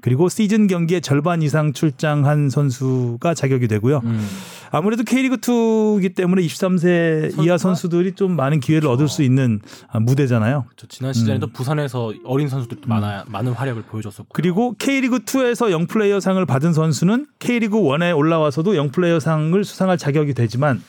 그리고 0.00 0.28
시즌 0.28 0.66
경기의 0.66 1.00
절반 1.00 1.42
이상 1.42 1.72
출장한 1.72 2.50
선수가 2.50 3.34
자격이 3.34 3.68
되고요. 3.68 4.00
음. 4.04 4.28
아무래도 4.70 5.02
K리그 5.02 5.38
2이기 5.38 6.14
때문에 6.14 6.42
23세 6.42 7.42
이하 7.42 7.56
선수들이 7.56 8.12
좀 8.12 8.36
많은 8.36 8.60
기회를 8.60 8.88
얻을 8.88 9.08
수 9.08 9.22
있는 9.22 9.60
아, 9.88 9.98
무대잖아요. 9.98 10.66
저 10.76 10.86
지난 10.88 11.12
시즌에도 11.12 11.46
부산에서 11.48 12.12
어린 12.24 12.48
선수들도 12.48 12.88
많아 12.88 13.24
많은 13.28 13.52
활약을 13.52 13.82
보여줬었고. 13.82 14.28
그리고 14.32 14.74
K리그 14.78 15.20
2에서 15.20 15.70
영플레이어 15.70 16.20
상을 16.20 16.44
받은 16.44 16.72
선수는 16.72 17.26
K리그 17.38 17.78
1에 17.78 18.16
올라와서도 18.16 18.76
영플레이어 18.76 19.20
상을 19.20 19.64
수상할 19.64 19.96
자격이 19.96 20.34
되지만 20.34 20.82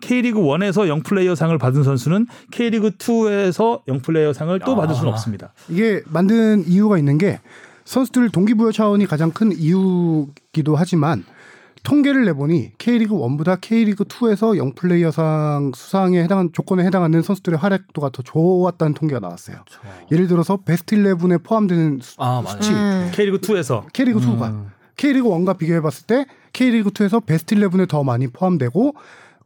K리그 0.00 0.40
1에서 0.40 0.88
영플레이어 0.88 1.34
상을 1.34 1.56
받은 1.56 1.82
선수는 1.84 2.26
K리그 2.50 2.90
2에서 2.90 3.80
영플레이어 3.88 4.32
상을 4.34 4.58
또 4.60 4.76
받을 4.76 4.94
수는 4.94 5.10
아. 5.10 5.14
없습니다. 5.14 5.52
이게 5.68 6.02
만든 6.06 6.64
이유가 6.66 6.98
있는 6.98 7.18
게 7.18 7.40
선수들 7.84 8.30
동기부여 8.30 8.72
차원이 8.72 9.06
가장 9.06 9.30
큰 9.30 9.52
이유기도 9.52 10.76
하지만 10.76 11.24
통계를 11.82 12.24
내보니 12.26 12.72
K리그 12.78 13.14
1보다 13.14 13.60
K리그 13.60 14.04
2에서 14.04 14.56
영플레이어상 14.56 15.72
수상에 15.74 16.22
해당한 16.22 16.50
조건에 16.52 16.84
해당하는 16.84 17.22
선수들의 17.22 17.58
활약도가 17.58 18.10
더 18.10 18.22
좋았다는 18.22 18.94
통계가 18.94 19.20
나왔어요. 19.20 19.56
예를 20.12 20.28
들어서 20.28 20.58
베스트 20.58 20.96
11에 20.96 21.42
포함되는 21.42 21.98
수, 22.00 22.14
아, 22.18 22.40
맞아요. 22.42 22.62
수치 22.62 22.72
음. 22.72 23.10
K리그 23.12 23.38
2에서 23.38 23.84
K리그 23.92 24.20
2가 24.20 24.66
K리그 24.96 25.28
1과 25.28 25.58
비교해 25.58 25.80
봤을 25.80 26.06
때 26.06 26.26
K리그 26.52 26.90
2에서 26.90 27.24
베스트 27.24 27.56
11에 27.56 27.88
더 27.88 28.04
많이 28.04 28.28
포함되고 28.28 28.94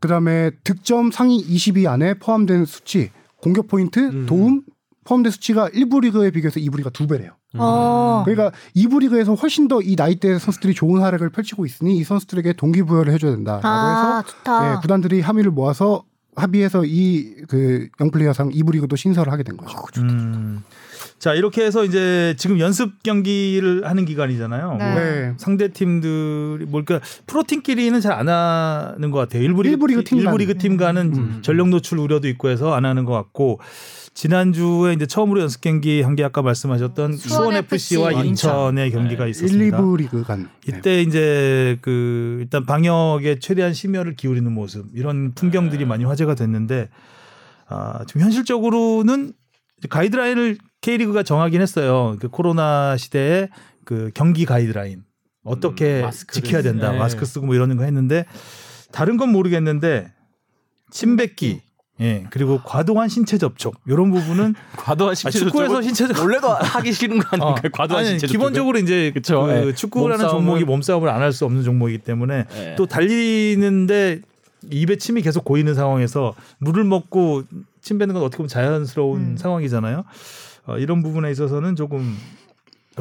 그다음에 0.00 0.50
득점 0.62 1.10
상위 1.10 1.42
20위 1.42 1.90
안에 1.90 2.14
포함된 2.14 2.66
수치, 2.66 3.10
공격 3.40 3.66
포인트, 3.68 4.26
도움 4.26 4.62
포함된 5.04 5.30
수치가 5.32 5.68
1부 5.70 6.02
리그에 6.02 6.30
비교해서 6.30 6.60
2부 6.60 6.76
리그가 6.76 6.90
두 6.90 7.06
배래요. 7.06 7.30
어. 7.58 8.22
그러니까 8.24 8.56
2부 8.74 9.00
리그에서 9.00 9.34
훨씬 9.34 9.68
더 9.68 9.80
이 9.82 9.94
나이대 9.96 10.38
선수들이 10.38 10.74
좋은 10.74 11.00
활약을 11.02 11.30
펼치고 11.30 11.64
있으니 11.66 11.96
이 11.98 12.04
선수들에게 12.04 12.54
동기부여를 12.54 13.12
해줘야 13.12 13.32
된다라고 13.32 13.66
아, 13.68 14.16
해서 14.18 14.28
좋다. 14.36 14.72
예, 14.72 14.76
구단들이 14.80 15.20
합의를 15.20 15.50
모아서 15.50 16.04
합의해서 16.36 16.84
이 16.84 17.44
그 17.48 17.88
영플레이어상 18.00 18.50
2부 18.50 18.72
리그도 18.72 18.96
신설을 18.96 19.32
하게 19.32 19.42
된 19.42 19.56
거죠. 19.56 19.78
음. 19.98 20.62
자 21.18 21.32
이렇게 21.32 21.64
해서 21.64 21.84
이제 21.84 22.34
지금 22.36 22.60
연습 22.60 23.02
경기를 23.02 23.86
하는 23.88 24.04
기간이잖아요. 24.04 24.76
네. 24.78 24.84
뭐 24.92 25.00
네. 25.00 25.34
상대 25.38 25.68
팀들이 25.68 26.66
뭘까 26.66 27.00
프로팀끼리는 27.26 27.98
잘 28.00 28.12
안 28.16 28.28
하는 28.28 29.10
것 29.10 29.18
같아요. 29.18 29.42
일부 29.42 29.62
리그, 29.62 29.72
일부 29.74 29.86
리그 29.86 30.04
팀 30.04 30.18
일부 30.18 30.30
간. 30.30 30.38
리그 30.38 30.56
팀 30.58 30.76
간은 30.76 31.12
음. 31.14 31.38
전력 31.42 31.68
노출 31.68 31.98
우려도 31.98 32.28
있고 32.28 32.48
해서 32.50 32.72
안 32.74 32.84
하는 32.84 33.04
것 33.04 33.12
같고 33.12 33.60
지난주에 34.14 34.94
이제 34.94 35.04
처음으로 35.06 35.40
연습 35.42 35.60
경기 35.60 36.00
한 36.02 36.16
게 36.16 36.24
아까 36.24 36.40
말씀하셨던 36.40 37.16
수원 37.16 37.54
FC와 37.56 38.12
FC. 38.12 38.28
인천의 38.28 38.90
경기가 38.90 39.24
네. 39.24 39.28
1, 39.28 39.30
있었습니다. 39.30 39.78
2부 39.78 39.96
리그 39.98 40.22
간. 40.22 40.48
네. 40.66 40.78
이때 40.78 41.02
이제 41.02 41.76
그 41.82 42.38
일단 42.40 42.64
방역에 42.64 43.38
최대한 43.38 43.74
심혈을 43.74 44.16
기울이는 44.16 44.50
모습 44.52 44.86
이런 44.94 45.32
풍경들이 45.34 45.84
많이 45.84 46.04
화제가 46.04 46.34
됐는데 46.34 46.88
아, 47.68 48.04
지금 48.06 48.22
현실적으로는 48.22 49.32
가이드라인을 49.90 50.56
K리그가 50.86 51.24
정하긴 51.24 51.60
했어요. 51.60 52.16
그 52.20 52.28
코로나 52.28 52.96
시대에 52.96 53.48
그 53.84 54.12
경기 54.14 54.44
가이드라인 54.44 55.02
어떻게 55.42 56.02
음, 56.04 56.10
지켜야 56.30 56.62
된다, 56.62 56.92
네. 56.92 56.98
마스크 56.98 57.26
쓰고 57.26 57.46
뭐 57.46 57.54
이러는 57.56 57.76
거 57.76 57.82
했는데 57.82 58.24
다른 58.92 59.16
건 59.16 59.30
모르겠는데 59.32 60.12
침뱉기, 60.92 61.60
예 62.00 62.26
그리고 62.30 62.60
과도한 62.64 63.08
신체 63.08 63.36
접촉 63.36 63.74
이런 63.88 64.12
부분은 64.12 64.54
과도한 64.76 65.12
아, 65.12 65.14
신체 65.14 65.38
축구에서 65.40 65.66
접촉은 65.66 65.82
신체 65.82 66.06
접촉 66.06 66.22
원래도 66.24 66.48
하기 66.50 66.92
싫은 66.92 67.18
거 67.18 67.28
아닙니까? 67.32 67.62
어, 67.66 67.68
과도한 67.72 68.04
아니, 68.04 68.10
신체? 68.18 68.26
기본적으로 68.28 68.78
이제 68.78 69.10
그쵸. 69.12 69.44
그 69.46 69.68
예. 69.68 69.74
축구라는 69.74 70.24
몸싸움은- 70.26 70.30
종목이 70.30 70.64
몸싸움을 70.64 71.08
안 71.08 71.20
할 71.22 71.32
수 71.32 71.44
없는 71.46 71.64
종목이기 71.64 72.04
때문에 72.04 72.44
예. 72.56 72.74
또 72.76 72.86
달리는데 72.86 74.20
입에 74.70 74.96
침이 74.98 75.22
계속 75.22 75.44
고이는 75.44 75.74
상황에서 75.74 76.34
물을 76.58 76.84
먹고 76.84 77.42
침 77.82 77.98
뱉는 77.98 78.14
건 78.14 78.22
어떻게 78.22 78.38
보면 78.38 78.48
자연스러운 78.48 79.20
음. 79.20 79.36
상황이잖아요. 79.36 80.04
어, 80.66 80.78
이런 80.78 81.02
부분에 81.02 81.30
있어서는 81.30 81.76
조금 81.76 82.16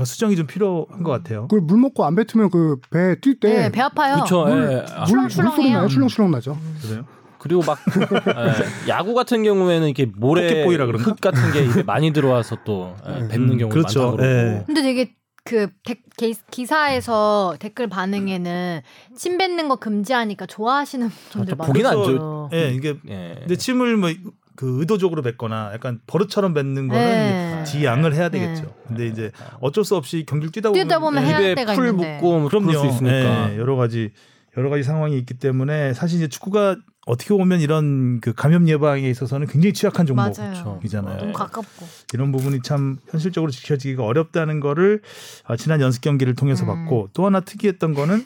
수정이 0.03 0.35
좀 0.35 0.45
필요한 0.45 1.03
것 1.03 1.11
같아요. 1.11 1.43
그걸 1.43 1.61
물 1.61 1.79
먹고 1.79 2.05
안 2.05 2.15
뱉으면 2.15 2.49
그 2.49 2.77
배 2.89 3.15
뛸때 3.15 3.39
네, 3.41 3.71
배 3.71 3.81
아파요. 3.81 4.15
그렇죠. 4.15 4.45
물, 4.45 4.71
예. 4.71 4.85
아, 4.93 4.99
물, 5.05 5.07
출렁출렁해요. 5.07 5.49
물소리 5.55 5.71
나요. 5.71 5.87
출렁출렁 5.87 6.31
나죠. 6.31 6.57
그래요? 6.81 7.05
그리고 7.39 7.61
막 7.65 7.77
예, 8.85 8.89
야구 8.89 9.13
같은 9.13 9.43
경우에는 9.43 9.87
이렇게 9.87 10.05
모래? 10.17 10.63
흙 10.63 11.21
같은 11.21 11.51
게 11.53 11.63
입에 11.65 11.83
많이 11.83 12.11
들어와서 12.11 12.57
또 12.65 12.95
예, 13.07 13.27
뱉는 13.27 13.51
음, 13.51 13.57
경우가 13.57 13.73
그렇죠. 13.73 13.99
많다고 13.99 14.17
그러고. 14.17 14.33
예. 14.57 14.63
근데 14.65 14.81
되게 14.81 15.15
그 15.43 15.67
데- 15.85 16.01
게- 16.17 16.33
기사에서 16.49 17.55
댓글 17.59 17.87
반응에는 17.87 18.81
침 19.15 19.37
뱉는 19.37 19.69
거 19.69 19.75
금지하니까 19.75 20.47
좋아하시는 20.47 21.07
분들 21.31 21.55
저 21.57 21.63
보기는 21.63 21.87
안 21.89 21.97
많아요. 21.99 22.49
예, 22.53 22.71
이게 22.71 22.95
예. 23.09 23.35
근데 23.39 23.55
침을 23.55 23.95
뭐 23.97 24.09
그 24.55 24.79
의도적으로 24.79 25.21
뱉거나 25.21 25.71
약간 25.73 25.99
버릇처럼 26.07 26.53
뱉는 26.53 26.87
거는 26.87 27.03
네. 27.03 27.63
지양을 27.65 28.13
해야 28.13 28.29
되겠죠. 28.29 28.73
근데 28.87 29.07
이제 29.07 29.31
어쩔 29.59 29.83
수 29.83 29.95
없이 29.95 30.25
경기를 30.27 30.51
뛰다 30.51 30.69
보면, 30.69 30.83
뛰다 30.83 30.99
보면 30.99 31.27
입에 31.27 31.55
풀. 31.75 31.93
묻고 31.93 32.39
뭐 32.39 32.47
그럴 32.49 32.61
수 32.61 32.67
그럼요. 32.67 32.89
있으니까. 32.89 33.51
예, 33.53 33.57
여러 33.57 33.75
가지 33.75 34.11
여러 34.57 34.69
가지 34.69 34.83
상황이 34.83 35.17
있기 35.17 35.33
때문에 35.35 35.93
사실 35.93 36.17
이제 36.17 36.27
축구가 36.29 36.77
어떻게 37.05 37.33
보면 37.35 37.59
이런 37.59 38.19
그 38.21 38.33
감염 38.33 38.67
예방에 38.67 39.07
있어서는 39.09 39.47
굉장히 39.47 39.73
취약한. 39.73 40.05
종목이잖아요. 40.05 41.17
너무 41.17 41.33
가깝고. 41.33 41.85
이런 42.13 42.31
부분이 42.31 42.61
참 42.63 42.97
현실적으로 43.09 43.51
지켜지기가 43.51 44.03
어렵다는 44.03 44.59
거를 44.61 45.01
아, 45.43 45.55
지난 45.55 45.81
연습 45.81 46.01
경기를 46.01 46.33
통해서 46.35 46.63
음. 46.63 46.67
봤고 46.67 47.09
또 47.13 47.25
하나 47.25 47.41
특이했던 47.41 47.93
거는 47.93 48.25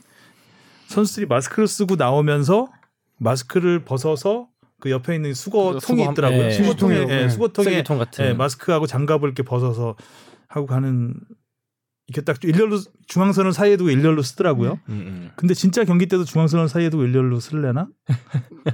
선수들이 0.88 1.26
마스크를 1.26 1.68
쓰고 1.68 1.96
나오면서 1.98 2.68
마스크를 3.18 3.84
벗어서 3.84 4.48
그 4.80 4.90
옆에 4.92 5.16
있는 5.16 5.34
수거 5.34 5.80
통이 5.82 6.02
수거- 6.04 6.12
있더라고요. 6.12 6.44
예. 6.46 6.52
수거통에. 6.52 6.96
예, 6.96 7.24
예. 7.24 7.30
수거통에. 7.30 7.68
예, 8.30 8.34
마스크하고 8.34 8.88
장갑을 8.88 9.28
이렇게 9.28 9.44
벗어서 9.44 9.96
하고 10.48 10.66
가는 10.68 11.14
이렇게 12.08 12.22
딱 12.26 12.44
일렬로 12.44 12.80
중앙선을 13.10 13.54
사이에 13.54 13.76
두고 13.76 13.90
일렬로 13.90 14.22
쓰더라고요. 14.22 14.74
음, 14.88 14.94
음. 14.94 15.30
근데 15.36 15.56
진짜 15.56 15.84
경기 15.84 16.06
때도 16.06 16.26
중앙선을 16.26 16.70
사이에 16.70 16.92
두고 16.92 17.04
일렬로 17.06 17.40
쓸래나? 17.40 17.88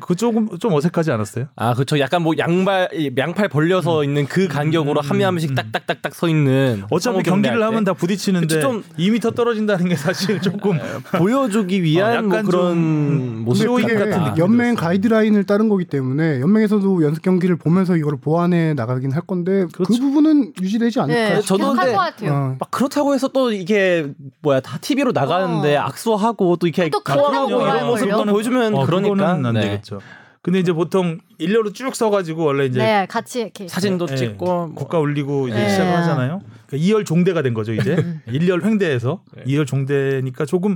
그거 0.01 0.13
조금 0.13 0.49
좀 0.59 0.73
어색하지 0.73 1.09
않았어요? 1.11 1.45
아 1.55 1.73
그렇죠. 1.73 1.97
약간 1.99 2.21
뭐 2.21 2.33
양발 2.37 2.89
이 2.93 3.11
양팔 3.17 3.47
벌려서 3.47 4.03
있는 4.03 4.25
그 4.27 4.47
간격으로 4.49 4.99
한 5.01 5.15
명 5.17 5.27
한 5.27 5.35
명씩 5.35 5.55
딱딱딱딱 5.55 6.13
서 6.13 6.27
있는. 6.27 6.83
어차피 6.91 7.23
경기를 7.23 7.63
하면 7.63 7.85
때다 7.85 7.93
부딪히는데 7.93 8.59
좀- 8.59 8.83
2m 8.99 9.33
떨어진다는 9.35 9.87
게 9.87 9.95
사실 9.95 10.41
조금 10.41 10.77
보여주기 11.17 11.81
위한 11.81 12.17
어, 12.17 12.21
뭐 12.23 12.35
약간 12.35 12.45
그런 12.45 12.73
좀 12.73 13.43
모습 13.45 13.67
같은 13.73 14.37
연맹. 14.37 14.75
가이드라인을 14.75 15.45
따른 15.45 15.69
거기 15.69 15.85
때문에 15.85 16.41
연맹에서도 16.41 17.03
연습 17.03 17.21
경기를 17.21 17.55
보면서 17.55 17.95
이걸 17.95 18.17
보완해 18.17 18.73
나가긴 18.73 19.11
할 19.13 19.21
건데 19.21 19.65
그 19.71 19.83
그렇죠. 19.85 20.01
부분은 20.01 20.51
유지되지 20.61 20.99
않을까. 20.99 21.35
네, 21.35 21.41
저도 21.41 21.67
근데- 21.69 21.81
할것 21.83 21.95
같아요. 21.97 22.33
어. 22.33 22.55
막 22.59 22.69
그렇다고 22.69 23.13
해서 23.13 23.29
또 23.29 23.53
이게 23.53 24.11
뭐야 24.41 24.59
다 24.59 24.77
TV로 24.79 25.11
나가는데 25.11 25.77
어. 25.77 25.81
악수하고 25.83 26.55
또 26.57 26.67
이렇게 26.67 26.89
또 26.89 27.01
그러고 27.01 27.61
이런 27.61 27.87
모습 27.87 28.07
말걸요? 28.07 28.25
또 28.25 28.31
보여주면 28.31 28.75
어, 28.75 28.85
그러니까 28.85 29.29
안 29.31 29.53
네. 29.53 29.61
되겠죠. 29.61 29.99
근데 30.41 30.59
이제 30.59 30.71
보통 30.73 31.17
일렬로 31.39 31.73
쭉 31.73 31.95
서가지고 31.95 32.43
원래 32.45 32.65
이제 32.65 32.77
네, 32.79 33.07
같이 33.09 33.41
이렇게 33.41 33.67
사진도 33.67 34.05
예, 34.11 34.15
찍고 34.15 34.45
뭐. 34.45 34.73
국가 34.75 34.99
올리고 34.99 35.47
이제 35.47 35.57
네. 35.57 35.69
시작을 35.69 35.91
하잖아요. 35.97 36.41
그러니까 36.67 36.87
2열 36.87 37.03
종대가 37.05 37.41
된 37.41 37.53
거죠 37.55 37.73
이제 37.73 37.95
음. 37.95 38.21
1열 38.27 38.63
횡대에서 38.63 39.21
네. 39.35 39.43
2열 39.45 39.65
종대니까 39.65 40.45
조금 40.45 40.75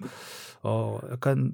어 0.63 0.97
약간 1.11 1.51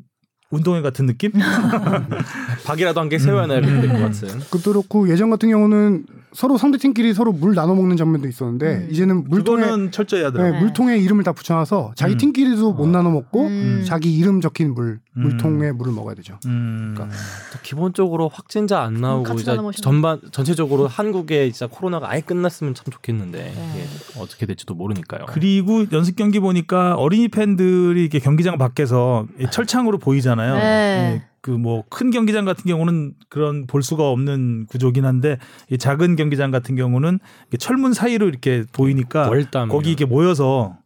운동회 0.49 0.81
같은 0.81 1.05
느낌? 1.07 1.31
박이라도 2.65 2.99
한 3.01 3.09
개 3.09 3.17
세워놔야 3.17 3.61
될것 3.61 3.99
같은. 4.01 4.39
그것도 4.39 4.71
그렇고 4.71 5.09
예전 5.09 5.29
같은 5.29 5.49
경우는 5.49 6.05
서로 6.35 6.57
상대 6.57 6.77
팀끼리 6.77 7.13
서로 7.13 7.31
물 7.31 7.55
나눠 7.55 7.75
먹는 7.75 7.95
장면도 7.95 8.27
있었는데 8.27 8.65
음. 8.65 8.87
이제는 8.91 9.23
물통에 9.29 9.89
철저히 9.91 10.19
네, 10.19 10.25
하더라고요. 10.25 10.53
네. 10.53 10.59
물통에 10.59 10.97
이름을 10.97 11.23
다 11.23 11.31
붙여놔서 11.31 11.93
자기 11.95 12.13
음. 12.13 12.17
팀끼리도 12.17 12.73
못 12.73 12.87
나눠 12.87 13.11
먹고 13.11 13.47
음. 13.47 13.83
자기 13.85 14.15
이름 14.15 14.41
적힌 14.41 14.73
물 14.73 14.99
음. 15.15 15.21
물통에 15.23 15.71
물을 15.71 15.93
먹어야 15.93 16.13
되죠. 16.15 16.37
음. 16.45 16.93
그러니까 16.93 17.17
기본적으로 17.63 18.27
확진자 18.27 18.81
안 18.81 18.95
나오고 18.95 19.33
이제 19.35 19.57
전반 19.81 20.19
전체적으로 20.31 20.87
한국에 20.87 21.49
진짜 21.51 21.67
코로나가 21.67 22.11
아예 22.11 22.19
끝났으면 22.19 22.73
참 22.75 22.85
좋겠는데 22.91 23.37
네. 23.39 23.85
어떻게 24.19 24.45
될지도 24.45 24.75
모르니까요. 24.75 25.27
그리고 25.29 25.85
연습 25.93 26.17
경기 26.17 26.39
보니까 26.39 26.95
어린이 26.95 27.29
팬들이 27.29 28.01
이렇게 28.01 28.19
경기장 28.19 28.57
밖에서 28.57 29.25
이 29.39 29.47
철창으로 29.49 29.99
보이잖아요. 29.99 31.21
네. 31.45 31.51
그뭐 31.51 31.83
큰 31.89 32.09
경기장 32.09 32.45
같은 32.45 32.63
경우는 32.65 33.13
그런 33.29 33.67
볼 33.67 33.83
수가 33.83 34.09
없는 34.09 34.65
구조긴 34.67 35.05
한데 35.05 35.37
이 35.69 35.77
작은 35.77 36.15
경기장 36.15 36.49
같은 36.49 36.75
경우는 36.75 37.19
철문 37.59 37.93
사이로 37.93 38.27
이렇게 38.27 38.63
보이니까 38.71 39.29
거기 39.69 39.89
이렇게 39.89 40.05
모여서 40.05 40.77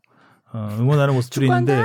어, 0.51 0.75
응원하는 0.79 1.13
모습들이 1.13 1.45
있는데 1.45 1.83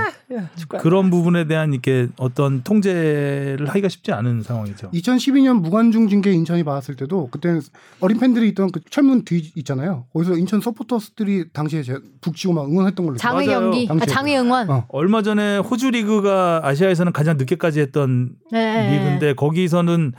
그런 0.81 1.11
부분에 1.11 1.47
대한 1.47 1.73
이렇게 1.75 2.09
어떤 2.17 2.63
통제를 2.63 3.67
하기가 3.69 3.89
쉽지 3.89 4.13
않은 4.13 4.43
상황이죠. 4.43 4.91
2012년 4.91 5.61
무관중 5.61 6.09
징계 6.09 6.33
인천이 6.33 6.65
받았을 6.65 6.97
때도 6.97 7.29
그때는 7.31 7.61
어린 8.01 8.19
팬들이 8.19 8.49
있던 8.49 8.71
그 8.73 8.81
철문 8.89 9.25
뒤 9.27 9.53
있잖아요. 9.57 10.07
거기서 10.15 10.39
인천 10.39 10.63
서포터스들이 10.63 11.53
당시에 11.53 11.83
제 11.83 11.99
북치고 12.23 12.55
막 12.55 12.67
응원했던 12.67 13.05
걸로 13.05 13.19
장외 13.19 13.47
맞아요. 13.47 13.61
경기, 13.61 13.85
아, 13.85 13.89
당시에. 13.89 14.07
장외 14.07 14.39
응원. 14.39 14.71
어. 14.71 14.87
얼마 14.89 15.21
전에 15.21 15.59
호주 15.59 15.91
리그가 15.91 16.63
아시아에서는 16.65 17.13
가장 17.13 17.37
늦게까지 17.37 17.81
했던 17.81 18.31
네. 18.51 18.93
리그인데 18.97 19.35
거기서는 19.35 20.13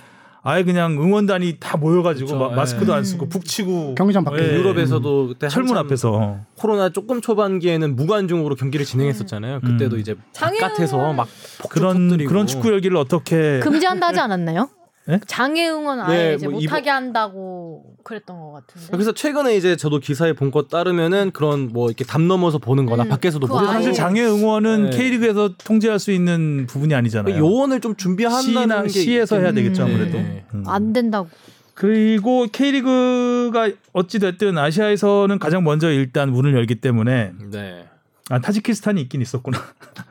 아예 0.47 0.63
그냥 0.63 0.91
응원단이 0.91 1.57
다 1.59 1.75
모여가지고 1.75 2.27
그쵸, 2.27 2.37
막 2.37 2.51
예. 2.51 2.55
마스크도 2.55 2.93
안 2.93 2.99
음. 2.99 3.03
쓰고 3.03 3.27
북치고 3.29 3.95
경기장 3.95 4.23
밖에 4.23 4.43
예. 4.43 4.53
유럽에서도 4.53 5.29
그때 5.29 5.47
철문 5.47 5.75
앞에서 5.75 6.37
코로나 6.55 6.89
조금 6.89 7.19
초반기에는 7.19 7.95
무관중으로 7.95 8.53
경기를 8.53 8.85
진행했었잖아요. 8.85 9.61
그때도 9.61 9.95
음. 9.95 9.99
이제 9.99 10.15
장애인 10.33 10.61
바깥에서 10.61 11.13
막 11.13 11.27
그런 11.69 12.09
터뜨리고. 12.09 12.29
그런 12.29 12.45
축구 12.45 12.71
열기를 12.71 12.95
어떻게 12.95 13.59
금지한다 13.59 14.09
하지 14.09 14.19
않았나요? 14.19 14.69
네? 15.07 15.19
장애 15.25 15.67
응원 15.67 15.99
아예 16.01 16.29
네, 16.29 16.33
이제 16.35 16.47
뭐 16.47 16.59
못하게 16.61 16.91
한다고 16.91 17.94
그랬던 18.05 18.39
것 18.39 18.51
같은데. 18.53 18.87
그래서 18.91 19.11
최근에 19.13 19.57
이제 19.57 19.75
저도 19.75 19.99
기사에 19.99 20.31
본 20.33 20.45
것 20.51 20.69
따르면은 20.69 21.31
그런 21.31 21.69
뭐 21.73 21.87
이렇게 21.87 22.05
담 22.05 22.27
넘어서 22.29 22.59
보는 22.59 22.85
거나 22.85 23.03
음, 23.03 23.09
밖에서도 23.09 23.45
그거 23.47 23.59
보는 23.59 23.73
사실 23.73 23.91
장애 23.93 24.23
응원은 24.23 24.91
네. 24.91 24.97
K리그에서 24.97 25.55
통제할 25.57 25.99
수 25.99 26.11
있는 26.11 26.65
부분이 26.69 26.93
아니잖아요. 26.93 27.37
요원을 27.37 27.81
좀 27.81 27.95
준비한다는 27.95 28.43
시나 28.61 28.83
게 28.83 28.89
시에서 28.89 29.39
해야 29.39 29.51
되겠죠 29.51 29.83
음. 29.83 29.87
아무래도. 29.89 30.17
네. 30.19 30.45
음. 30.53 30.63
안 30.67 30.93
된다고. 30.93 31.27
그리고 31.73 32.47
K리그가 32.49 33.71
어찌 33.91 34.19
됐든 34.19 34.57
아시아에서는 34.57 35.39
가장 35.39 35.63
먼저 35.63 35.89
일단 35.91 36.31
문을 36.31 36.53
열기 36.53 36.75
때문에 36.75 37.31
네. 37.51 37.85
아 38.29 38.39
타지키스탄이 38.39 39.01
있긴 39.01 39.21
있었구나. 39.21 39.59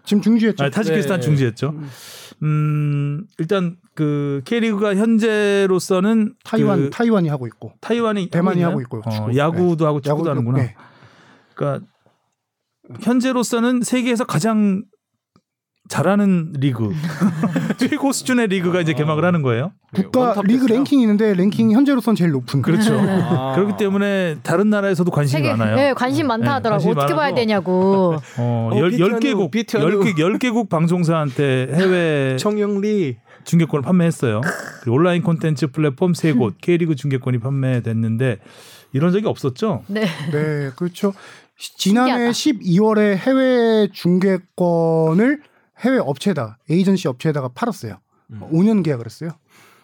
지금 0.05 0.21
중지했죠. 0.21 0.63
아, 0.65 0.69
타지키스탄 0.69 1.21
네. 1.21 1.25
중지했죠. 1.25 1.69
음 1.71 1.89
일단 3.39 3.76
그 3.95 4.43
K리그가 4.45 4.97
현재로서는 4.97 6.35
타이완 6.45 6.78
그 6.78 6.91
타이완이 6.91 7.28
하고 7.28 7.47
있고 7.47 7.72
타이완이 7.80 8.28
대만이 8.28 8.59
있나요? 8.59 8.70
하고 8.70 8.80
있고요. 8.82 9.03
어. 9.07 9.28
야구도 9.35 9.87
하고 9.87 10.01
축구도 10.01 10.11
야구도, 10.11 10.30
하는구나. 10.30 10.59
네. 10.59 10.74
그러니까 11.55 11.87
현재로서는 13.01 13.82
세계에서 13.82 14.24
가장 14.24 14.85
잘하는 15.89 16.55
리그 16.59 16.91
최고 17.76 18.11
수준의 18.12 18.47
리그가 18.49 18.80
이제 18.80 18.95
개막을 18.95 19.24
하는 19.24 19.43
거예요. 19.43 19.72
국가 19.95 20.20
원탑 20.20 20.45
리그 20.47 20.62
됐어요. 20.66 20.78
랭킹이 20.78 21.03
있는데 21.03 21.35
랭킹 21.35 21.72
현재로선 21.72 22.14
제일 22.14 22.30
높은 22.30 22.62
그렇죠. 22.62 22.99
아. 22.99 23.53
그렇기 23.55 23.76
때문에 23.76 24.39
다른 24.43 24.70
나라에서도 24.70 25.11
관심이 25.11 25.43
세계 25.43 25.55
많아요. 25.55 25.76
네, 25.76 25.93
관심 25.93 26.26
많다 26.26 26.45
네, 26.45 26.51
하더라고. 26.53 26.82
관심이 26.82 26.93
어떻게 26.93 27.14
봐야 27.14 27.26
많아서. 27.26 27.35
되냐고. 27.37 28.16
어, 28.39 28.70
어, 28.72 28.78
열, 28.78 28.91
비티어누, 28.91 29.18
10개국, 29.20 29.51
비티어누. 29.51 30.01
10개, 30.01 30.14
10개국 30.16 30.68
방송사한테 30.70 31.68
해외 31.74 32.37
청영리 32.41 33.16
중계권을 33.45 33.82
판매했어요. 33.82 34.41
그리고 34.80 34.97
온라인 34.97 35.22
콘텐츠 35.22 35.66
플랫폼 35.66 36.12
3곳 36.12 36.55
K리그 36.62 36.95
중계권이 36.97 37.39
판매됐는데 37.41 38.39
이런 38.95 39.12
적이 39.12 39.26
없었죠. 39.26 39.82
네. 39.89 40.07
네, 40.32 40.70
그렇죠. 40.76 41.12
시- 41.59 41.76
지난해 41.76 42.32
신기하다. 42.32 42.95
12월에 42.95 43.16
해외 43.18 43.89
중계권을 43.93 45.41
해외 45.85 45.99
업체다 45.99 46.59
에이전시 46.70 47.09
업체에다가 47.09 47.49
팔았어요. 47.55 47.99
음. 48.30 48.41
5년 48.53 48.82
계약을 48.85 49.05
했어요. 49.07 49.30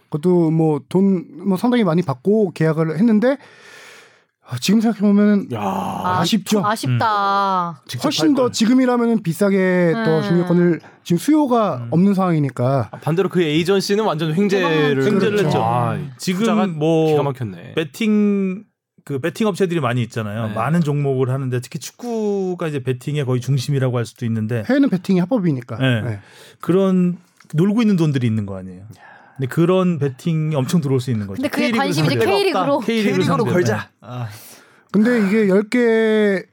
그것도 0.08 0.50
뭐 0.50 0.80
돈뭐 0.88 1.56
상당히 1.56 1.84
많이 1.84 2.02
받고 2.02 2.52
계약을 2.52 2.98
했는데 2.98 3.36
아, 4.52 4.56
지금 4.60 4.80
생각해 4.80 5.00
보면 5.02 5.46
야. 5.52 5.60
아, 5.62 6.18
아쉽죠. 6.20 6.64
아쉽다. 6.66 7.82
직접 7.86 8.04
훨씬 8.06 8.30
할더 8.30 8.42
걸. 8.42 8.52
지금이라면 8.52 9.22
비싸게 9.22 9.92
또 10.04 10.16
음. 10.16 10.22
중계권을 10.22 10.80
지금 11.04 11.18
수요가 11.18 11.76
음. 11.76 11.88
없는 11.92 12.14
상황이니까 12.14 12.88
아, 12.90 12.96
반대로 12.98 13.28
그 13.28 13.40
에이전시는 13.42 14.02
완전 14.04 14.34
횡재를 14.34 15.04
횡재를 15.04 15.18
그렇죠. 15.36 15.44
했죠. 15.46 15.62
아, 15.62 15.96
지금 16.18 16.40
투자가 16.40 16.66
뭐 16.66 17.10
기가 17.10 17.22
막혔네. 17.22 17.74
배팅 17.74 18.64
그 19.10 19.18
배팅 19.18 19.48
업체들이 19.48 19.80
많이 19.80 20.04
있잖아요. 20.04 20.46
네. 20.46 20.54
많은 20.54 20.82
종목을 20.82 21.30
하는데 21.30 21.60
특히 21.60 21.80
축구가 21.80 22.68
이제 22.68 22.80
배팅의 22.80 23.24
거의 23.24 23.40
중심이라고 23.40 23.98
할 23.98 24.06
수도 24.06 24.24
있는데 24.24 24.62
해외는 24.68 24.88
배팅이 24.88 25.18
합법이니까. 25.18 25.78
네. 25.78 26.00
네. 26.02 26.20
그런 26.60 27.18
놀고 27.52 27.82
있는 27.82 27.96
돈들이 27.96 28.24
있는 28.24 28.46
거 28.46 28.56
아니에요. 28.56 28.84
근데 29.36 29.48
그런 29.48 29.98
배팅이 29.98 30.54
엄청 30.54 30.80
들어올 30.80 31.00
수 31.00 31.10
있는 31.10 31.26
거죠. 31.26 31.42
근데 31.42 31.48
그게 31.48 31.72
관심이 31.72 32.06
이제. 32.06 32.24
K리그로. 32.24 32.78
K리그로 32.78 33.24
상대로. 33.24 33.60
근데 34.92 35.26
이게 35.26 35.46
10개 35.48 36.46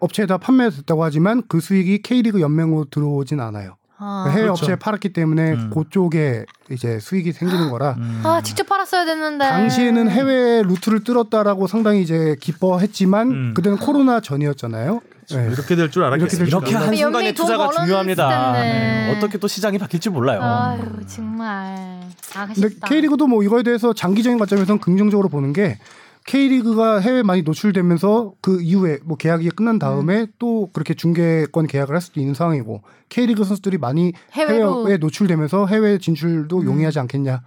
업체에 0.00 0.26
다 0.26 0.36
판매됐다고 0.36 1.02
하지만 1.02 1.42
그 1.48 1.60
수익이 1.60 2.02
K리그 2.02 2.42
연맹으로 2.42 2.90
들어오진 2.90 3.40
않아요. 3.40 3.78
아, 4.04 4.24
해외 4.30 4.42
그렇죠. 4.42 4.64
업체에 4.64 4.76
팔았기 4.76 5.12
때문에 5.12 5.52
음. 5.52 5.70
그쪽에 5.72 6.44
이제 6.70 6.98
수익이 6.98 7.32
생기는 7.32 7.70
거라 7.70 7.92
음. 7.98 8.20
아, 8.24 8.40
직접 8.42 8.66
팔았어야 8.66 9.04
됐는데. 9.04 9.44
당시에는 9.48 10.10
해외 10.10 10.62
루트를 10.62 11.04
뚫었다라고 11.04 11.68
상당히 11.68 12.02
이제 12.02 12.36
기뻐했지만 12.40 13.30
음. 13.30 13.54
그때는 13.54 13.78
코로나 13.78 14.20
전이었잖아요. 14.20 15.00
네. 15.30 15.48
이렇게 15.52 15.76
될 15.76 15.88
줄 15.88 16.02
알았겠습니까? 16.02 16.46
이렇게 16.48 16.74
한 16.74 16.82
연맹이 16.84 17.00
순간의 17.00 17.34
돈 17.34 17.46
투자가 17.46 17.70
중요합니다. 17.70 18.52
네. 18.54 19.14
어떻게 19.16 19.38
또 19.38 19.46
시장이 19.46 19.78
바뀔지 19.78 20.10
몰라요. 20.10 20.40
아유, 20.42 20.80
정말. 21.06 22.00
근데 22.32 22.66
아쉽다. 22.66 22.88
K리그도 22.88 23.26
뭐 23.28 23.42
이거에 23.44 23.62
대해서 23.62 23.92
장기적인 23.92 24.38
관점에서는 24.38 24.80
긍정적으로 24.80 25.28
보는 25.28 25.52
게 25.52 25.78
K리그가 26.24 27.00
해외 27.00 27.22
많이 27.22 27.42
노출되면서 27.42 28.34
그 28.40 28.60
이후에 28.62 28.98
뭐 29.04 29.16
계약이 29.16 29.50
끝난 29.50 29.78
다음에 29.78 30.20
음. 30.22 30.26
또 30.38 30.70
그렇게 30.72 30.94
중계권 30.94 31.66
계약을 31.66 31.94
할 31.94 32.00
수도 32.00 32.20
있는 32.20 32.34
상황이고 32.34 32.82
K리그 33.08 33.44
선수들이 33.44 33.78
많이 33.78 34.12
해외로. 34.32 34.84
해외에 34.86 34.96
노출되면서 34.98 35.66
해외 35.66 35.98
진출도 35.98 36.64
용이하지 36.64 37.00
않겠냐 37.00 37.42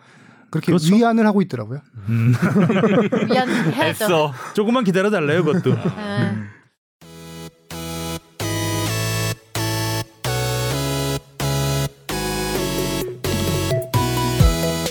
그렇게 0.52 0.68
그렇죠. 0.68 0.94
위안을 0.96 1.26
하고 1.26 1.42
있더라고요. 1.42 1.80
음. 2.10 2.34
미안해야죠. 3.30 3.84
애써. 3.84 4.34
조금만 4.54 4.84
기다려 4.84 5.10
달래요, 5.10 5.44
그것도. 5.44 5.72
네. 5.74 6.34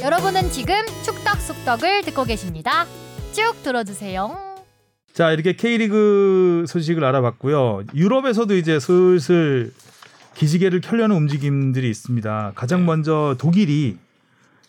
여러분은 0.02 0.50
지금 0.50 0.74
축덕 1.02 1.40
숙덕을 1.40 2.02
듣고 2.02 2.24
계십니다. 2.24 2.86
쭉 3.34 3.62
들어주세요. 3.62 4.54
자 5.12 5.30
이렇게 5.32 5.54
K리그 5.54 6.64
소식을 6.68 7.04
알아봤고요. 7.04 7.84
유럽에서도 7.94 8.56
이제 8.56 8.78
슬슬 8.80 9.72
기지개를 10.34 10.80
켜려는 10.80 11.16
움직임들이 11.16 11.88
있습니다. 11.90 12.52
가장 12.54 12.84
먼저 12.86 13.36
독일이 13.38 13.96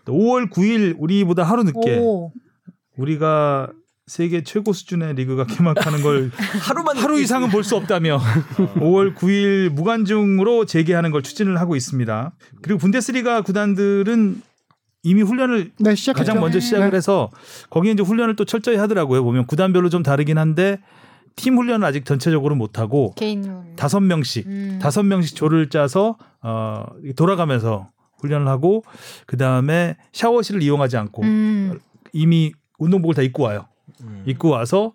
5월 0.06 0.50
9일 0.52 0.96
우리보다 0.98 1.44
하루 1.44 1.64
늦게 1.64 1.98
오. 2.00 2.32
우리가 2.98 3.70
세계 4.08 4.44
최고 4.44 4.72
수준의 4.72 5.16
리그가 5.16 5.46
개막하는 5.48 6.02
걸 6.04 6.30
하루만 6.62 6.98
하루 6.98 7.20
이상은 7.20 7.50
볼 7.50 7.64
수 7.64 7.76
없다며 7.76 8.20
5월 8.78 9.16
9일 9.16 9.70
무관중으로 9.70 10.66
재개하는 10.66 11.10
걸 11.10 11.24
추진을 11.24 11.60
하고 11.60 11.76
있습니다. 11.76 12.36
그리고 12.62 12.80
분데스리가 12.80 13.42
구단들은 13.42 14.42
이미 15.06 15.22
훈련을 15.22 15.72
네. 15.78 15.94
가장 16.14 16.40
먼저 16.40 16.60
시작을 16.60 16.90
네. 16.90 16.98
해서 16.98 17.30
거기에 17.70 17.92
이제 17.92 18.02
훈련을 18.02 18.36
또 18.36 18.44
철저히 18.44 18.76
하더라고요. 18.78 19.24
보면 19.24 19.46
구단별로 19.46 19.90
좀 19.90 20.02
다르긴 20.02 20.40
한데 20.40 20.80
팀 21.36 21.58
훈련을 21.58 21.86
아직 21.86 22.06
전체적으로 22.06 22.56
못 22.56 22.80
하고 22.80 23.14
다섯 23.76 24.00
명씩 24.00 24.48
음. 24.48 24.80
다섯 24.82 25.04
명씩 25.04 25.36
조를 25.36 25.70
짜서 25.70 26.18
어 26.42 26.86
돌아가면서 27.16 27.90
훈련을 28.20 28.48
하고 28.48 28.84
그 29.28 29.38
다음에 29.38 29.96
샤워실을 30.12 30.64
이용하지 30.64 30.98
않고 30.98 31.22
음. 31.22 31.80
이미 32.12 32.54
운동복을 32.80 33.14
다 33.14 33.22
입고 33.22 33.44
와요. 33.44 33.68
음. 34.02 34.24
입고 34.26 34.50
와서 34.50 34.94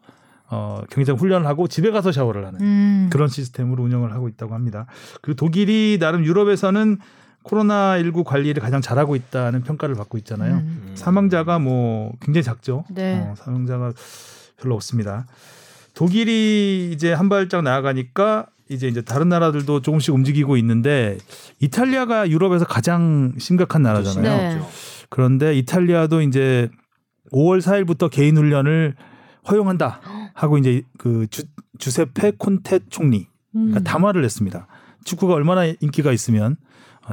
어 0.49 0.83
경기장 0.91 1.17
훈련을 1.17 1.47
하고 1.47 1.69
집에 1.69 1.93
가서 1.93 2.11
샤워를 2.11 2.45
하는 2.47 2.61
음. 2.61 3.11
그런 3.13 3.29
시스템으로 3.29 3.85
운영을 3.85 4.13
하고 4.13 4.27
있다고 4.27 4.55
합니다. 4.55 4.87
그리고 5.21 5.37
독일이 5.37 5.99
나름 6.01 6.25
유럽에서는 6.25 6.99
코로나 7.43 7.99
19 7.99 8.25
관리를 8.25 8.63
가장 8.63 8.81
잘하고 8.81 9.17
있다는 9.17 9.63
평가를 9.63 9.95
받고 9.95 10.19
있잖아요. 10.19 10.57
음. 10.57 10.93
사망자가 10.95 11.59
뭐 11.59 12.13
굉장히 12.21 12.43
작죠. 12.43 12.85
네. 12.91 13.21
어, 13.21 13.35
사망자가 13.37 13.93
별로 14.61 14.75
없습니다. 14.75 15.27
독일이 15.95 16.91
이제 16.93 17.13
한 17.13 17.29
발짝 17.29 17.63
나아가니까 17.63 18.47
이제 18.69 18.87
이제 18.87 19.03
다른 19.03 19.29
나라들도 19.29 19.83
조금씩 19.83 20.15
움직이고 20.15 20.57
있는데 20.59 21.19
이탈리아가 21.59 22.29
유럽에서 22.31 22.65
가장 22.65 23.35
심각한 23.39 23.83
나라잖아요. 23.83 24.59
네. 24.59 24.63
그런데 25.09 25.57
이탈리아도 25.57 26.23
이제 26.23 26.71
5월 27.33 27.61
4일부터 27.61 28.11
개인 28.11 28.37
훈련을 28.37 28.95
허용한다 29.49 30.01
하고 30.35 30.59
이제 30.59 30.83
그 30.99 31.27
주, 31.31 31.43
주세페 31.79 32.33
콘테 32.39 32.81
총리 32.91 33.27
음. 33.57 33.71
그러니까 33.71 33.81
담화를 33.81 34.23
냈습니다. 34.23 34.67
축구가 35.05 35.35
얼마나 35.35 35.65
인기가 35.81 36.13
있으면 36.13 36.53
어, 36.53 36.57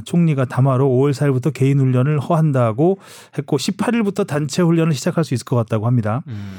총리가 0.05 0.45
담화로 0.45 0.87
5월 0.87 1.11
4일부터 1.11 1.53
개인 1.53 1.79
훈련을 1.79 2.19
허한다고 2.19 2.99
했고 3.37 3.57
18일부터 3.57 4.25
단체 4.25 4.61
훈련을 4.61 4.93
시작할 4.93 5.23
수 5.23 5.33
있을 5.33 5.45
것 5.45 5.55
같다고 5.55 5.87
합니다. 5.87 6.23
음. 6.27 6.53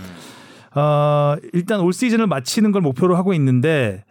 어, 0.74 1.36
일단 1.53 1.80
올 1.80 1.93
시즌을 1.93 2.26
마치는 2.26 2.72
걸 2.72 2.82
목표로 2.82 3.16
하고 3.16 3.34
있는데 3.34 4.05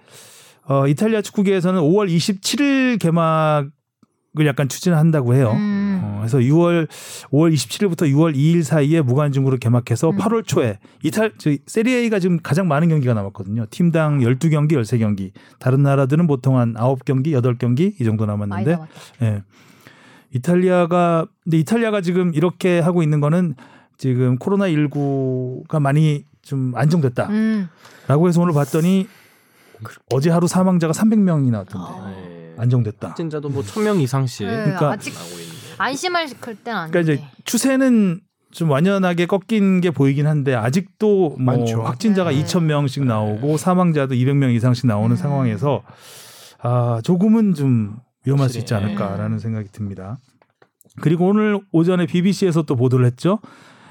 어, 0.68 0.88
이탈리아 0.88 1.22
축구계에서는 1.22 1.80
5월 1.80 2.14
27일 2.14 3.00
개막을 3.00 4.46
약간 4.46 4.68
추진한다고 4.68 5.34
해요. 5.36 5.54
음. 5.56 5.87
어, 6.02 6.18
그래서 6.20 6.38
6월 6.40 6.88
5월 7.32 7.54
27일부터 7.54 8.04
6월 8.12 8.36
2일 8.36 8.64
사이에 8.64 9.02
무관중으로 9.02 9.58
개막해서 9.58 10.12
음. 10.12 10.18
8월 10.18 10.46
초에 10.46 10.80
이탈 11.04 11.34
저 11.38 11.52
세리에가 11.66 12.20
지금 12.20 12.40
가장 12.42 12.68
많은 12.68 12.90
경기가 12.90 13.14
남았거든요. 13.14 13.66
팀당 13.70 14.20
12경기, 14.20 14.74
13경기. 14.74 15.32
다른 15.60 15.84
나라들은 15.84 16.28
보통 16.28 16.58
한 16.58 16.74
9경기, 16.74 17.28
8경기 17.34 18.00
이 18.00 18.04
정도 18.04 18.26
남았는데. 18.26 18.78
예. 19.22 19.44
이탈리아가 20.34 21.26
근데 21.44 21.58
이탈리아가 21.60 22.02
지금 22.02 22.34
이렇게 22.34 22.80
하고 22.80 23.02
있는 23.02 23.22
거는 23.22 23.56
지금 23.98 24.38
코로나 24.38 24.66
19가 24.68 25.80
많이 25.80 26.26
좀 26.42 26.74
안정됐다라고 26.76 27.34
음. 27.34 27.70
해서 28.28 28.42
오늘 28.42 28.54
봤더니 28.54 29.08
어제 30.14 30.30
하루 30.30 30.48
사망자가 30.48 30.94
300명이 30.94 31.50
나왔던데 31.52 31.88
아. 31.88 32.10
네. 32.10 32.56
안정됐다. 32.58 33.10
확진자도 33.10 33.50
뭐 33.50 33.62
1000명 33.64 34.02
이상씩 34.02 34.48
네, 34.48 34.56
그러니까 34.64 34.92
아직. 34.92 35.14
안심할 35.78 36.28
그땐 36.40 36.76
아닌데. 36.76 37.00
그러니까 37.00 37.00
이제 37.14 37.24
추세는 37.46 38.22
좀 38.52 38.70
완연하게 38.72 39.26
꺾인 39.28 39.82
게 39.82 39.92
보이긴 39.92 40.26
한데 40.26 40.56
아직도 40.56 41.36
뭐 41.40 41.58
많죠. 41.58 41.82
확진자가 41.84 42.32
네. 42.32 42.44
2,000명씩 42.44 43.04
나오고 43.06 43.58
사망자도 43.58 44.16
200명 44.16 44.56
이상씩 44.56 44.88
나오는 44.88 45.12
음. 45.12 45.16
상황에서 45.16 45.84
아 46.62 47.02
조금은 47.04 47.54
좀 47.54 47.98
위험할 48.26 48.50
수 48.50 48.58
있지. 48.60 48.74
않을까라는 48.74 49.40
생각이 49.40 49.70
듭니다. 49.72 50.18
그리고 51.02 51.28
오늘 51.28 51.60
오전에 51.72 52.06
BBC에서 52.08 52.64
또 52.64 52.76
보도를 52.76 53.06
했죠. 53.06 53.40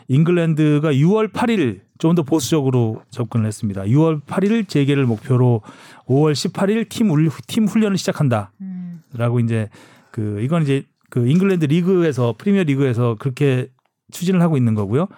잉글랜드가 0.08 0.92
6월 0.92 1.32
8일 1.32 1.80
좀 1.98 2.14
더 2.14 2.22
보수적으로 2.22 3.02
접근을 3.10 3.46
했습니다. 3.46 3.82
6월 3.82 4.20
8일 4.22 4.68
재개를 4.68 5.06
목표로 5.06 5.62
5월 6.06 6.32
18일 6.32 6.88
팀, 6.90 7.10
울- 7.10 7.30
팀 7.46 7.66
훈련을 7.66 7.96
시작한다. 7.96 8.52
음. 8.60 9.02
라고 9.14 9.40
이제 9.40 9.68
그 10.10 10.40
이건 10.42 10.62
이제 10.62 10.84
그 11.10 11.28
잉글랜드 11.28 11.66
리그에서 11.66 12.34
프리미어 12.36 12.64
리그에서 12.64 13.16
그렇게 13.18 13.68
추진을 14.12 14.40
하고 14.42 14.56
있는 14.56 14.74
거고요. 14.74 15.08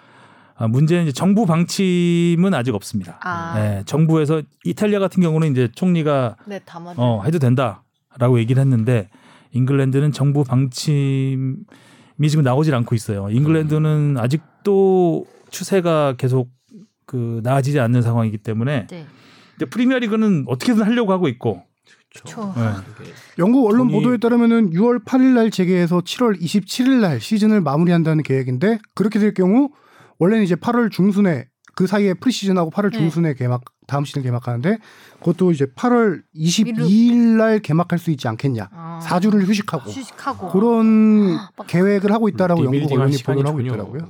아, 0.55 0.67
문제는 0.67 1.03
이제 1.03 1.11
정부 1.13 1.45
방침은 1.45 2.53
아직 2.53 2.75
없습니다. 2.75 3.17
아. 3.23 3.53
네, 3.55 3.83
정부에서 3.85 4.41
이탈리아 4.65 4.99
같은 4.99 5.23
경우는 5.23 5.51
이제 5.51 5.69
총리가 5.73 6.35
네. 6.45 6.59
어, 6.97 7.21
해도 7.25 7.39
된다라고 7.39 8.39
얘기를 8.39 8.59
했는데 8.59 9.09
잉글랜드는 9.53 10.11
정부 10.11 10.43
방침이 10.43 11.55
지금 12.27 12.43
나오질 12.43 12.75
않고 12.75 12.93
있어요. 12.93 13.29
잉글랜드는 13.29 14.17
아직도 14.17 15.25
추세가 15.49 16.13
계속 16.17 16.49
그 17.05 17.39
나아지지 17.43 17.79
않는 17.79 18.01
상황이기 18.01 18.37
때문에 18.39 18.87
네. 18.87 19.05
근데 19.57 19.69
프리미어 19.69 19.99
리그는 19.99 20.45
어떻게든 20.47 20.83
하려고 20.83 21.13
하고 21.13 21.27
있고 21.29 21.63
그렇죠. 22.13 22.53
네. 22.57 22.63
그게 22.97 23.11
영국 23.37 23.67
언론 23.67 23.87
돈이- 23.87 23.91
보도에 23.93 24.17
따르면은 24.17 24.71
6월 24.71 25.03
8일 25.05 25.33
날 25.35 25.51
재개해서 25.51 26.01
7월 26.01 26.39
27일 26.41 26.99
날 27.01 27.21
시즌을 27.21 27.61
마무리한다는 27.61 28.23
계획인데 28.23 28.79
그렇게 28.95 29.19
될 29.19 29.33
경우 29.33 29.69
원래는 30.17 30.43
이제 30.43 30.55
8월 30.55 30.91
중순에 30.91 31.45
그 31.75 31.87
사이에 31.87 32.13
프리시즌하고 32.15 32.71
8월 32.71 32.91
네. 32.91 32.97
중순에 32.97 33.33
개막 33.35 33.61
다음 33.87 34.05
시즌 34.05 34.21
개막하는데 34.23 34.79
그것도 35.19 35.51
이제 35.51 35.65
8월 35.75 36.21
22일 36.35 37.37
날 37.37 37.59
개막할 37.59 37.97
수 37.99 38.11
있지 38.11 38.27
않겠냐. 38.27 38.69
아. 38.71 38.99
4주를 39.03 39.45
휴식하고 39.47 39.89
휴식하고. 39.89 40.49
그런 40.49 41.35
막- 41.35 41.67
계획을 41.67 42.11
하고 42.11 42.27
있다라고 42.27 42.61
영국 42.65 42.73
리빌딩할 42.75 43.05
언론이 43.07 43.23
보도를 43.23 43.47
하고 43.49 43.61
있더라고요. 43.61 44.09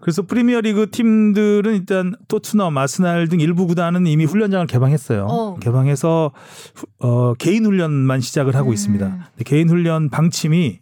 그래서 0.00 0.22
프리미어리그 0.22 0.90
팀들은 0.90 1.74
일단 1.74 2.14
토트넘, 2.28 2.76
아스날 2.78 3.28
등 3.28 3.40
일부 3.40 3.66
구단은 3.66 4.06
이미 4.06 4.24
훈련장을 4.24 4.66
개방했어요. 4.66 5.26
어. 5.28 5.56
개방해서 5.60 6.32
후- 6.74 6.86
어, 7.00 7.34
개인 7.34 7.66
훈련만 7.66 8.20
시작을 8.20 8.54
하고 8.56 8.70
음. 8.70 8.74
있습니다. 8.74 9.06
근데 9.08 9.44
개인 9.44 9.68
훈련 9.68 10.08
방침이 10.08 10.80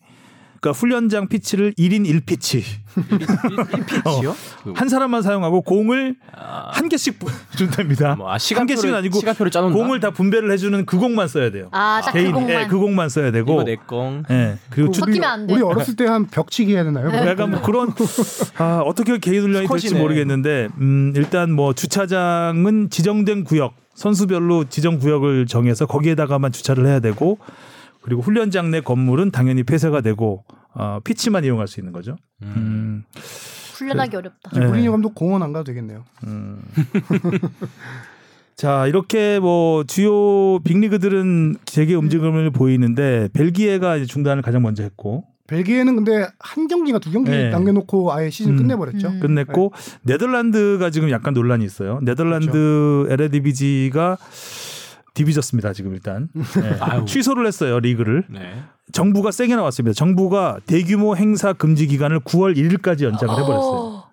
그러니까 0.60 0.78
훈련장 0.78 1.28
피치를 1.28 1.72
1인 1.74 2.04
1피치 2.22 2.62
1피치요? 2.96 4.34
한 4.74 4.88
사람만 4.88 5.22
사용하고 5.22 5.62
공을 5.62 6.16
아, 6.34 6.70
한 6.72 6.88
개씩 6.88 7.18
준답니다. 7.56 8.16
뭐, 8.16 8.28
아, 8.28 8.32
한 8.32 8.38
시간표를, 8.38 8.76
개씩은 8.76 8.94
아니고 8.94 9.18
시간표를 9.20 9.50
짜놓는다. 9.52 9.78
공을 9.82 10.00
다 10.00 10.10
분배를 10.10 10.50
해주는 10.52 10.84
그 10.84 10.98
공만 10.98 11.28
써야 11.28 11.50
돼요. 11.50 11.68
아, 11.70 12.00
딱 12.04 12.12
개인 12.12 12.32
그 12.32 12.32
공만. 12.32 12.50
예, 12.62 12.66
그 12.66 12.78
공만 12.78 13.08
써야 13.08 13.30
되고 13.30 13.52
이거 13.52 13.64
내 13.64 13.76
공. 13.76 14.24
예, 14.30 14.58
그리고 14.70 14.90
주, 14.90 15.00
섞이면 15.00 15.24
안 15.24 15.46
돼. 15.46 15.54
우리 15.54 15.62
어렸을 15.62 15.94
때 15.94 16.08
한 16.08 16.26
벽치기 16.26 16.72
해야 16.72 16.84
되나요? 16.84 17.10
약간 17.28 17.50
뭐 17.50 17.60
그런 17.60 17.92
아, 18.56 18.80
어떻게 18.84 19.18
개인 19.18 19.42
훈련이 19.42 19.66
될지 19.68 19.88
스쿼시네. 19.88 20.00
모르겠는데 20.00 20.68
음, 20.80 21.12
일단 21.14 21.52
뭐 21.52 21.74
주차장은 21.74 22.88
지정된 22.88 23.44
구역 23.44 23.74
선수별로 23.94 24.64
지정 24.70 24.98
구역을 24.98 25.46
정해서 25.46 25.84
거기에다가만 25.84 26.50
주차를 26.52 26.86
해야 26.86 27.00
되고 27.00 27.38
그리고 28.08 28.22
훈련장 28.22 28.70
내 28.70 28.80
건물은 28.80 29.30
당연히 29.32 29.62
폐쇄가 29.64 30.00
되고 30.00 30.42
어, 30.72 30.98
피치만 31.04 31.44
이용할 31.44 31.68
수 31.68 31.78
있는 31.78 31.92
거죠. 31.92 32.16
음, 32.42 33.04
훈련하기 33.74 34.16
어렵다. 34.16 34.50
이제 34.50 34.60
네. 34.60 34.66
무리뉴 34.66 34.90
감독 34.90 35.14
공원 35.14 35.42
안 35.42 35.52
가도 35.52 35.64
되겠네요. 35.64 36.04
음. 36.26 36.62
자 38.56 38.86
이렇게 38.86 39.38
뭐 39.40 39.84
주요 39.84 40.58
빅리그들은 40.60 41.56
재개 41.66 41.94
움직임을 41.94 42.50
보이는데 42.50 43.28
벨기에가 43.34 43.96
이제 43.96 44.06
중단을 44.06 44.42
가장 44.42 44.62
먼저 44.62 44.82
했고 44.82 45.24
벨기에는 45.46 45.96
근데 45.96 46.26
한 46.38 46.66
경기가 46.66 46.98
두 46.98 47.12
경기 47.12 47.30
네. 47.30 47.50
남겨놓고 47.50 48.10
아예 48.10 48.30
시즌 48.30 48.52
음. 48.52 48.56
끝내버렸죠. 48.56 49.08
음. 49.08 49.20
끝냈고 49.20 49.72
네덜란드가 50.02 50.88
지금 50.88 51.10
약간 51.10 51.34
논란이 51.34 51.62
있어요. 51.62 52.00
네덜란드 52.02 53.06
에레디비지가 53.10 54.16
디비졌습니다. 55.22 55.72
지금 55.72 55.92
일단 55.94 56.28
네. 56.34 57.04
취소를 57.06 57.46
했어요 57.46 57.80
리그를. 57.80 58.24
네. 58.30 58.62
정부가 58.92 59.30
세게 59.32 59.56
나왔습니다. 59.56 59.94
정부가 59.94 60.58
대규모 60.66 61.16
행사 61.16 61.52
금지 61.52 61.86
기간을 61.88 62.20
9월 62.20 62.56
1일까지 62.56 63.02
연장을 63.04 63.34
해버렸어요. 63.34 63.76
어. 63.80 64.08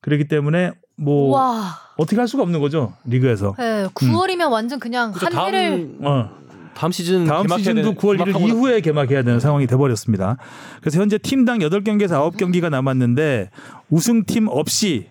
그렇기 0.00 0.26
때문에 0.28 0.72
뭐 0.96 1.30
와. 1.36 1.76
어떻게 1.96 2.16
할 2.16 2.26
수가 2.28 2.42
없는 2.42 2.60
거죠 2.60 2.94
리그에서. 3.04 3.54
네, 3.58 3.86
9월이면 3.94 4.50
완전 4.50 4.78
그냥 4.80 5.12
그죠, 5.12 5.26
한 5.26 5.46
해를 5.54 5.96
다음 6.00 6.06
어. 6.06 6.30
다음 6.74 6.92
시즌 6.92 7.24
다음 7.24 7.46
시즌도 7.48 7.82
되는- 7.82 7.94
9월 7.96 8.16
1일 8.18 8.24
개막하고 8.26 8.46
이후에 8.48 8.80
개막해야 8.80 9.22
되는 9.22 9.40
상황이 9.40 9.66
돼버렸습니다. 9.66 10.36
그래서 10.80 11.00
현재 11.00 11.18
팀당 11.18 11.58
8경기에서 11.58 12.30
9경기가 12.36 12.68
남았는데 12.70 13.50
우승팀 13.90 14.48
없이 14.48 15.08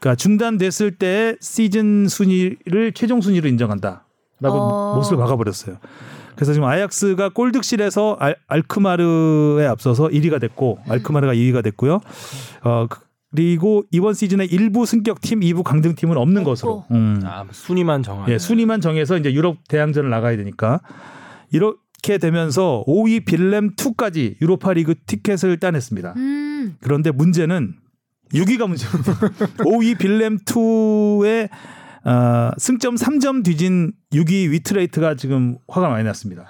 그러니까 0.00 0.16
중단됐을 0.16 0.92
때 0.92 1.36
시즌 1.40 2.08
순위를 2.08 2.92
최종 2.92 3.20
순위로 3.22 3.48
인정한다 3.48 4.03
라고 4.44 4.58
어. 4.58 4.94
못을 4.96 5.16
박아버렸어요. 5.16 5.76
그래서 6.36 6.52
지금 6.52 6.68
아약스가 6.68 7.30
골득실에서 7.30 8.16
알, 8.20 8.36
알크마르에 8.46 9.66
앞서서 9.66 10.08
1위가 10.08 10.40
됐고 10.40 10.78
알크마르가 10.88 11.32
2위가 11.34 11.62
됐고요. 11.64 12.00
어 12.64 12.86
그리고 13.34 13.82
이번 13.90 14.14
시즌에 14.14 14.44
일부 14.44 14.86
승격 14.86 15.20
팀, 15.20 15.40
2부 15.40 15.64
강등 15.64 15.94
팀은 15.96 16.16
없는 16.16 16.42
없고. 16.42 16.50
것으로. 16.50 16.84
음. 16.92 17.20
아, 17.24 17.44
순위만 17.50 18.04
정하는. 18.04 18.32
예, 18.32 18.38
순위만 18.38 18.80
정해서 18.80 19.16
이제 19.16 19.32
유럽 19.32 19.56
대항전을 19.68 20.08
나가야 20.08 20.36
되니까 20.36 20.80
이렇게 21.50 22.18
되면서 22.18 22.84
5위 22.86 23.24
빌렘 23.24 23.74
2까지 23.74 24.40
유로파리그 24.40 24.94
티켓을 25.06 25.58
따냈습니다. 25.58 26.14
음. 26.16 26.76
그런데 26.80 27.10
문제는 27.10 27.74
6위가 28.32 28.68
문제입니다. 28.68 29.12
5위 29.64 29.98
빌렘 29.98 30.38
2의 30.38 31.48
어, 32.04 32.50
승점 32.58 32.96
3점 32.96 33.44
뒤진 33.44 33.92
6위 34.12 34.50
위트레이트가 34.50 35.14
지금 35.14 35.56
화가 35.68 35.88
많이 35.88 36.04
났습니다. 36.04 36.44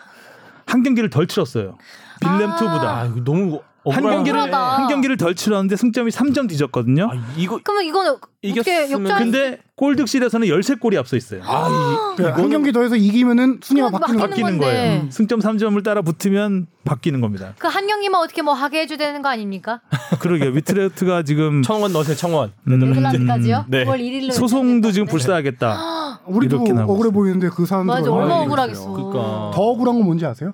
한 0.67 0.83
경기를 0.83 1.11
덜 1.11 1.27
치렀어요. 1.27 1.77
빌렘 2.21 2.51
아. 2.51 2.57
2보다 2.57 2.85
아, 2.85 3.15
너무 3.25 3.61
한 3.91 4.03
경기를. 4.03 4.39
억울하다. 4.41 4.77
한 4.77 4.89
경기를 4.89 5.17
덜 5.17 5.35
치렀는데 5.35 5.77
승점이 5.77 6.11
3점 6.11 6.49
뒤졌거든요. 6.49 7.11
아, 7.13 7.15
이거 7.37 7.61
그러면 7.63 7.85
이거는 7.85 8.15
이겼으면 8.43 8.91
역전? 8.91 9.19
근데 9.19 9.59
골득실에서는 9.77 10.47
13골이 10.47 10.97
앞서 10.99 11.17
있어요. 11.17 11.43
아, 11.45 12.15
이, 12.15 12.17
그한 12.17 12.49
경기 12.51 12.73
더해서 12.73 12.97
이기면은 12.97 13.61
순위가 13.63 13.87
그건 13.91 14.01
바뀌는 14.01 14.21
거 14.21 14.27
바뀌는 14.29 14.47
바뀌는 14.51 14.61
건데. 14.61 14.89
거예요. 14.99 15.11
승점 15.11 15.41
3점을 15.41 15.83
따라 15.85 16.03
붙으면 16.03 16.67
바뀌는 16.85 17.21
겁니다. 17.21 17.55
그 17.59 17.67
한 17.69 17.87
경기만 17.87 18.21
어떻게 18.21 18.41
뭐 18.43 18.55
하게 18.55 18.81
해줘야 18.83 18.99
되는 18.99 19.21
거 19.23 19.29
아닙니까? 19.29 19.81
그러게요. 20.21 20.51
위트레트가 20.51 21.23
지금 21.25 21.63
청원 21.63 21.93
넣으세요, 21.93 22.17
청원. 22.17 22.53
음, 22.69 22.79
네덜란드까지요? 22.79 23.65
네. 23.69 23.85
9월 23.85 23.99
1일로 24.01 24.33
소송도 24.33 24.93
지금 24.93 25.07
불사하겠다. 25.09 26.21
우리도 26.27 26.57
이렇게 26.65 26.73
억울해. 26.81 27.11
보이는데 27.11 27.49
그 27.51 27.67
사람들 27.67 27.93
맞아 27.95 28.11
얼마나 28.13 28.41
억울하겠어. 28.43 28.91
그러니까. 28.93 29.51
더 29.55 29.61
억울한 29.63 29.97
건 29.97 30.05
뭔지 30.05 30.25
아세요? 30.25 30.53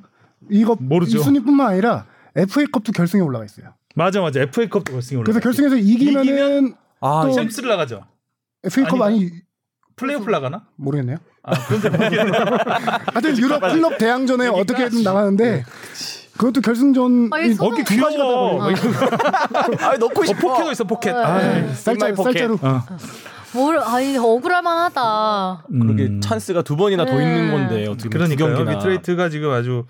이거 0.50 0.76
모르죠. 0.80 1.18
이 1.18 1.22
순위뿐만 1.22 1.66
아니라 1.68 2.06
FA컵도 2.36 2.92
결승에 2.92 3.20
올라가 3.20 3.44
있어요. 3.44 3.74
맞아 3.94 4.20
맞아. 4.20 4.40
FA컵도 4.40 4.92
결승에 4.92 5.16
올라. 5.18 5.24
그래서 5.24 5.40
결승에서 5.40 5.76
이기면은 5.76 6.74
아, 7.00 7.22
또- 7.24 7.32
챔스를 7.32 7.68
나가죠. 7.70 8.04
FA컵 8.64 9.00
아니, 9.02 9.16
아니 9.18 9.30
플레이오프 9.96 10.30
나가나? 10.30 10.64
모르겠네요. 10.76 11.16
아, 11.42 11.52
하여튼 13.14 13.38
유럽 13.38 13.60
클럽 13.60 13.98
대항전에 13.98 14.48
어떻게든 14.48 15.02
나가는데 15.02 15.64
그것도 16.36 16.60
결승전 16.60 17.30
아, 17.32 17.36
어깨 17.58 17.84
귀여워. 17.84 18.62
아, 19.80 19.96
넣고 19.98 20.20
어, 20.22 20.24
싶어. 20.24 20.48
포켓도 20.48 20.72
있어 20.72 20.84
포켓. 20.84 21.12
네. 21.12 21.18
아, 21.18 21.68
쌀자, 21.74 22.12
포켓. 22.14 22.22
쌀자루 22.32 22.58
어. 22.62 22.82
뭘 23.52 23.78
아니 23.78 24.16
억울할 24.16 24.62
만하다. 24.62 25.64
그렇게 25.68 26.04
음. 26.04 26.20
찬스가 26.20 26.62
두 26.62 26.76
번이나 26.76 27.04
더 27.04 27.16
네. 27.16 27.24
있는 27.24 27.50
건데 27.50 27.86
어떻게 27.88 28.08
보면 28.10 28.28
두 28.28 28.36
그러니까요. 28.36 28.54
경기나. 28.56 28.76
미트레이트가 28.76 29.28
지금 29.28 29.50
아주 29.50 29.84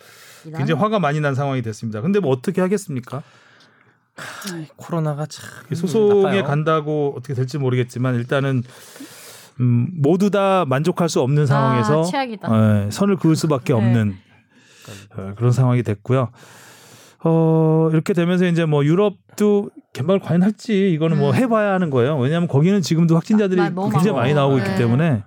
굉장히 0.44 0.72
화가 0.80 0.98
많이 0.98 1.20
난 1.20 1.34
상황이 1.34 1.62
됐습니다. 1.62 2.00
근데 2.00 2.20
뭐 2.20 2.30
어떻게 2.30 2.60
하겠습니까? 2.60 3.22
코로나가 4.76 5.26
참 5.26 5.44
소송에 5.72 6.22
나빠요. 6.22 6.44
간다고 6.44 7.14
어떻게 7.16 7.34
될지 7.34 7.58
모르겠지만 7.58 8.14
일단은 8.16 8.62
음, 9.60 9.88
모두 9.94 10.30
다 10.30 10.64
만족할 10.66 11.08
수 11.08 11.20
없는 11.20 11.46
상황에서 11.46 12.00
아, 12.00 12.04
최악이다. 12.04 12.86
예, 12.86 12.90
선을 12.90 13.16
그을 13.16 13.36
수밖에 13.36 13.72
네. 13.74 13.78
없는 13.78 14.16
어, 15.16 15.34
그런 15.36 15.52
상황이 15.52 15.82
됐고요. 15.82 16.30
어, 17.22 17.88
이렇게 17.92 18.14
되면서 18.14 18.46
이제 18.46 18.64
뭐 18.64 18.84
유럽도 18.84 19.70
개막을 19.92 20.20
과연 20.20 20.42
할지 20.42 20.90
이거는 20.92 21.18
뭐 21.18 21.30
음. 21.30 21.34
해봐야 21.34 21.72
하는 21.74 21.90
거예요. 21.90 22.16
왜냐하면 22.18 22.48
거기는 22.48 22.80
지금도 22.80 23.14
확진자들이 23.16 23.60
아, 23.60 23.68
너무 23.70 23.90
굉장히 23.90 24.06
많고. 24.12 24.20
많이 24.20 24.34
나오고 24.34 24.56
네. 24.56 24.64
있기 24.64 24.78
때문에 24.78 25.22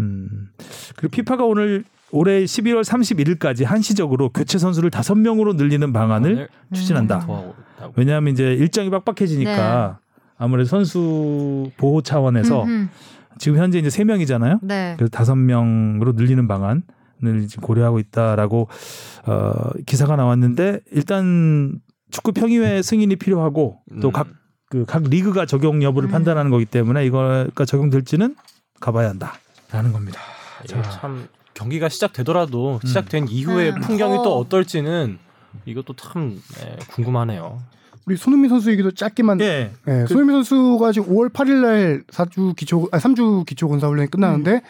음. 0.00 0.48
그리고 0.96 1.10
피파가 1.12 1.44
오늘 1.44 1.84
올해 2.14 2.44
11월 2.44 2.84
31일까지 2.84 3.64
한시적으로 3.64 4.28
교체 4.28 4.56
선수를 4.56 4.88
다섯 4.88 5.16
명으로 5.16 5.54
늘리는 5.54 5.92
방안을 5.92 6.32
오늘 6.32 6.48
추진한다. 6.72 7.26
음. 7.28 7.90
왜냐하면 7.96 8.32
이제 8.32 8.54
일정이 8.54 8.88
빡빡해지니까 8.88 9.98
아무래도 10.38 10.68
선수 10.68 11.72
보호 11.76 12.02
차원에서 12.02 12.62
음, 12.62 12.68
음. 12.68 12.90
지금 13.38 13.58
현재 13.58 13.80
이제 13.80 13.90
세 13.90 14.04
명이잖아요. 14.04 14.60
네. 14.62 14.94
그래서 14.96 15.10
다섯 15.10 15.34
명으로 15.34 16.12
늘리는 16.12 16.46
방안을 16.46 16.82
지금 17.48 17.62
고려하고 17.62 17.98
있다라고 17.98 18.68
어, 19.26 19.52
기사가 19.84 20.14
나왔는데 20.14 20.82
일단 20.92 21.80
축구 22.12 22.30
평의회 22.30 22.82
승인이 22.82 23.16
필요하고 23.16 23.80
또 24.00 24.08
음. 24.10 24.12
각그각 24.12 25.02
리그가 25.10 25.46
적용 25.46 25.82
여부를 25.82 26.08
음. 26.08 26.12
판단하는 26.12 26.52
거기 26.52 26.64
때문에 26.64 27.04
이거가 27.06 27.64
적용될지는 27.66 28.36
가봐야 28.78 29.08
한다라는 29.08 29.92
겁니다. 29.92 30.20
이게 30.62 30.80
참 30.82 31.26
경기가 31.54 31.88
시작되더라도 31.88 32.80
음. 32.82 32.86
시작된 32.86 33.28
이후의 33.28 33.70
음. 33.70 33.80
풍경이 33.80 34.18
어. 34.18 34.22
또 34.22 34.38
어떨지는 34.38 35.18
이것도 35.64 35.94
참 35.94 36.40
예, 36.60 36.76
궁금하네요. 36.90 37.62
우리 38.06 38.16
손흥민 38.16 38.50
선수 38.50 38.70
얘기도 38.70 38.90
짧게만 38.90 39.40
예, 39.40 39.72
네, 39.86 40.06
손흥민 40.06 40.36
선수가 40.36 40.92
지금 40.92 41.14
5월 41.14 41.32
8일 41.32 41.62
날 41.62 42.02
4주 42.08 42.54
기초 42.54 42.86
아 42.92 42.98
3주 42.98 43.46
기초 43.46 43.68
군사 43.68 43.86
훈련이 43.86 44.10
끝나는데 44.10 44.60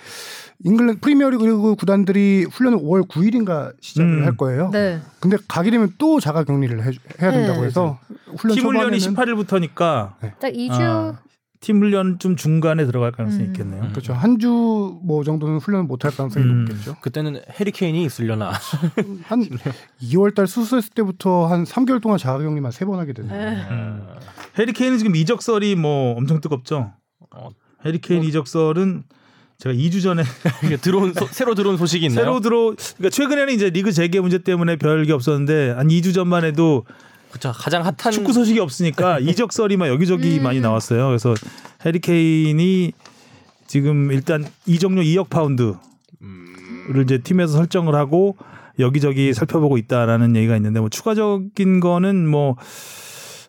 잉글랜드 0.62 1.01
프리미어리그 1.01 1.74
구단들이 1.74 2.47
훈련을 2.51 2.78
5월 2.78 3.09
9일인가 3.09 3.72
시작을 3.80 4.20
음. 4.20 4.24
할 4.24 4.37
거예요. 4.37 4.70
네. 4.70 5.01
근데 5.18 5.37
가게 5.49 5.70
되면 5.70 5.93
또 5.99 6.20
자가 6.20 6.45
격리를 6.45 6.80
해, 6.85 6.93
해야 7.20 7.32
된다고 7.32 7.61
네. 7.62 7.66
해서 7.66 7.99
훈련 8.39 8.57
팀 8.57 8.66
훈련이 8.66 9.01
초반에는 9.01 9.45
18일부터니까 9.45 10.12
딱 10.39 10.53
2주 10.53 10.80
아, 10.80 11.18
팀 11.65 11.81
훈련 11.81 12.19
좀 12.19 12.37
중간에 12.37 12.85
들어갈 12.85 13.11
가능성이 13.12 13.45
음. 13.45 13.49
있겠네요. 13.49 13.83
음. 13.85 13.89
그렇죠. 13.91 14.12
한 14.12 14.39
주 14.39 15.01
뭐 15.03 15.25
정도는 15.25 15.59
훈련을 15.59 15.87
못할 15.87 16.11
가능성이 16.11 16.45
음. 16.45 16.65
높겠죠. 16.67 16.97
그때는 17.01 17.41
해리케인이 17.59 18.05
있으려나. 18.05 18.53
한 19.25 19.49
2월 20.03 20.35
달 20.35 20.47
수술했을 20.47 20.91
때부터 20.95 21.47
한 21.47 21.65
3개월 21.65 22.03
동안 22.03 22.19
자가 22.19 22.39
격리만 22.39 22.71
세 22.73 22.85
번 22.85 22.99
하게 22.99 23.12
되네요. 23.15 23.33
네. 23.33 23.67
음. 23.71 24.07
해리케인은 24.59 24.99
지금 24.99 25.17
이적설이 25.17 25.75
뭐 25.77 26.15
엄청 26.17 26.41
뜨겁죠. 26.41 26.93
어, 27.35 27.49
해리케인 27.85 28.23
이적설은 28.25 29.05
제가 29.59 29.75
2주 29.75 30.03
전에 30.03 30.23
들어온 30.83 31.15
소- 31.15 31.27
새로 31.31 31.55
들어온 31.55 31.77
소식이 31.79 32.07
있나요? 32.07 32.25
새로 32.25 32.41
들어 32.41 32.75
그러니까 32.97 33.09
최근에는 33.11 33.55
이제 33.55 33.71
리그 33.71 33.91
재개 33.93 34.21
문제 34.21 34.39
때문에 34.39 34.77
별게 34.77 35.12
없었는데 35.12 35.71
한 35.71 35.89
2주 35.89 36.12
전만 36.12 36.45
해도 36.45 36.85
그쵸 37.35 37.51
가장 37.53 37.82
핫한 37.82 38.12
축구 38.12 38.32
소식이 38.32 38.61
없으니까 38.61 39.18
이적설이 39.20 39.76
막 39.76 39.89
여기저기 39.89 40.39
음. 40.39 40.45
많이 40.45 40.61
나왔어요. 40.61 41.09
그래서 41.09 41.35
해리케인이 41.85 42.93
지금 43.66 44.12
일단 44.12 44.47
이적료 44.66 45.03
2억 45.03 45.30
파운드를 45.30 45.74
음, 46.22 47.03
이제 47.03 47.18
팀에서 47.18 47.55
설정을 47.55 47.97
하고 47.97 48.37
여기저기 48.78 49.35
살펴보고 49.35 49.78
있다라는 49.78 50.37
얘기가 50.37 50.55
있는데 50.57 50.78
뭐 50.78 50.89
추가적인 50.89 51.80
거는 51.80 52.28
뭐 52.28 52.55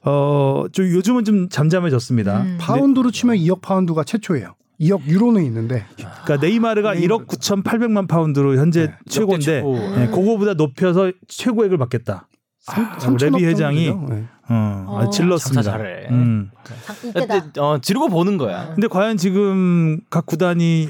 어, 0.03 0.65
좀 0.71 0.87
요즘은 0.87 1.23
좀 1.23 1.49
잠잠해졌습니다. 1.49 2.41
음. 2.41 2.57
파운드로 2.59 3.11
치면 3.11 3.37
2억 3.37 3.61
파운드가 3.61 4.03
최초예요. 4.03 4.55
2억 4.81 5.05
유로는 5.05 5.43
있는데 5.45 5.85
그러니까 5.95 6.37
네이마르가 6.37 6.95
네이마르. 6.95 7.23
1억 7.23 7.27
9,800만 7.27 8.07
파운드로 8.07 8.57
현재 8.57 8.87
네, 8.87 8.93
최고인데 9.07 9.45
최고. 9.45 9.75
네, 9.95 10.07
그거보다 10.07 10.55
높여서 10.55 11.11
최고액을 11.27 11.77
받겠다. 11.77 12.27
삼- 12.65 12.85
아, 12.95 12.99
삼천억 12.99 13.33
레비 13.39 13.45
회장이. 13.45 13.85
네. 14.09 14.23
어, 14.49 14.85
어. 14.87 14.99
아, 15.01 15.09
질렀습니다. 15.09 15.61
장사 15.63 15.77
잘해. 15.77 16.07
음. 16.09 16.49
이때다. 17.03 17.41
근데 17.41 17.59
어, 17.61 17.79
지르고 17.81 18.09
보는 18.09 18.37
거야. 18.37 18.71
근데 18.73 18.87
과연 18.87 19.17
지금 19.17 19.99
각 20.09 20.25
구단이 20.25 20.89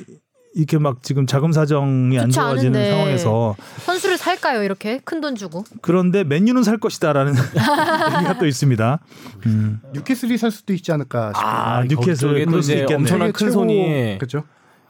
이렇게 0.58 0.78
막 0.78 1.04
지금 1.04 1.26
자금 1.28 1.52
사정이 1.52 2.18
안 2.18 2.30
좋아지는 2.30 2.80
않은데. 2.80 2.90
상황에서 2.92 3.56
선수를 3.86 4.18
살까요 4.18 4.64
이렇게 4.64 5.00
큰 5.04 5.20
돈 5.20 5.36
주고? 5.36 5.66
그런데 5.82 6.24
맨유는 6.24 6.64
살 6.64 6.78
것이다라는 6.78 7.34
얘기가 8.16 8.38
또 8.40 8.46
있습니다. 8.46 9.00
음. 9.48 9.82
뉴캐슬이 9.94 10.38
살 10.38 10.52
수도 10.52 10.72
있지 10.74 10.94
않을까 10.94 11.34
싶어요. 11.36 11.46
아, 11.52 11.84
뉴캐슬 11.84 12.46
그럴 12.46 12.64
수 12.64 12.72
이제 12.72 12.82
있겠네. 12.84 12.96
엄청난 13.02 13.34
큰 13.34 13.52
손이 13.52 14.16
그렇죠. 14.18 14.44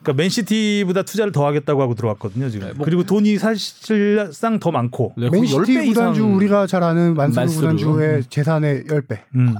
그러니까 0.05 0.13
맨시티보다 0.21 1.01
투자를 1.01 1.31
더 1.31 1.45
하겠다고 1.47 1.81
하고 1.81 1.95
들어왔거든요, 1.95 2.49
지금. 2.49 2.67
네, 2.67 2.73
뭐- 2.73 2.85
그리고 2.85 3.03
돈이 3.03 3.37
사실상 3.37 4.59
더 4.59 4.71
많고. 4.71 5.13
네, 5.17 5.29
맨시티 5.29 5.57
10배 5.57 5.69
이상 5.87 6.13
구단주 6.13 6.23
우리가 6.25 6.67
잘 6.67 6.83
아는 6.83 7.15
만수르. 7.15 7.47
구단주의 7.47 8.23
재산의 8.29 8.85
10 8.87 9.07
배. 9.07 9.23
음. 9.35 9.55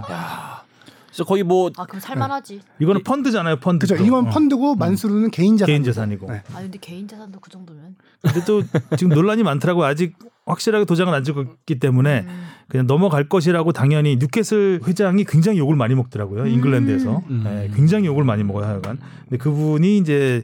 진짜 1.12 1.28
거의 1.28 1.44
뭐 1.44 1.70
아 1.78 1.86
그럼 1.86 2.00
살만하지. 2.02 2.60
이거는 2.80 3.02
펀드잖아요, 3.04 3.56
펀드. 3.60 3.86
그죠. 3.88 3.96
또. 3.98 4.04
이건 4.06 4.28
어. 4.28 4.30
펀드고 4.30 4.76
만수르는 4.76 5.32
개인 5.32 5.56
자산. 5.58 5.68
개인 5.68 5.84
재산이고. 5.84 6.30
네. 6.30 6.44
아 6.54 6.60
근데 6.62 6.78
개인 6.80 7.08
재산도 7.08 7.40
그 7.40 7.50
정도면. 7.50 7.96
근데 8.22 8.44
또 8.46 8.62
지금 8.98 9.14
논란이 9.16 9.42
많더라고요. 9.44 9.86
아직 9.86 10.14
확실하게 10.46 10.86
도장을 10.86 11.14
안 11.14 11.24
찍었기 11.24 11.80
때문에 11.80 12.26
음. 12.28 12.46
그냥 12.68 12.88
넘어갈 12.88 13.28
것이라고 13.28 13.72
당연히 13.72 14.18
뉴캐슬 14.18 14.82
회장이 14.86 15.26
굉장히 15.26 15.60
욕을 15.60 15.76
많이 15.76 15.96
먹더라고요. 15.96 16.46
잉글랜드에서. 16.48 17.22
음. 17.30 17.42
네, 17.44 17.70
굉장히 17.76 18.06
욕을 18.08 18.24
많이 18.24 18.44
먹어요, 18.44 18.66
하여간. 18.66 19.00
근데 19.24 19.38
그분이 19.38 19.98
이제 19.98 20.44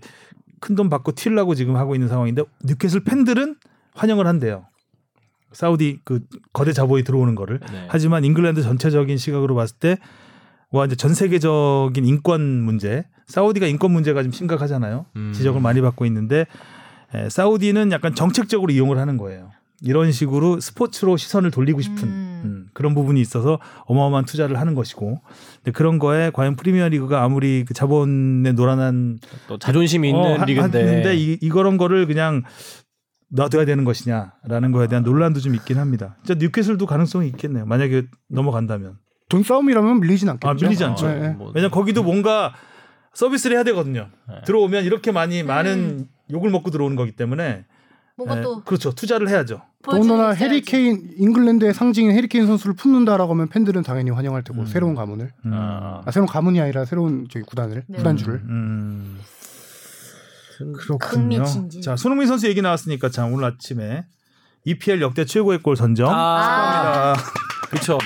큰 0.59 0.75
돈 0.75 0.89
받고 0.89 1.13
튀려고 1.13 1.55
지금 1.55 1.75
하고 1.75 1.95
있는 1.95 2.07
상황인데 2.07 2.43
뉴캐슬 2.65 3.03
팬들은 3.03 3.55
환영을 3.95 4.27
한대요. 4.27 4.65
사우디 5.51 5.99
그 6.03 6.21
거대 6.53 6.71
자본이 6.71 7.03
들어오는 7.03 7.35
거를. 7.35 7.59
네. 7.71 7.85
하지만 7.89 8.23
잉글랜드 8.23 8.61
전체적인 8.61 9.17
시각으로 9.17 9.55
봤을 9.55 9.75
때 9.77 9.97
와 10.71 10.85
이제 10.85 10.95
전 10.95 11.13
세계적인 11.13 12.05
인권 12.05 12.41
문제, 12.63 13.03
사우디가 13.27 13.67
인권 13.67 13.91
문제가 13.91 14.23
좀 14.23 14.31
심각하잖아요. 14.31 15.05
음. 15.17 15.33
지적을 15.35 15.59
많이 15.61 15.81
받고 15.81 16.05
있는데 16.05 16.45
에, 17.13 17.29
사우디는 17.29 17.91
약간 17.91 18.15
정책적으로 18.15 18.71
이용을 18.71 18.97
하는 18.97 19.17
거예요. 19.17 19.51
이런 19.83 20.11
식으로 20.11 20.59
스포츠로 20.59 21.17
시선을 21.17 21.49
돌리고 21.51 21.81
싶은 21.81 22.03
음. 22.07 22.41
음, 22.45 22.65
그런 22.73 22.93
부분이 22.95 23.19
있어서 23.21 23.59
어마어마한 23.85 24.25
투자를 24.25 24.59
하는 24.59 24.75
것이고 24.75 25.21
근데 25.57 25.71
그런 25.71 25.97
거에 25.99 26.29
과연 26.31 26.55
프리미어리그가 26.55 27.23
아무리 27.23 27.65
그 27.65 27.73
자본에 27.73 28.51
노란한 28.53 29.17
또 29.47 29.57
자존심이 29.57 30.09
있는 30.09 30.21
어, 30.23 30.35
하- 30.35 30.45
리그인데 30.45 30.79
하는데 30.87 31.15
이, 31.17 31.37
이런 31.41 31.77
거를 31.77 32.05
그냥 32.07 32.43
놔둬야 33.29 33.65
되는 33.65 33.83
것이냐라는 33.85 34.71
거에 34.71 34.87
대한 34.87 35.03
논란도 35.03 35.39
좀 35.39 35.55
있긴 35.55 35.77
합니다. 35.77 36.17
진짜 36.25 36.37
뉴캐슬도 36.43 36.85
가능성이 36.85 37.27
있겠네요. 37.29 37.65
만약에 37.65 38.03
넘어간다면. 38.29 38.97
돈 39.29 39.43
싸움이라면 39.43 40.01
밀리진 40.01 40.27
않겠죠. 40.29 40.49
아, 40.49 40.53
밀리지 40.53 40.83
않죠. 40.83 41.07
네, 41.07 41.19
네. 41.19 41.29
뭐- 41.29 41.51
왜냐 41.55 41.67
면 41.67 41.71
거기도 41.71 42.03
뭔가 42.03 42.53
서비스를 43.13 43.55
해야 43.55 43.63
되거든요. 43.63 44.09
네. 44.27 44.35
들어오면 44.45 44.83
이렇게 44.83 45.11
많이 45.11 45.43
많은 45.43 46.07
욕을 46.31 46.49
먹고 46.49 46.69
들어오는 46.71 46.95
거기 46.97 47.13
때문에 47.13 47.65
뭔가 48.17 48.37
에, 48.37 48.41
또 48.41 48.63
그렇죠. 48.63 48.91
투자를 48.91 49.29
해야죠. 49.29 49.61
더군다나 49.83 50.29
해리케인 50.31 51.15
잉글랜드의 51.17 51.73
상징인 51.73 52.11
해리케인 52.11 52.45
선수를 52.45 52.75
품는다라고 52.75 53.33
하면 53.33 53.47
팬들은 53.49 53.81
당연히 53.83 54.11
환영할 54.11 54.43
테고 54.43 54.61
음. 54.61 54.65
새로운 54.65 54.95
가문을 54.95 55.31
음. 55.45 55.51
아, 55.53 56.01
아, 56.05 56.11
새로운 56.11 56.27
가문이 56.27 56.61
아니라 56.61 56.85
새로운 56.85 57.27
저기 57.29 57.43
구단을 57.45 57.83
네. 57.87 57.97
구단주를 57.97 58.35
음. 58.35 59.19
그렇군요. 60.77 61.37
흥미진진. 61.37 61.81
자, 61.81 61.95
손흥민 61.95 62.27
선수 62.27 62.47
얘기 62.47 62.61
나왔으니까 62.61 63.09
참 63.09 63.33
오늘 63.33 63.45
아침에 63.45 64.05
EPL 64.65 65.01
역대 65.01 65.25
최고의 65.25 65.59
골 65.63 65.75
선정. 65.75 66.09
아, 66.11 67.15
그렇죠. 67.69 67.97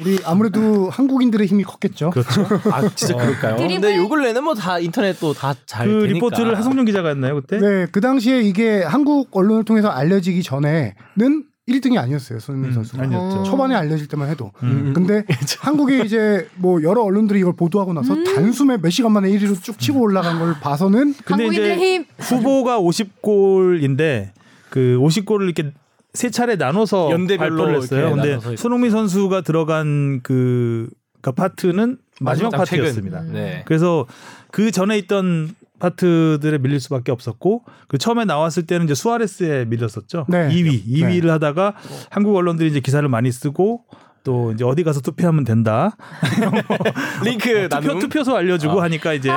우리 0.00 0.18
아무래도 0.24 0.88
한국인들의 0.90 1.46
힘이 1.46 1.64
컸겠죠. 1.64 2.10
그렇죠. 2.10 2.46
아, 2.72 2.88
진짜 2.94 3.14
그럴까요? 3.16 3.56
드리블. 3.56 3.80
근데 3.80 3.96
요 3.96 4.08
근래는 4.08 4.42
뭐 4.44 4.54
다 4.54 4.78
인터넷도 4.78 5.32
다잘 5.34 5.86
그 5.86 5.92
되니까. 6.00 6.12
리포트를 6.14 6.56
하성룡 6.58 6.84
기자가 6.84 7.08
했나요 7.10 7.34
그때? 7.36 7.58
네, 7.58 7.86
그 7.92 8.00
당시에 8.00 8.40
이게 8.40 8.82
한국 8.82 9.28
언론을 9.36 9.64
통해서 9.64 9.88
알려지기 9.88 10.42
전에는 10.42 11.44
1등이 11.68 11.98
아니었어요, 11.98 12.40
손흥민 12.40 12.70
음, 12.70 12.74
선수가. 12.74 13.02
아니었죠. 13.02 13.36
어. 13.40 13.42
초반에 13.44 13.76
알려질 13.76 14.08
때만 14.08 14.28
해도. 14.28 14.50
음. 14.64 14.92
근데 14.94 15.24
한국에 15.60 16.00
이제 16.04 16.48
뭐 16.56 16.82
여러 16.82 17.02
언론들이 17.02 17.38
이걸 17.40 17.52
보도하고 17.54 17.92
나서 17.92 18.16
단숨에 18.24 18.78
몇 18.78 18.90
시간 18.90 19.12
만에 19.12 19.30
1위로 19.30 19.62
쭉 19.62 19.78
치고 19.78 20.00
올라간 20.00 20.40
걸 20.40 20.54
봐서는 20.60 21.14
근데 21.24 21.44
한국인들의 21.44 21.76
이제 21.76 21.84
힘. 21.94 22.04
후보가 22.18 22.80
50골인데 22.80 24.30
그 24.70 24.98
50골을 25.00 25.44
이렇게 25.44 25.72
세 26.12 26.30
차례 26.30 26.56
나눠서 26.56 27.10
연대별로 27.10 27.56
발표를 27.56 27.76
했어요. 27.82 28.14
근데 28.14 28.56
손흥민 28.56 28.90
선수가 28.90 29.42
들어간 29.42 30.20
그, 30.22 30.88
그 31.20 31.32
파트는 31.32 31.98
마지막. 32.20 32.50
파트였습니다. 32.50 33.20
음. 33.20 33.32
네. 33.32 33.62
그래서 33.66 34.06
그 34.50 34.70
전에 34.70 34.98
있던 34.98 35.54
파트들에 35.78 36.58
밀릴 36.58 36.78
수밖에 36.80 37.10
없었고 37.10 37.64
그 37.88 37.96
처음에 37.98 38.24
나왔을 38.24 38.66
때는 38.66 38.84
이제 38.84 38.94
수아레스에 38.94 39.64
밀렸었죠. 39.66 40.26
네. 40.28 40.48
2위, 40.48 40.86
2위를 40.86 41.28
하다가 41.28 41.74
한국 42.10 42.36
언론들이 42.36 42.68
이제 42.68 42.80
기사를 42.80 43.08
많이 43.08 43.32
쓰고 43.32 43.84
또 44.22 44.52
이제 44.52 44.64
어디 44.64 44.84
가서 44.84 45.00
투표하면 45.00 45.44
된다. 45.44 45.96
링크 47.24 47.68
투표 47.70 47.88
나눔. 47.88 47.98
투표소 48.00 48.36
알려주고 48.36 48.80
아. 48.80 48.84
하니까 48.84 49.14
이제 49.14 49.30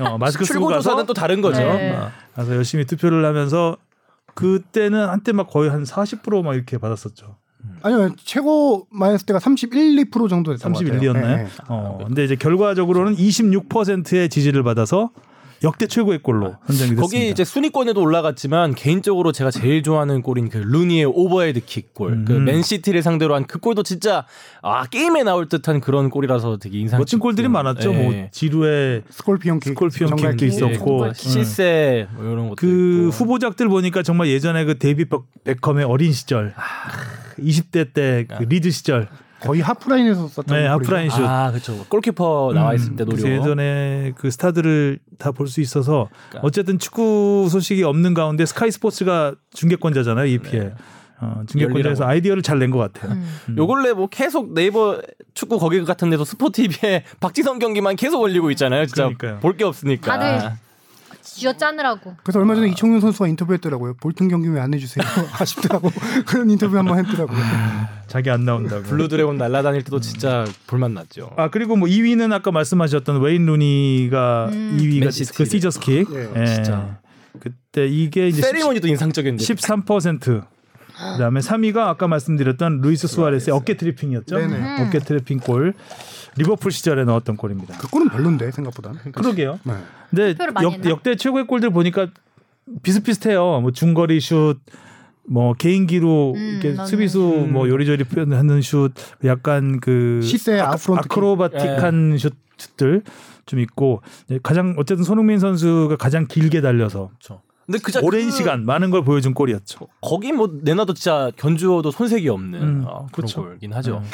어, 0.00 0.18
마스크 0.18 0.44
쓰고 0.44 0.54
출고 0.54 0.66
가서 0.66 0.82
조사는 0.82 1.06
또 1.06 1.14
다른 1.14 1.40
거죠. 1.40 1.60
네. 1.60 1.92
어, 1.92 2.10
가서 2.34 2.56
열심히 2.56 2.84
투표를 2.84 3.24
하면서 3.24 3.76
그때는 4.36 5.08
한때 5.08 5.32
막 5.32 5.48
거의 5.48 5.70
한 5.70 5.82
40%막 5.82 6.54
이렇게 6.54 6.78
받았었죠. 6.78 7.36
아니요 7.82 8.10
최고 8.16 8.86
마이너스 8.90 9.24
때가 9.24 9.38
31, 9.40 9.96
2% 10.10 10.28
정도 10.28 10.52
됐던 10.52 10.72
것 10.72 10.78
같아요. 10.78 11.00
31이었나요? 11.00 11.36
네, 11.36 11.36
네. 11.44 11.48
어, 11.68 12.04
근데 12.06 12.24
이제 12.24 12.36
결과적으로는 12.36 13.16
26%의 13.16 14.28
지지를 14.28 14.62
받아서 14.62 15.10
역대 15.64 15.86
최고의 15.86 16.18
골로 16.22 16.56
선정이 16.66 16.90
됐습니다. 16.90 17.02
거기 17.02 17.28
이제 17.30 17.44
순위권에도 17.44 18.00
올라갔지만 18.00 18.74
개인적으로 18.74 19.32
제가 19.32 19.50
제일 19.50 19.82
좋아하는 19.82 20.20
골인 20.22 20.48
그 20.50 20.58
루니의 20.58 21.06
오버헤드 21.06 21.60
킥 21.64 21.94
골, 21.94 22.12
음. 22.12 22.24
그 22.26 22.32
맨시티를 22.32 23.02
상대로 23.02 23.34
한 23.34 23.46
그 23.46 23.58
골도 23.58 23.82
진짜 23.82 24.26
아 24.62 24.84
게임에 24.86 25.22
나올 25.22 25.48
듯한 25.48 25.80
그런 25.80 26.10
골이라서 26.10 26.58
되게 26.58 26.78
인상 26.80 26.98
멋진 26.98 27.18
골들이 27.18 27.48
많았죠. 27.48 27.92
뭐 27.92 28.12
지루의 28.32 29.02
scorpion 29.10 29.60
kick, 29.60 29.70
scorpion 29.70 30.16
kick도 30.16 30.36
kick. 30.36 30.46
있었고. 30.48 31.06
네. 31.06 31.12
실세 31.14 32.06
뭐 32.14 32.24
이런 32.24 32.48
것도 32.50 32.56
그 32.56 32.66
있고. 33.06 33.10
후보작들 33.10 33.68
보니까 33.68 34.02
정말 34.02 34.28
예전에 34.28 34.64
그 34.64 34.78
데이비드 34.78 35.06
버- 35.08 35.24
베컴의 35.44 35.84
어린 35.84 36.12
시절, 36.12 36.54
20대 37.38 37.92
때 37.92 38.26
그 38.28 38.42
리드 38.44 38.70
시절, 38.70 39.08
거의 39.46 39.60
하프라인에서 39.60 40.28
쐈던 40.28 40.56
네. 40.56 40.66
하프라인 40.66 41.10
슛. 41.10 41.22
아 41.22 41.50
그렇죠 41.50 41.84
골키퍼 41.88 42.52
나와 42.54 42.74
있을 42.74 42.96
때 42.96 43.04
음, 43.04 43.08
노려. 43.08 43.28
예전에 43.28 44.12
그 44.16 44.30
스타들을 44.30 44.98
다 45.18 45.32
볼 45.32 45.48
수 45.48 45.60
있어서 45.60 46.08
그러니까. 46.30 46.46
어쨌든 46.46 46.78
축구 46.78 47.48
소식이 47.50 47.82
없는 47.84 48.14
가운데 48.14 48.44
스카이 48.46 48.70
스포츠가 48.70 49.34
중계권자잖아요 49.54 50.26
EPL. 50.26 50.74
어, 51.18 51.42
중계권자에서 51.46 51.88
열리라고. 52.04 52.10
아이디어를 52.10 52.42
잘 52.42 52.58
낸 52.58 52.70
것 52.70 52.78
같아요. 52.78 53.12
음. 53.12 53.26
음. 53.48 53.56
요 53.56 53.66
근래 53.66 53.92
뭐 53.94 54.06
계속 54.08 54.52
네이버 54.52 55.00
축구 55.32 55.58
거기 55.58 55.82
같은 55.84 56.10
데서 56.10 56.24
스포티비에 56.26 57.04
박지성 57.20 57.58
경기만 57.58 57.96
계속 57.96 58.20
올리고 58.20 58.50
있잖아요. 58.50 58.84
진짜. 58.86 59.08
볼 59.40 59.56
게 59.56 59.64
없으니까. 59.64 60.18
다들 60.18 60.52
쥐어 61.36 61.52
짜느라고. 61.56 62.16
그래서 62.22 62.38
얼마 62.38 62.54
전에 62.54 62.68
이청용 62.68 63.00
선수가 63.00 63.28
인터뷰했더라고요. 63.28 63.94
볼튼 64.00 64.28
경기 64.28 64.48
왜 64.48 64.60
안 64.60 64.72
해주세요? 64.74 65.04
아쉽더라고. 65.38 65.90
그런 66.26 66.48
인터뷰 66.50 66.76
한번 66.78 66.98
했더라고요. 67.04 67.38
자기 68.06 68.30
안 68.30 68.44
나온다고. 68.44 68.82
Blue 68.84 69.08
Dragon 69.08 69.36
날아다닐 69.36 69.82
때도 69.84 70.00
진짜 70.00 70.44
볼맛 70.66 70.90
났죠. 70.92 71.30
아 71.36 71.50
그리고 71.50 71.76
뭐 71.76 71.88
2위는 71.88 72.32
아까 72.32 72.50
말씀하셨던 72.50 73.20
웨인 73.20 73.46
루니가 73.46 74.48
음. 74.52 74.78
2위가 74.80 75.00
맨시티. 75.04 75.32
그 75.34 75.44
scissors 75.44 75.80
kick. 75.80 76.06
예, 76.12 76.28
예. 76.40 76.46
진짜. 76.46 76.98
그때 77.38 77.86
이게 77.86 78.28
이제 78.28 78.40
세리머니도 78.42 78.88
인상적이었는데. 78.88 79.44
13%. 79.44 80.44
그다음에 81.12 81.40
3위가 81.40 81.76
아까 81.88 82.08
말씀드렸던 82.08 82.80
루이스 82.80 83.06
수아레스의 83.08 83.54
어깨 83.54 83.76
트래핑이었죠. 83.76 84.38
네네. 84.38 84.82
어깨 84.82 84.98
트래핑 85.00 85.40
골. 85.40 85.74
리버풀 86.36 86.70
시절에 86.72 87.04
넣었던 87.04 87.36
골입니다. 87.36 87.78
그 87.78 87.88
골은 87.88 88.08
별론데 88.08 88.50
생각보다는. 88.50 89.12
그러게요. 89.12 89.58
네. 89.64 89.74
근데 90.10 90.34
역? 90.62 90.84
역대 90.86 91.16
최고의 91.16 91.46
골들 91.46 91.70
보니까 91.70 92.08
비슷비슷해요. 92.82 93.60
뭐 93.60 93.70
중거리 93.72 94.20
슛, 94.20 94.56
뭐 95.28 95.54
개인기로 95.54 96.34
음, 96.36 96.40
이렇게 96.40 96.74
맞네. 96.74 96.88
수비수 96.88 97.18
뭐 97.50 97.68
요리조리 97.68 98.04
표현하는 98.04 98.60
슛, 98.62 98.92
약간 99.24 99.80
그 99.80 100.20
scissors 100.22 100.56
kick. 100.56 100.62
acrobatic한 100.62 102.18
슛, 102.18 102.34
슛들 102.58 103.02
좀 103.46 103.60
있고 103.60 104.02
네, 104.28 104.38
가장 104.42 104.74
어쨌든 104.78 105.04
손흥민 105.04 105.38
선수가 105.38 105.96
가장 105.96 106.26
길게 106.26 106.60
달려서 106.60 107.08
그렇죠. 107.08 107.42
근데 107.66 107.78
그 107.82 107.90
자- 107.92 108.00
오랜 108.02 108.26
그- 108.26 108.30
시간 108.30 108.64
많은 108.64 108.90
걸 108.90 109.04
보여준 109.04 109.34
골이었죠. 109.34 109.88
거기 110.00 110.32
뭐 110.32 110.50
내놔도 110.62 110.94
진짜 110.94 111.30
견주어도 111.36 111.90
손색이 111.90 112.28
없는 112.28 112.62
음, 112.62 112.84
아, 112.86 113.06
그런 113.12 113.26
그쵸. 113.26 113.42
골이긴 113.44 113.72
하죠. 113.74 113.98
음. 114.04 114.10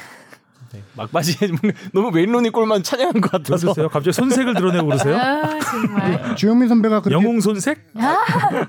네. 0.72 0.82
막바지에 0.96 1.48
너무 1.92 2.10
웨인로니 2.14 2.50
골만 2.50 2.82
찬양한 2.82 3.20
것 3.20 3.30
같아서. 3.30 3.66
그러세요? 3.66 3.88
갑자기 3.88 4.12
손색을 4.14 4.54
드러내고 4.54 4.86
그러세요? 4.86 5.16
아 5.16 5.58
정말. 5.58 6.36
주영민 6.36 6.68
선배가 6.68 7.00
그렇게 7.02 7.14
영웅 7.22 7.40
손색? 7.40 7.78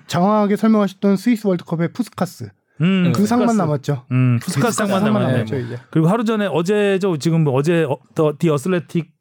장황하게 0.08 0.56
설명하셨던 0.56 1.16
스위스 1.18 1.48
월드컵의 1.48 1.94
푸스카스 1.94 2.50
음, 2.82 3.14
그 3.16 3.26
상만 3.26 3.48
푸스카스. 3.48 3.58
남았죠. 3.58 4.06
음, 4.12 4.40
푸스카스 4.42 4.78
상만 4.78 5.02
상만 5.02 5.22
남았네. 5.24 5.34
남았죠 5.38 5.58
이제. 5.60 5.80
그리고 5.92 6.08
하루 6.10 6.24
전에 6.26 6.48
어제죠. 6.48 7.18
지금 7.18 7.44
뭐 7.44 7.54
어제 7.54 7.84
어, 7.84 7.98
더, 8.16 8.34
디 8.38 8.50
어슬레틱 8.50 9.12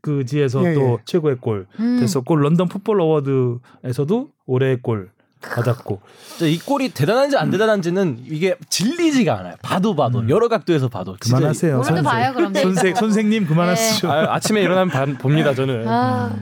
그 0.00 0.24
지에서 0.24 0.64
예, 0.64 0.74
또 0.74 0.80
예. 0.80 0.96
최고의 1.04 1.36
골 1.40 1.66
음. 1.80 1.98
됐었고 2.00 2.36
런던 2.36 2.68
풋볼 2.68 3.00
어워드에서도 3.00 4.28
올해의 4.46 4.80
골 4.82 5.10
받았고 5.40 6.00
이 6.42 6.58
골이 6.58 6.88
대단한지 6.90 7.36
안 7.36 7.50
대단한지는 7.50 8.24
이게 8.28 8.56
질리지가 8.68 9.38
않아요. 9.40 9.54
봐도 9.62 9.94
봐도 9.96 10.28
여러 10.28 10.48
각도에서 10.48 10.88
봐도 10.88 11.16
그만하세요. 11.20 11.74
오늘도 11.74 11.84
선생. 11.86 12.04
봐요 12.04 12.32
그럼. 12.34 12.54
선생 12.54 12.92
보고. 12.94 13.00
선생님 13.00 13.46
그만하시죠. 13.46 14.10
아, 14.10 14.34
아침에 14.34 14.62
일어나면 14.62 14.90
봐- 14.90 15.18
봅니다 15.20 15.54
저는. 15.54 15.86
아, 15.88 16.32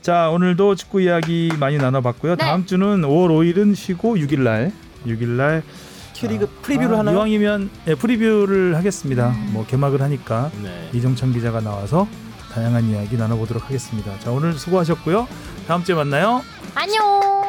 자 0.00 0.30
오늘도 0.30 0.74
축구 0.74 1.00
이야기 1.00 1.52
많이 1.58 1.76
나눠봤고요. 1.78 2.36
네. 2.36 2.44
다음 2.44 2.66
주는 2.66 3.02
5월 3.02 3.28
5일은 3.54 3.74
쉬고 3.74 4.16
6일 4.16 4.40
날 4.40 4.72
6일 5.06 5.28
날 5.28 5.62
K리그 6.14 6.48
프리뷰를 6.62 6.94
아, 6.94 6.98
하나요? 7.00 7.16
이왕이면 7.16 7.70
예, 7.88 7.94
프리뷰를 7.94 8.76
하겠습니다. 8.76 9.28
음. 9.30 9.50
뭐 9.52 9.66
개막을 9.66 10.00
하니까 10.02 10.50
네. 10.62 10.90
이정찬 10.92 11.32
기자가 11.32 11.60
나와서 11.60 12.06
다양한 12.52 12.84
이야기 12.90 13.16
나눠보도록 13.16 13.64
하겠습니다. 13.64 14.18
자 14.20 14.30
오늘 14.30 14.52
수고하셨고요. 14.54 15.26
다음 15.66 15.82
주에 15.84 15.94
만나요. 15.94 16.42
안녕. 16.74 17.41